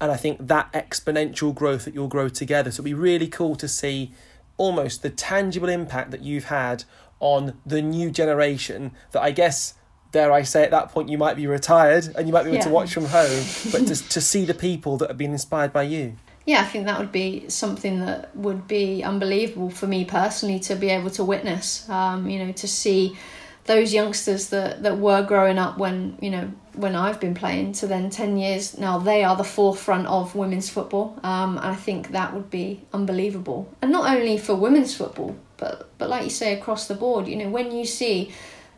And 0.00 0.10
I 0.10 0.16
think 0.16 0.48
that 0.48 0.72
exponential 0.72 1.54
growth 1.54 1.84
that 1.84 1.94
you'll 1.94 2.08
grow 2.08 2.28
together. 2.28 2.70
So 2.70 2.76
it'd 2.76 2.84
be 2.84 2.94
really 2.94 3.28
cool 3.28 3.56
to 3.56 3.68
see 3.68 4.12
almost 4.56 5.02
the 5.02 5.10
tangible 5.10 5.68
impact 5.68 6.10
that 6.10 6.22
you've 6.22 6.44
had 6.44 6.84
on 7.20 7.58
the 7.64 7.80
new 7.80 8.10
generation 8.10 8.92
that 9.12 9.22
I 9.22 9.30
guess 9.30 9.74
dare 10.14 10.32
I 10.32 10.42
say, 10.42 10.62
at 10.62 10.70
that 10.70 10.90
point 10.90 11.08
you 11.08 11.18
might 11.18 11.36
be 11.36 11.46
retired 11.46 12.08
and 12.16 12.26
you 12.26 12.32
might 12.32 12.44
be 12.44 12.50
able 12.50 12.58
yeah. 12.58 12.64
to 12.64 12.70
watch 12.70 12.94
from 12.94 13.06
home, 13.06 13.42
but 13.72 13.86
to, 13.88 14.08
to 14.08 14.20
see 14.20 14.44
the 14.44 14.54
people 14.54 14.96
that 14.98 15.08
have 15.10 15.18
been 15.18 15.32
inspired 15.32 15.72
by 15.72 15.82
you. 15.82 16.16
Yeah, 16.46 16.60
I 16.60 16.64
think 16.64 16.86
that 16.86 16.98
would 16.98 17.10
be 17.12 17.48
something 17.48 18.00
that 18.06 18.34
would 18.36 18.68
be 18.68 19.02
unbelievable 19.02 19.70
for 19.70 19.86
me 19.86 20.04
personally 20.04 20.60
to 20.60 20.76
be 20.76 20.88
able 20.90 21.10
to 21.10 21.24
witness. 21.24 21.88
Um, 21.88 22.28
you 22.30 22.38
know, 22.38 22.52
to 22.52 22.68
see 22.68 23.16
those 23.64 23.92
youngsters 23.94 24.50
that, 24.50 24.82
that 24.82 24.98
were 24.98 25.22
growing 25.22 25.58
up 25.58 25.78
when 25.78 26.18
you 26.20 26.30
know 26.30 26.52
when 26.74 26.94
I've 26.94 27.18
been 27.18 27.34
playing 27.34 27.72
to 27.78 27.86
then 27.86 28.10
ten 28.10 28.36
years 28.36 28.76
now 28.78 28.98
they 28.98 29.24
are 29.24 29.36
the 29.36 29.44
forefront 29.58 30.06
of 30.06 30.36
women's 30.36 30.68
football. 30.68 31.18
Um, 31.24 31.56
and 31.56 31.66
I 31.66 31.74
think 31.74 32.12
that 32.12 32.34
would 32.34 32.50
be 32.50 32.82
unbelievable, 32.92 33.60
and 33.82 33.90
not 33.90 34.04
only 34.14 34.38
for 34.38 34.54
women's 34.54 34.94
football, 34.94 35.34
but 35.56 35.90
but 35.98 36.08
like 36.08 36.24
you 36.24 36.30
say 36.30 36.52
across 36.52 36.86
the 36.86 36.94
board. 36.94 37.26
You 37.26 37.36
know, 37.36 37.48
when 37.48 37.72
you 37.72 37.84
see 37.84 38.30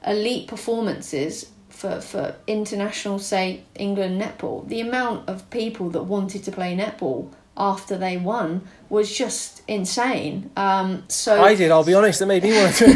elite 0.04 0.48
performances 0.48 1.50
for, 1.68 2.00
for 2.00 2.34
international, 2.46 3.18
say, 3.18 3.64
England 3.74 4.20
netball, 4.20 4.66
the 4.66 4.80
amount 4.80 5.28
of 5.28 5.48
people 5.50 5.90
that 5.90 6.04
wanted 6.04 6.42
to 6.44 6.52
play 6.52 6.76
netball 6.76 7.30
after 7.56 7.96
they 7.96 8.16
won 8.16 8.66
was 8.88 9.16
just 9.16 9.62
insane. 9.68 10.50
Um, 10.56 11.04
so 11.08 11.42
I 11.42 11.54
did. 11.54 11.70
I'll 11.70 11.84
be 11.84 11.94
honest. 11.94 12.20
It 12.20 12.26
made 12.26 12.42
me 12.42 12.52
want 12.52 12.74
to. 12.76 12.84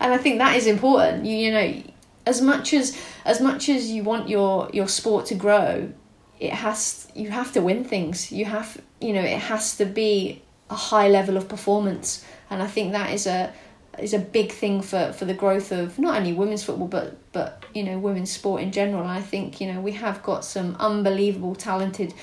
and 0.00 0.12
I 0.12 0.18
think 0.18 0.38
that 0.38 0.56
is 0.56 0.66
important. 0.66 1.24
You 1.24 1.36
you 1.36 1.52
know, 1.52 1.82
as 2.24 2.40
much 2.40 2.72
as 2.72 3.00
as 3.24 3.40
much 3.40 3.68
as 3.68 3.90
you 3.90 4.02
want 4.02 4.28
your 4.28 4.68
your 4.72 4.88
sport 4.88 5.26
to 5.26 5.34
grow, 5.34 5.92
it 6.40 6.52
has 6.52 7.08
you 7.14 7.30
have 7.30 7.52
to 7.52 7.60
win 7.60 7.84
things. 7.84 8.32
You 8.32 8.46
have 8.46 8.80
you 9.00 9.12
know 9.12 9.22
it 9.22 9.38
has 9.38 9.76
to 9.76 9.84
be 9.84 10.42
a 10.70 10.74
high 10.74 11.08
level 11.08 11.36
of 11.36 11.48
performance, 11.48 12.24
and 12.50 12.62
I 12.62 12.66
think 12.66 12.92
that 12.92 13.12
is 13.12 13.26
a 13.26 13.52
is 13.98 14.14
a 14.14 14.18
big 14.18 14.52
thing 14.52 14.82
for, 14.82 15.12
for 15.12 15.24
the 15.24 15.34
growth 15.34 15.72
of 15.72 15.98
not 15.98 16.16
only 16.16 16.32
women's 16.32 16.62
football 16.64 16.88
but 16.88 17.16
but 17.32 17.64
you 17.74 17.82
know 17.82 17.98
women's 17.98 18.30
sport 18.30 18.62
in 18.62 18.72
general. 18.72 19.02
And 19.02 19.10
I 19.10 19.20
think 19.20 19.60
you 19.60 19.72
know 19.72 19.80
we 19.80 19.92
have 19.92 20.22
got 20.22 20.44
some 20.44 20.76
unbelievable 20.78 21.54
talented 21.54 22.14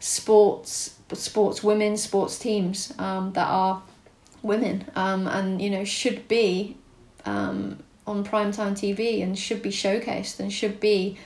sports 0.00 0.98
sports 1.12 1.62
women 1.62 1.96
sports 1.96 2.38
teams 2.38 2.92
um, 2.98 3.32
that 3.34 3.46
are 3.46 3.82
women 4.42 4.84
um, 4.96 5.26
and 5.26 5.60
you 5.60 5.70
know 5.70 5.84
should 5.84 6.26
be 6.28 6.76
um, 7.24 7.78
on 8.06 8.24
primetime 8.24 8.72
TV 8.72 9.22
and 9.22 9.38
should 9.38 9.62
be 9.62 9.70
showcased 9.70 10.40
and 10.40 10.52
should 10.52 10.80
be 10.80 11.16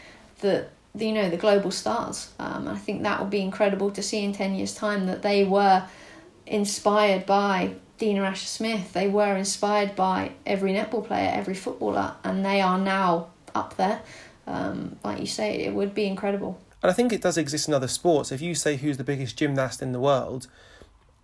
the, 0.41 0.67
the 0.95 1.07
you 1.07 1.13
know 1.13 1.31
the 1.31 1.37
global 1.37 1.71
stars. 1.71 2.33
Um, 2.39 2.69
I 2.69 2.77
think 2.77 3.03
that 3.03 3.21
would 3.21 3.31
be 3.31 3.41
incredible 3.41 3.91
to 3.93 4.03
see 4.03 4.23
in 4.23 4.33
ten 4.33 4.55
years' 4.55 4.75
time 4.75 5.07
that 5.07 5.23
they 5.23 5.45
were 5.45 5.85
inspired 6.47 7.27
by 7.27 7.75
Dina 7.99 8.23
Asher 8.23 8.47
Smith. 8.47 8.93
They 8.93 9.09
were 9.09 9.37
inspired 9.37 9.97
by 9.97 10.33
every 10.45 10.73
netball 10.73 11.07
player, 11.07 11.31
every 11.33 11.55
footballer, 11.55 12.15
and 12.25 12.45
they 12.45 12.61
are 12.61 12.79
now 12.79 13.29
up 13.55 13.77
there. 13.77 14.03
Um, 14.47 14.97
like 15.03 15.21
you 15.21 15.27
say, 15.27 15.65
it 15.65 15.75
would 15.75 15.95
be 15.95 16.07
incredible. 16.07 16.61
And 16.83 16.91
I 16.91 16.95
think 16.95 17.13
it 17.13 17.23
does 17.23 17.37
exist 17.37 17.69
in 17.69 17.75
other 17.75 17.89
sports. 17.89 18.31
If 18.31 18.41
you 18.41 18.55
say 18.55 18.77
who's 18.77 18.97
the 18.97 19.05
biggest 19.05 19.37
gymnast 19.37 19.83
in 19.83 19.93
the 19.93 20.01
world, 20.01 20.47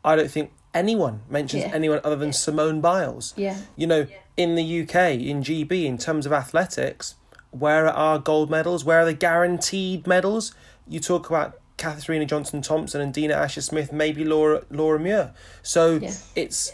I 0.05 0.17
don't 0.17 0.31
think 0.31 0.51
anyone 0.75 1.23
mentions 1.29 1.65
yeah. 1.65 1.71
anyone 1.73 2.01
other 2.03 2.17
than 2.17 2.33
Simone 2.33 2.81
Biles. 2.81 3.35
Yeah. 3.37 3.59
You 3.77 3.87
know, 3.87 4.07
yeah. 4.11 4.17
in 4.37 4.55
the 4.55 4.83
UK, 4.83 5.21
in 5.21 5.43
GB, 5.43 5.85
in 5.85 5.99
terms 5.99 6.27
of 6.27 6.33
athletics, 6.33 7.15
where 7.51 7.87
are 7.87 7.93
our 7.93 8.19
gold 8.19 8.51
medals? 8.51 8.85
Where 8.85 9.01
are 9.01 9.05
the 9.05 9.15
guaranteed 9.15 10.07
medals? 10.07 10.55
You 10.89 11.01
talk 11.01 11.29
about 11.29 11.61
Katarina 11.83 12.25
Johnson 12.25 12.63
Thompson 12.63 13.01
and 13.01 13.13
Dina 13.13 13.35
Asher 13.35 13.61
Smith, 13.61 13.93
maybe 13.93 14.25
Laura 14.25 14.63
Laura 14.71 15.01
Muir. 15.01 15.35
So 15.63 15.97
yeah. 15.97 16.13
it's 16.37 16.73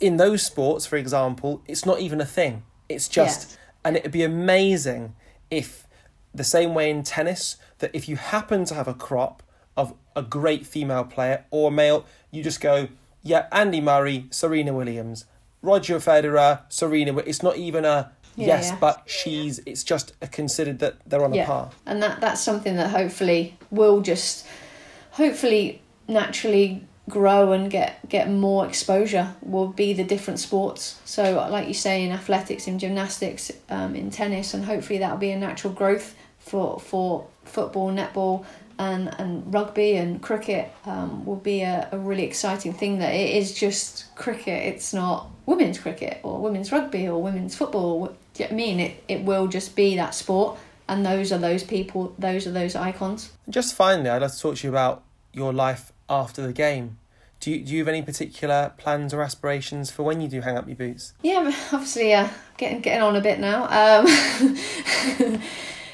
in 0.00 0.16
those 0.16 0.44
sports, 0.44 0.86
for 0.86 0.96
example, 0.96 1.62
it's 1.66 1.84
not 1.84 2.00
even 2.00 2.20
a 2.20 2.26
thing. 2.26 2.62
It's 2.88 3.08
just, 3.08 3.52
yeah. 3.52 3.56
and 3.84 3.96
it'd 3.96 4.12
be 4.12 4.22
amazing 4.22 5.14
if 5.50 5.86
the 6.34 6.44
same 6.44 6.74
way 6.74 6.90
in 6.90 7.02
tennis 7.02 7.56
that 7.78 7.90
if 7.92 8.08
you 8.08 8.16
happen 8.16 8.64
to 8.66 8.74
have 8.74 8.88
a 8.88 8.94
crop 8.94 9.42
of 9.76 9.94
a 10.14 10.22
great 10.22 10.66
female 10.66 11.04
player 11.04 11.44
or 11.50 11.70
male, 11.70 12.04
you 12.30 12.42
just 12.42 12.60
go, 12.60 12.88
yeah, 13.22 13.46
Andy 13.52 13.80
Murray, 13.80 14.26
Serena 14.30 14.72
Williams, 14.72 15.24
Roger 15.62 15.96
Federer, 15.96 16.62
Serena. 16.68 17.16
It's 17.18 17.42
not 17.42 17.56
even 17.56 17.84
a 17.84 18.12
yeah, 18.36 18.46
yes, 18.46 18.70
yeah. 18.70 18.78
but 18.80 19.02
she's. 19.06 19.60
It's 19.66 19.84
just 19.84 20.18
considered 20.30 20.78
that 20.80 20.96
they're 21.06 21.24
on 21.24 21.34
yeah. 21.34 21.44
a 21.44 21.46
par. 21.46 21.70
And 21.86 22.02
that 22.02 22.20
that's 22.20 22.40
something 22.40 22.76
that 22.76 22.90
hopefully 22.90 23.56
will 23.70 24.00
just, 24.00 24.46
hopefully 25.12 25.82
naturally 26.08 26.86
grow 27.08 27.52
and 27.52 27.70
get 27.70 28.08
get 28.08 28.30
more 28.30 28.66
exposure. 28.66 29.34
Will 29.42 29.68
be 29.68 29.92
the 29.92 30.04
different 30.04 30.40
sports. 30.40 31.00
So 31.04 31.46
like 31.50 31.68
you 31.68 31.74
say 31.74 32.04
in 32.04 32.12
athletics, 32.12 32.66
in 32.66 32.78
gymnastics, 32.78 33.50
um, 33.68 33.94
in 33.94 34.10
tennis, 34.10 34.54
and 34.54 34.64
hopefully 34.64 34.98
that'll 34.98 35.18
be 35.18 35.30
a 35.30 35.38
natural 35.38 35.72
growth 35.72 36.14
for 36.38 36.80
for 36.80 37.26
football, 37.44 37.90
netball, 37.92 38.44
and, 38.78 39.14
and 39.18 39.52
rugby 39.52 39.96
and 39.96 40.22
cricket 40.22 40.72
um, 40.86 41.24
will 41.24 41.36
be 41.36 41.62
a, 41.62 41.88
a 41.92 41.98
really 41.98 42.24
exciting 42.24 42.72
thing 42.72 42.98
that 42.98 43.14
it 43.14 43.36
is 43.36 43.54
just 43.54 44.14
cricket 44.14 44.64
it's 44.66 44.92
not 44.92 45.28
women's 45.46 45.78
cricket 45.78 46.20
or 46.22 46.40
women's 46.40 46.72
rugby 46.72 47.08
or 47.08 47.22
women's 47.22 47.54
football 47.54 48.14
do 48.34 48.42
you 48.42 48.48
know 48.48 48.54
what 48.54 48.62
I 48.62 48.66
mean 48.66 48.80
it, 48.80 49.04
it 49.08 49.22
will 49.22 49.46
just 49.46 49.76
be 49.76 49.96
that 49.96 50.14
sport 50.14 50.58
and 50.88 51.04
those 51.06 51.32
are 51.32 51.38
those 51.38 51.62
people 51.62 52.14
those 52.18 52.46
are 52.46 52.52
those 52.52 52.74
icons 52.74 53.32
just 53.48 53.74
finally 53.74 54.10
i'd 54.10 54.20
like 54.20 54.32
to 54.32 54.38
talk 54.38 54.56
to 54.56 54.66
you 54.66 54.70
about 54.70 55.02
your 55.32 55.52
life 55.52 55.92
after 56.08 56.46
the 56.46 56.52
game 56.52 56.98
do 57.42 57.50
you, 57.50 57.64
do 57.64 57.72
you 57.72 57.78
have 57.80 57.88
any 57.88 58.02
particular 58.02 58.72
plans 58.78 59.12
or 59.12 59.20
aspirations 59.20 59.90
for 59.90 60.04
when 60.04 60.20
you 60.20 60.28
do 60.28 60.40
hang 60.42 60.56
up 60.56 60.68
your 60.68 60.76
boots? 60.76 61.12
Yeah, 61.22 61.52
obviously, 61.72 62.14
uh, 62.14 62.28
getting 62.56 62.80
getting 62.80 63.02
on 63.02 63.16
a 63.16 63.20
bit 63.20 63.40
now. 63.40 63.64
Um, 63.64 64.06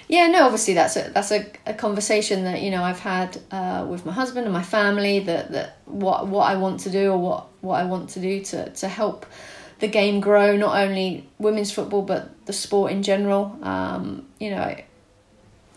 yeah, 0.09 0.26
no, 0.26 0.45
obviously 0.45 0.74
that's 0.74 0.97
a 0.97 1.11
that's 1.14 1.32
a, 1.32 1.51
a 1.64 1.72
conversation 1.72 2.45
that 2.45 2.61
you 2.61 2.70
know 2.70 2.82
I've 2.82 2.99
had 2.99 3.41
uh, 3.51 3.86
with 3.89 4.05
my 4.05 4.12
husband 4.12 4.45
and 4.45 4.53
my 4.53 4.62
family 4.62 5.20
that 5.20 5.51
that 5.53 5.78
what 5.86 6.26
what 6.26 6.51
I 6.51 6.57
want 6.57 6.80
to 6.80 6.91
do 6.91 7.12
or 7.12 7.16
what 7.16 7.47
what 7.62 7.80
I 7.80 7.84
want 7.84 8.11
to 8.11 8.20
do 8.20 8.45
to 8.45 8.68
to 8.68 8.86
help 8.86 9.24
the 9.81 9.89
game 9.89 10.20
grow, 10.20 10.57
not 10.57 10.76
only 10.79 11.29
women's 11.39 11.70
football 11.70 12.03
but 12.03 12.47
the 12.47 12.53
sport 12.53 12.93
in 12.93 13.03
general. 13.03 13.59
Um, 13.62 14.26
you 14.39 14.51
know, 14.51 14.76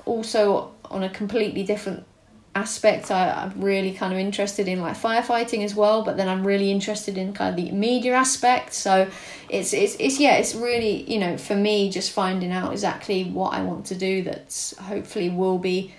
also 0.05 0.71
on 0.85 1.03
a 1.03 1.09
completely 1.09 1.63
different 1.63 2.05
aspect 2.53 3.09
I, 3.11 3.43
am 3.43 3.61
really 3.61 3.93
kind 3.93 4.11
of 4.11 4.19
interested 4.19 4.67
in 4.67 4.81
like 4.81 4.97
firefighting 4.97 5.63
as 5.63 5.73
well 5.73 6.03
but 6.03 6.17
then 6.17 6.27
I'm 6.27 6.45
really 6.45 6.69
interested 6.69 7.17
in 7.17 7.31
kind 7.31 7.57
of 7.57 7.65
the 7.65 7.71
media 7.71 8.13
aspect 8.13 8.73
so 8.73 9.07
it's 9.47 9.71
it's, 9.73 9.95
it's 9.99 10.19
yeah 10.19 10.35
it's 10.35 10.53
really 10.53 11.09
you 11.09 11.17
know 11.17 11.37
for 11.37 11.55
me 11.55 11.89
just 11.89 12.11
finding 12.11 12.51
out 12.51 12.73
exactly 12.73 13.23
what 13.23 13.53
I 13.53 13.61
want 13.61 13.85
to 13.87 13.95
do 13.95 14.23
that's 14.23 14.77
hopefully 14.77 15.29
will 15.29 15.59
be 15.59 15.93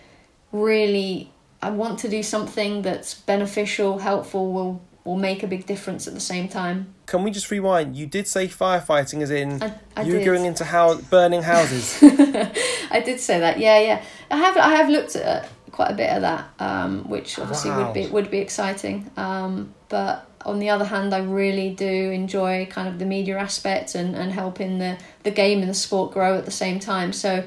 really 0.52 1.32
I 1.62 1.70
want 1.70 2.00
to 2.00 2.08
do 2.08 2.22
something 2.22 2.82
that's 2.82 3.14
beneficial 3.14 3.98
helpful 3.98 4.52
will 4.52 4.82
will 5.04 5.16
make 5.16 5.42
a 5.42 5.46
big 5.46 5.64
difference 5.64 6.06
at 6.06 6.12
the 6.12 6.20
same 6.20 6.48
time 6.48 6.94
can 7.12 7.22
we 7.22 7.30
just 7.30 7.50
rewind 7.50 7.96
you 7.96 8.06
did 8.06 8.26
say 8.26 8.48
firefighting 8.48 9.22
as 9.22 9.30
in 9.30 9.62
I, 9.62 9.74
I 9.96 10.02
you 10.02 10.18
were 10.18 10.24
going 10.24 10.44
into 10.46 10.64
how 10.64 10.96
burning 10.96 11.42
houses 11.42 11.98
I 12.02 13.02
did 13.04 13.20
say 13.20 13.38
that 13.38 13.58
yeah 13.58 13.78
yeah 13.78 14.02
I 14.30 14.36
have 14.36 14.56
I 14.56 14.70
have 14.76 14.88
looked 14.88 15.14
at 15.16 15.48
quite 15.72 15.90
a 15.90 15.94
bit 15.94 16.10
of 16.10 16.22
that, 16.22 16.50
um, 16.58 17.08
which 17.08 17.38
obviously 17.38 17.70
wow. 17.70 17.86
would 17.86 17.94
be 17.94 18.06
would 18.06 18.30
be 18.30 18.38
exciting. 18.38 19.10
Um, 19.16 19.74
but 19.88 20.28
on 20.44 20.58
the 20.58 20.70
other 20.70 20.84
hand, 20.84 21.14
I 21.14 21.20
really 21.20 21.70
do 21.70 22.10
enjoy 22.10 22.66
kind 22.70 22.88
of 22.88 22.98
the 22.98 23.04
media 23.04 23.38
aspect 23.38 23.94
and, 23.94 24.14
and 24.14 24.32
helping 24.32 24.78
the, 24.78 24.98
the 25.22 25.30
game 25.30 25.60
and 25.60 25.68
the 25.68 25.74
sport 25.74 26.12
grow 26.12 26.36
at 26.36 26.44
the 26.44 26.50
same 26.50 26.78
time. 26.78 27.12
So 27.12 27.44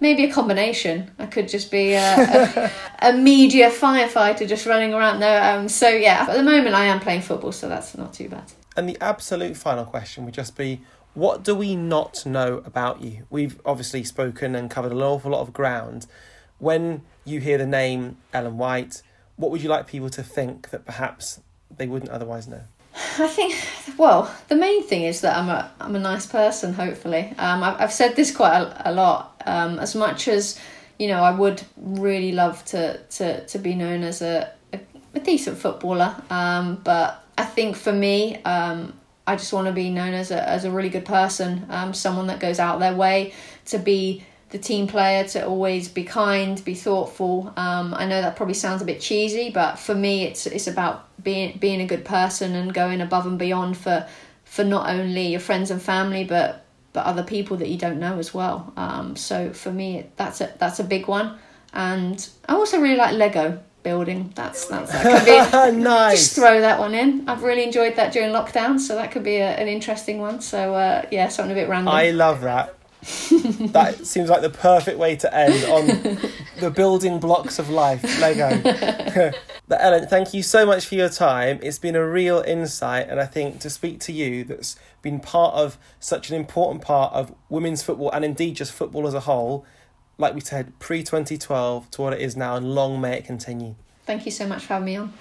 maybe 0.00 0.24
a 0.24 0.32
combination. 0.32 1.10
I 1.18 1.26
could 1.26 1.48
just 1.48 1.70
be 1.70 1.92
a, 1.92 2.00
a, 2.00 3.10
a 3.10 3.12
media 3.12 3.70
firefighter 3.70 4.48
just 4.48 4.66
running 4.66 4.94
around 4.94 5.20
there. 5.20 5.58
Um, 5.58 5.68
so 5.68 5.88
yeah, 5.88 6.26
at 6.28 6.36
the 6.36 6.42
moment 6.42 6.74
I 6.74 6.86
am 6.86 7.00
playing 7.00 7.22
football, 7.22 7.52
so 7.52 7.68
that's 7.68 7.96
not 7.96 8.12
too 8.12 8.28
bad. 8.28 8.50
And 8.78 8.88
the 8.88 8.96
absolute 9.00 9.56
final 9.56 9.84
question 9.84 10.24
would 10.24 10.34
just 10.34 10.56
be 10.56 10.82
what 11.14 11.42
do 11.42 11.52
we 11.52 11.74
not 11.74 12.24
know 12.24 12.62
about 12.64 13.02
you? 13.02 13.26
We've 13.28 13.60
obviously 13.66 14.04
spoken 14.04 14.54
and 14.54 14.70
covered 14.70 14.92
an 14.92 15.02
awful 15.02 15.32
lot 15.32 15.40
of 15.40 15.52
ground. 15.52 16.06
When 16.60 17.02
you 17.24 17.40
hear 17.40 17.58
the 17.58 17.66
name 17.66 18.18
Ellen 18.32 18.56
White, 18.56 19.02
what 19.34 19.50
would 19.50 19.64
you 19.64 19.68
like 19.68 19.88
people 19.88 20.10
to 20.10 20.22
think 20.22 20.70
that 20.70 20.86
perhaps 20.86 21.40
they 21.76 21.88
wouldn't 21.88 22.12
otherwise 22.12 22.46
know? 22.46 22.60
I 23.18 23.26
think, 23.26 23.56
well, 23.98 24.32
the 24.46 24.54
main 24.54 24.84
thing 24.84 25.02
is 25.02 25.22
that 25.22 25.36
I'm 25.36 25.48
a 25.48 25.72
I'm 25.80 25.96
a 25.96 25.98
nice 25.98 26.26
person. 26.26 26.72
Hopefully, 26.72 27.34
um, 27.36 27.64
I've 27.64 27.80
I've 27.80 27.92
said 27.92 28.14
this 28.14 28.30
quite 28.30 28.56
a, 28.56 28.90
a 28.90 28.92
lot. 28.92 29.42
Um, 29.44 29.80
as 29.80 29.96
much 29.96 30.28
as 30.28 30.56
you 31.00 31.08
know, 31.08 31.24
I 31.24 31.32
would 31.32 31.64
really 31.76 32.30
love 32.30 32.64
to 32.66 32.98
to 32.98 33.44
to 33.44 33.58
be 33.58 33.74
known 33.74 34.04
as 34.04 34.22
a 34.22 34.52
a, 34.72 34.78
a 35.14 35.18
decent 35.18 35.58
footballer. 35.58 36.14
Um, 36.30 36.80
but 36.84 37.24
I 37.38 37.44
think 37.44 37.76
for 37.76 37.92
me, 37.92 38.42
um, 38.42 38.94
I 39.26 39.36
just 39.36 39.52
want 39.52 39.68
to 39.68 39.72
be 39.72 39.90
known 39.90 40.12
as 40.12 40.30
a 40.30 40.48
as 40.48 40.64
a 40.64 40.70
really 40.70 40.88
good 40.88 41.04
person. 41.04 41.66
Um, 41.70 41.94
someone 41.94 42.26
that 42.26 42.40
goes 42.40 42.58
out 42.58 42.80
their 42.80 42.94
way 42.94 43.32
to 43.66 43.78
be 43.78 44.24
the 44.50 44.58
team 44.58 44.86
player 44.86 45.24
to 45.28 45.46
always 45.46 45.88
be 45.88 46.02
kind, 46.04 46.62
be 46.64 46.74
thoughtful. 46.74 47.52
Um, 47.56 47.94
I 47.94 48.06
know 48.06 48.20
that 48.22 48.36
probably 48.36 48.54
sounds 48.54 48.82
a 48.82 48.84
bit 48.84 49.00
cheesy, 49.00 49.50
but 49.50 49.78
for 49.78 49.94
me, 49.94 50.24
it's 50.24 50.46
it's 50.46 50.66
about 50.66 51.08
being 51.22 51.58
being 51.58 51.80
a 51.80 51.86
good 51.86 52.04
person 52.04 52.54
and 52.54 52.74
going 52.74 53.00
above 53.00 53.26
and 53.26 53.38
beyond 53.38 53.76
for 53.76 54.06
for 54.44 54.64
not 54.64 54.88
only 54.90 55.28
your 55.28 55.40
friends 55.40 55.70
and 55.70 55.80
family, 55.80 56.24
but 56.24 56.64
but 56.92 57.04
other 57.06 57.22
people 57.22 57.56
that 57.58 57.68
you 57.68 57.78
don't 57.78 58.00
know 58.00 58.18
as 58.18 58.34
well. 58.34 58.72
Um, 58.76 59.14
so 59.14 59.52
for 59.52 59.70
me, 59.70 60.06
that's 60.16 60.40
a 60.40 60.52
that's 60.58 60.80
a 60.80 60.84
big 60.84 61.06
one. 61.06 61.38
And 61.72 62.28
I 62.48 62.54
also 62.54 62.80
really 62.80 62.96
like 62.96 63.14
Lego 63.14 63.62
building. 63.88 64.30
That's 64.34 64.66
that's 64.66 64.92
that 64.92 65.50
could 65.50 65.72
be 65.72 65.82
nice. 65.82 66.18
Just 66.18 66.34
throw 66.34 66.60
that 66.60 66.78
one 66.78 66.94
in. 66.94 67.28
I've 67.28 67.42
really 67.42 67.64
enjoyed 67.64 67.96
that 67.96 68.12
during 68.12 68.32
lockdown, 68.32 68.78
so 68.78 68.94
that 68.96 69.10
could 69.10 69.24
be 69.24 69.36
a, 69.36 69.50
an 69.62 69.66
interesting 69.66 70.18
one. 70.18 70.40
So 70.40 70.74
uh, 70.74 71.06
yeah, 71.10 71.28
something 71.28 71.52
a 71.52 71.60
bit 71.60 71.68
random. 71.68 71.94
I 71.94 72.10
love 72.10 72.42
that 72.42 72.74
that 73.72 74.00
seems 74.04 74.28
like 74.28 74.42
the 74.42 74.50
perfect 74.50 74.98
way 74.98 75.14
to 75.16 75.34
end 75.34 75.64
on 75.64 75.86
the 76.60 76.70
building 76.70 77.20
blocks 77.20 77.58
of 77.58 77.70
life, 77.70 78.02
Lego. 78.20 78.60
but 79.68 79.78
Ellen, 79.80 80.06
thank 80.08 80.34
you 80.34 80.42
so 80.42 80.66
much 80.66 80.84
for 80.84 80.96
your 80.96 81.08
time. 81.08 81.60
It's 81.62 81.78
been 81.78 81.96
a 81.96 82.06
real 82.06 82.42
insight, 82.46 83.08
and 83.08 83.20
I 83.20 83.26
think 83.26 83.60
to 83.60 83.70
speak 83.70 84.00
to 84.00 84.12
you 84.12 84.44
that's 84.44 84.76
been 85.00 85.20
part 85.20 85.54
of 85.54 85.78
such 86.00 86.28
an 86.30 86.36
important 86.36 86.82
part 86.82 87.12
of 87.14 87.32
women's 87.48 87.82
football 87.82 88.10
and 88.10 88.24
indeed 88.24 88.56
just 88.56 88.72
football 88.72 89.06
as 89.06 89.14
a 89.14 89.20
whole, 89.20 89.64
like 90.18 90.34
we 90.34 90.40
said, 90.40 90.76
pre 90.80 91.02
2012 91.02 91.90
to 91.92 92.02
what 92.02 92.12
it 92.12 92.20
is 92.20 92.36
now, 92.36 92.56
and 92.56 92.74
long 92.74 93.00
may 93.00 93.18
it 93.18 93.24
continue. 93.24 93.76
Thank 94.04 94.26
you 94.26 94.32
so 94.32 94.46
much 94.46 94.64
for 94.64 94.74
having 94.74 94.86
me 94.86 94.96
on. 94.96 95.12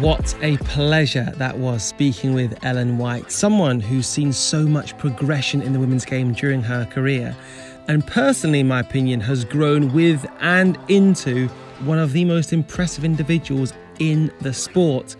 What 0.00 0.36
a 0.42 0.56
pleasure 0.58 1.32
that 1.38 1.58
was 1.58 1.82
speaking 1.82 2.32
with 2.32 2.56
Ellen 2.64 2.98
White, 2.98 3.32
someone 3.32 3.80
who's 3.80 4.06
seen 4.06 4.32
so 4.32 4.62
much 4.62 4.96
progression 4.96 5.60
in 5.60 5.72
the 5.72 5.80
women's 5.80 6.04
game 6.04 6.32
during 6.32 6.62
her 6.62 6.84
career, 6.84 7.34
and 7.88 8.06
personally, 8.06 8.60
in 8.60 8.68
my 8.68 8.80
opinion, 8.80 9.20
has 9.20 9.44
grown 9.44 9.92
with 9.92 10.24
and 10.40 10.78
into 10.88 11.48
one 11.84 11.98
of 11.98 12.12
the 12.12 12.24
most 12.24 12.52
impressive 12.52 13.04
individuals 13.04 13.72
in 13.98 14.30
the 14.40 14.52
sport. 14.52 15.16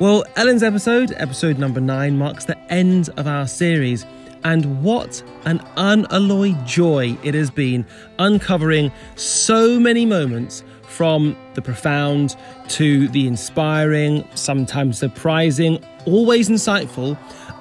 Well, 0.00 0.22
Ellen's 0.36 0.62
episode, 0.62 1.12
episode 1.16 1.58
number 1.58 1.80
nine, 1.80 2.18
marks 2.18 2.44
the 2.44 2.56
end 2.72 3.10
of 3.16 3.26
our 3.26 3.48
series. 3.48 4.06
And 4.44 4.80
what 4.84 5.20
an 5.44 5.60
unalloyed 5.76 6.64
joy 6.64 7.18
it 7.24 7.34
has 7.34 7.50
been 7.50 7.84
uncovering 8.20 8.92
so 9.16 9.80
many 9.80 10.06
moments 10.06 10.62
from 10.82 11.36
the 11.54 11.62
profound 11.62 12.36
to 12.68 13.08
the 13.08 13.26
inspiring, 13.26 14.24
sometimes 14.36 14.98
surprising, 14.98 15.84
always 16.06 16.48
insightful, 16.48 17.18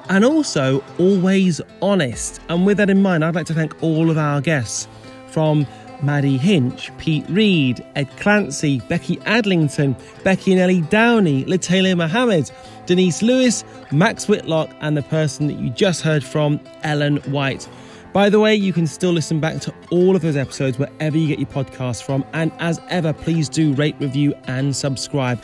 and 0.09 0.23
also 0.23 0.83
always 0.99 1.59
honest. 1.81 2.39
And 2.49 2.67
with 2.67 2.77
that 2.77 2.91
in 2.91 3.01
mind, 3.01 3.25
I'd 3.25 3.33
like 3.33 3.47
to 3.47 3.55
thank 3.55 3.81
all 3.81 4.11
of 4.11 4.17
our 4.19 4.41
guests 4.41 4.87
from 5.25 5.65
Maddie 6.01 6.37
Hinch, 6.37 6.91
Pete 6.97 7.25
Reed, 7.29 7.85
Ed 7.95 8.09
Clancy, 8.17 8.79
Becky 8.87 9.17
Adlington, 9.17 9.99
Becky 10.23 10.51
and 10.51 10.61
Ellie 10.61 10.81
Downie, 10.81 11.45
Lutalo 11.45 11.95
Muhammad, 11.97 12.51
Denise 12.85 13.21
Lewis, 13.21 13.63
Max 13.91 14.27
Whitlock, 14.27 14.69
and 14.81 14.95
the 14.95 15.03
person 15.03 15.47
that 15.47 15.57
you 15.59 15.69
just 15.69 16.01
heard 16.01 16.23
from, 16.23 16.59
Ellen 16.83 17.17
White. 17.31 17.67
By 18.13 18.29
the 18.29 18.39
way, 18.39 18.55
you 18.55 18.73
can 18.73 18.87
still 18.87 19.11
listen 19.11 19.39
back 19.39 19.59
to 19.61 19.73
all 19.91 20.15
of 20.15 20.21
those 20.21 20.37
episodes 20.37 20.79
wherever 20.79 21.17
you 21.17 21.27
get 21.27 21.39
your 21.39 21.49
podcasts 21.49 22.01
from. 22.01 22.25
And 22.33 22.51
as 22.59 22.79
ever, 22.89 23.13
please 23.13 23.49
do 23.49 23.73
rate, 23.73 23.95
review, 23.99 24.33
and 24.45 24.75
subscribe. 24.75 25.39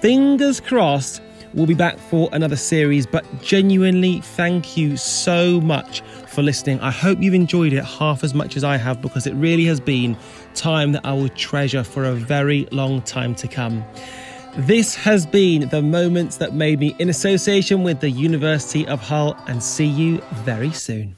Fingers 0.00 0.60
crossed, 0.60 1.20
we'll 1.54 1.66
be 1.66 1.74
back 1.74 1.98
for 1.98 2.28
another 2.32 2.56
series. 2.56 3.06
But 3.06 3.24
genuinely, 3.42 4.20
thank 4.20 4.76
you 4.76 4.96
so 4.96 5.60
much 5.60 6.02
for 6.38 6.44
listening. 6.44 6.78
I 6.78 6.92
hope 6.92 7.20
you've 7.20 7.34
enjoyed 7.34 7.72
it 7.72 7.84
half 7.84 8.22
as 8.22 8.32
much 8.32 8.56
as 8.56 8.62
I 8.62 8.76
have 8.76 9.02
because 9.02 9.26
it 9.26 9.34
really 9.34 9.64
has 9.64 9.80
been 9.80 10.16
time 10.54 10.92
that 10.92 11.04
I 11.04 11.12
will 11.12 11.30
treasure 11.30 11.82
for 11.82 12.04
a 12.04 12.12
very 12.12 12.68
long 12.70 13.02
time 13.02 13.34
to 13.42 13.48
come. 13.48 13.84
This 14.56 14.94
has 14.94 15.26
been 15.26 15.68
the 15.70 15.82
moments 15.82 16.36
that 16.36 16.54
made 16.54 16.78
me 16.78 16.94
in 17.00 17.08
association 17.08 17.82
with 17.82 17.98
the 17.98 18.10
University 18.10 18.86
of 18.86 19.00
Hull, 19.00 19.36
and 19.48 19.60
see 19.60 19.86
you 19.86 20.18
very 20.44 20.70
soon. 20.70 21.16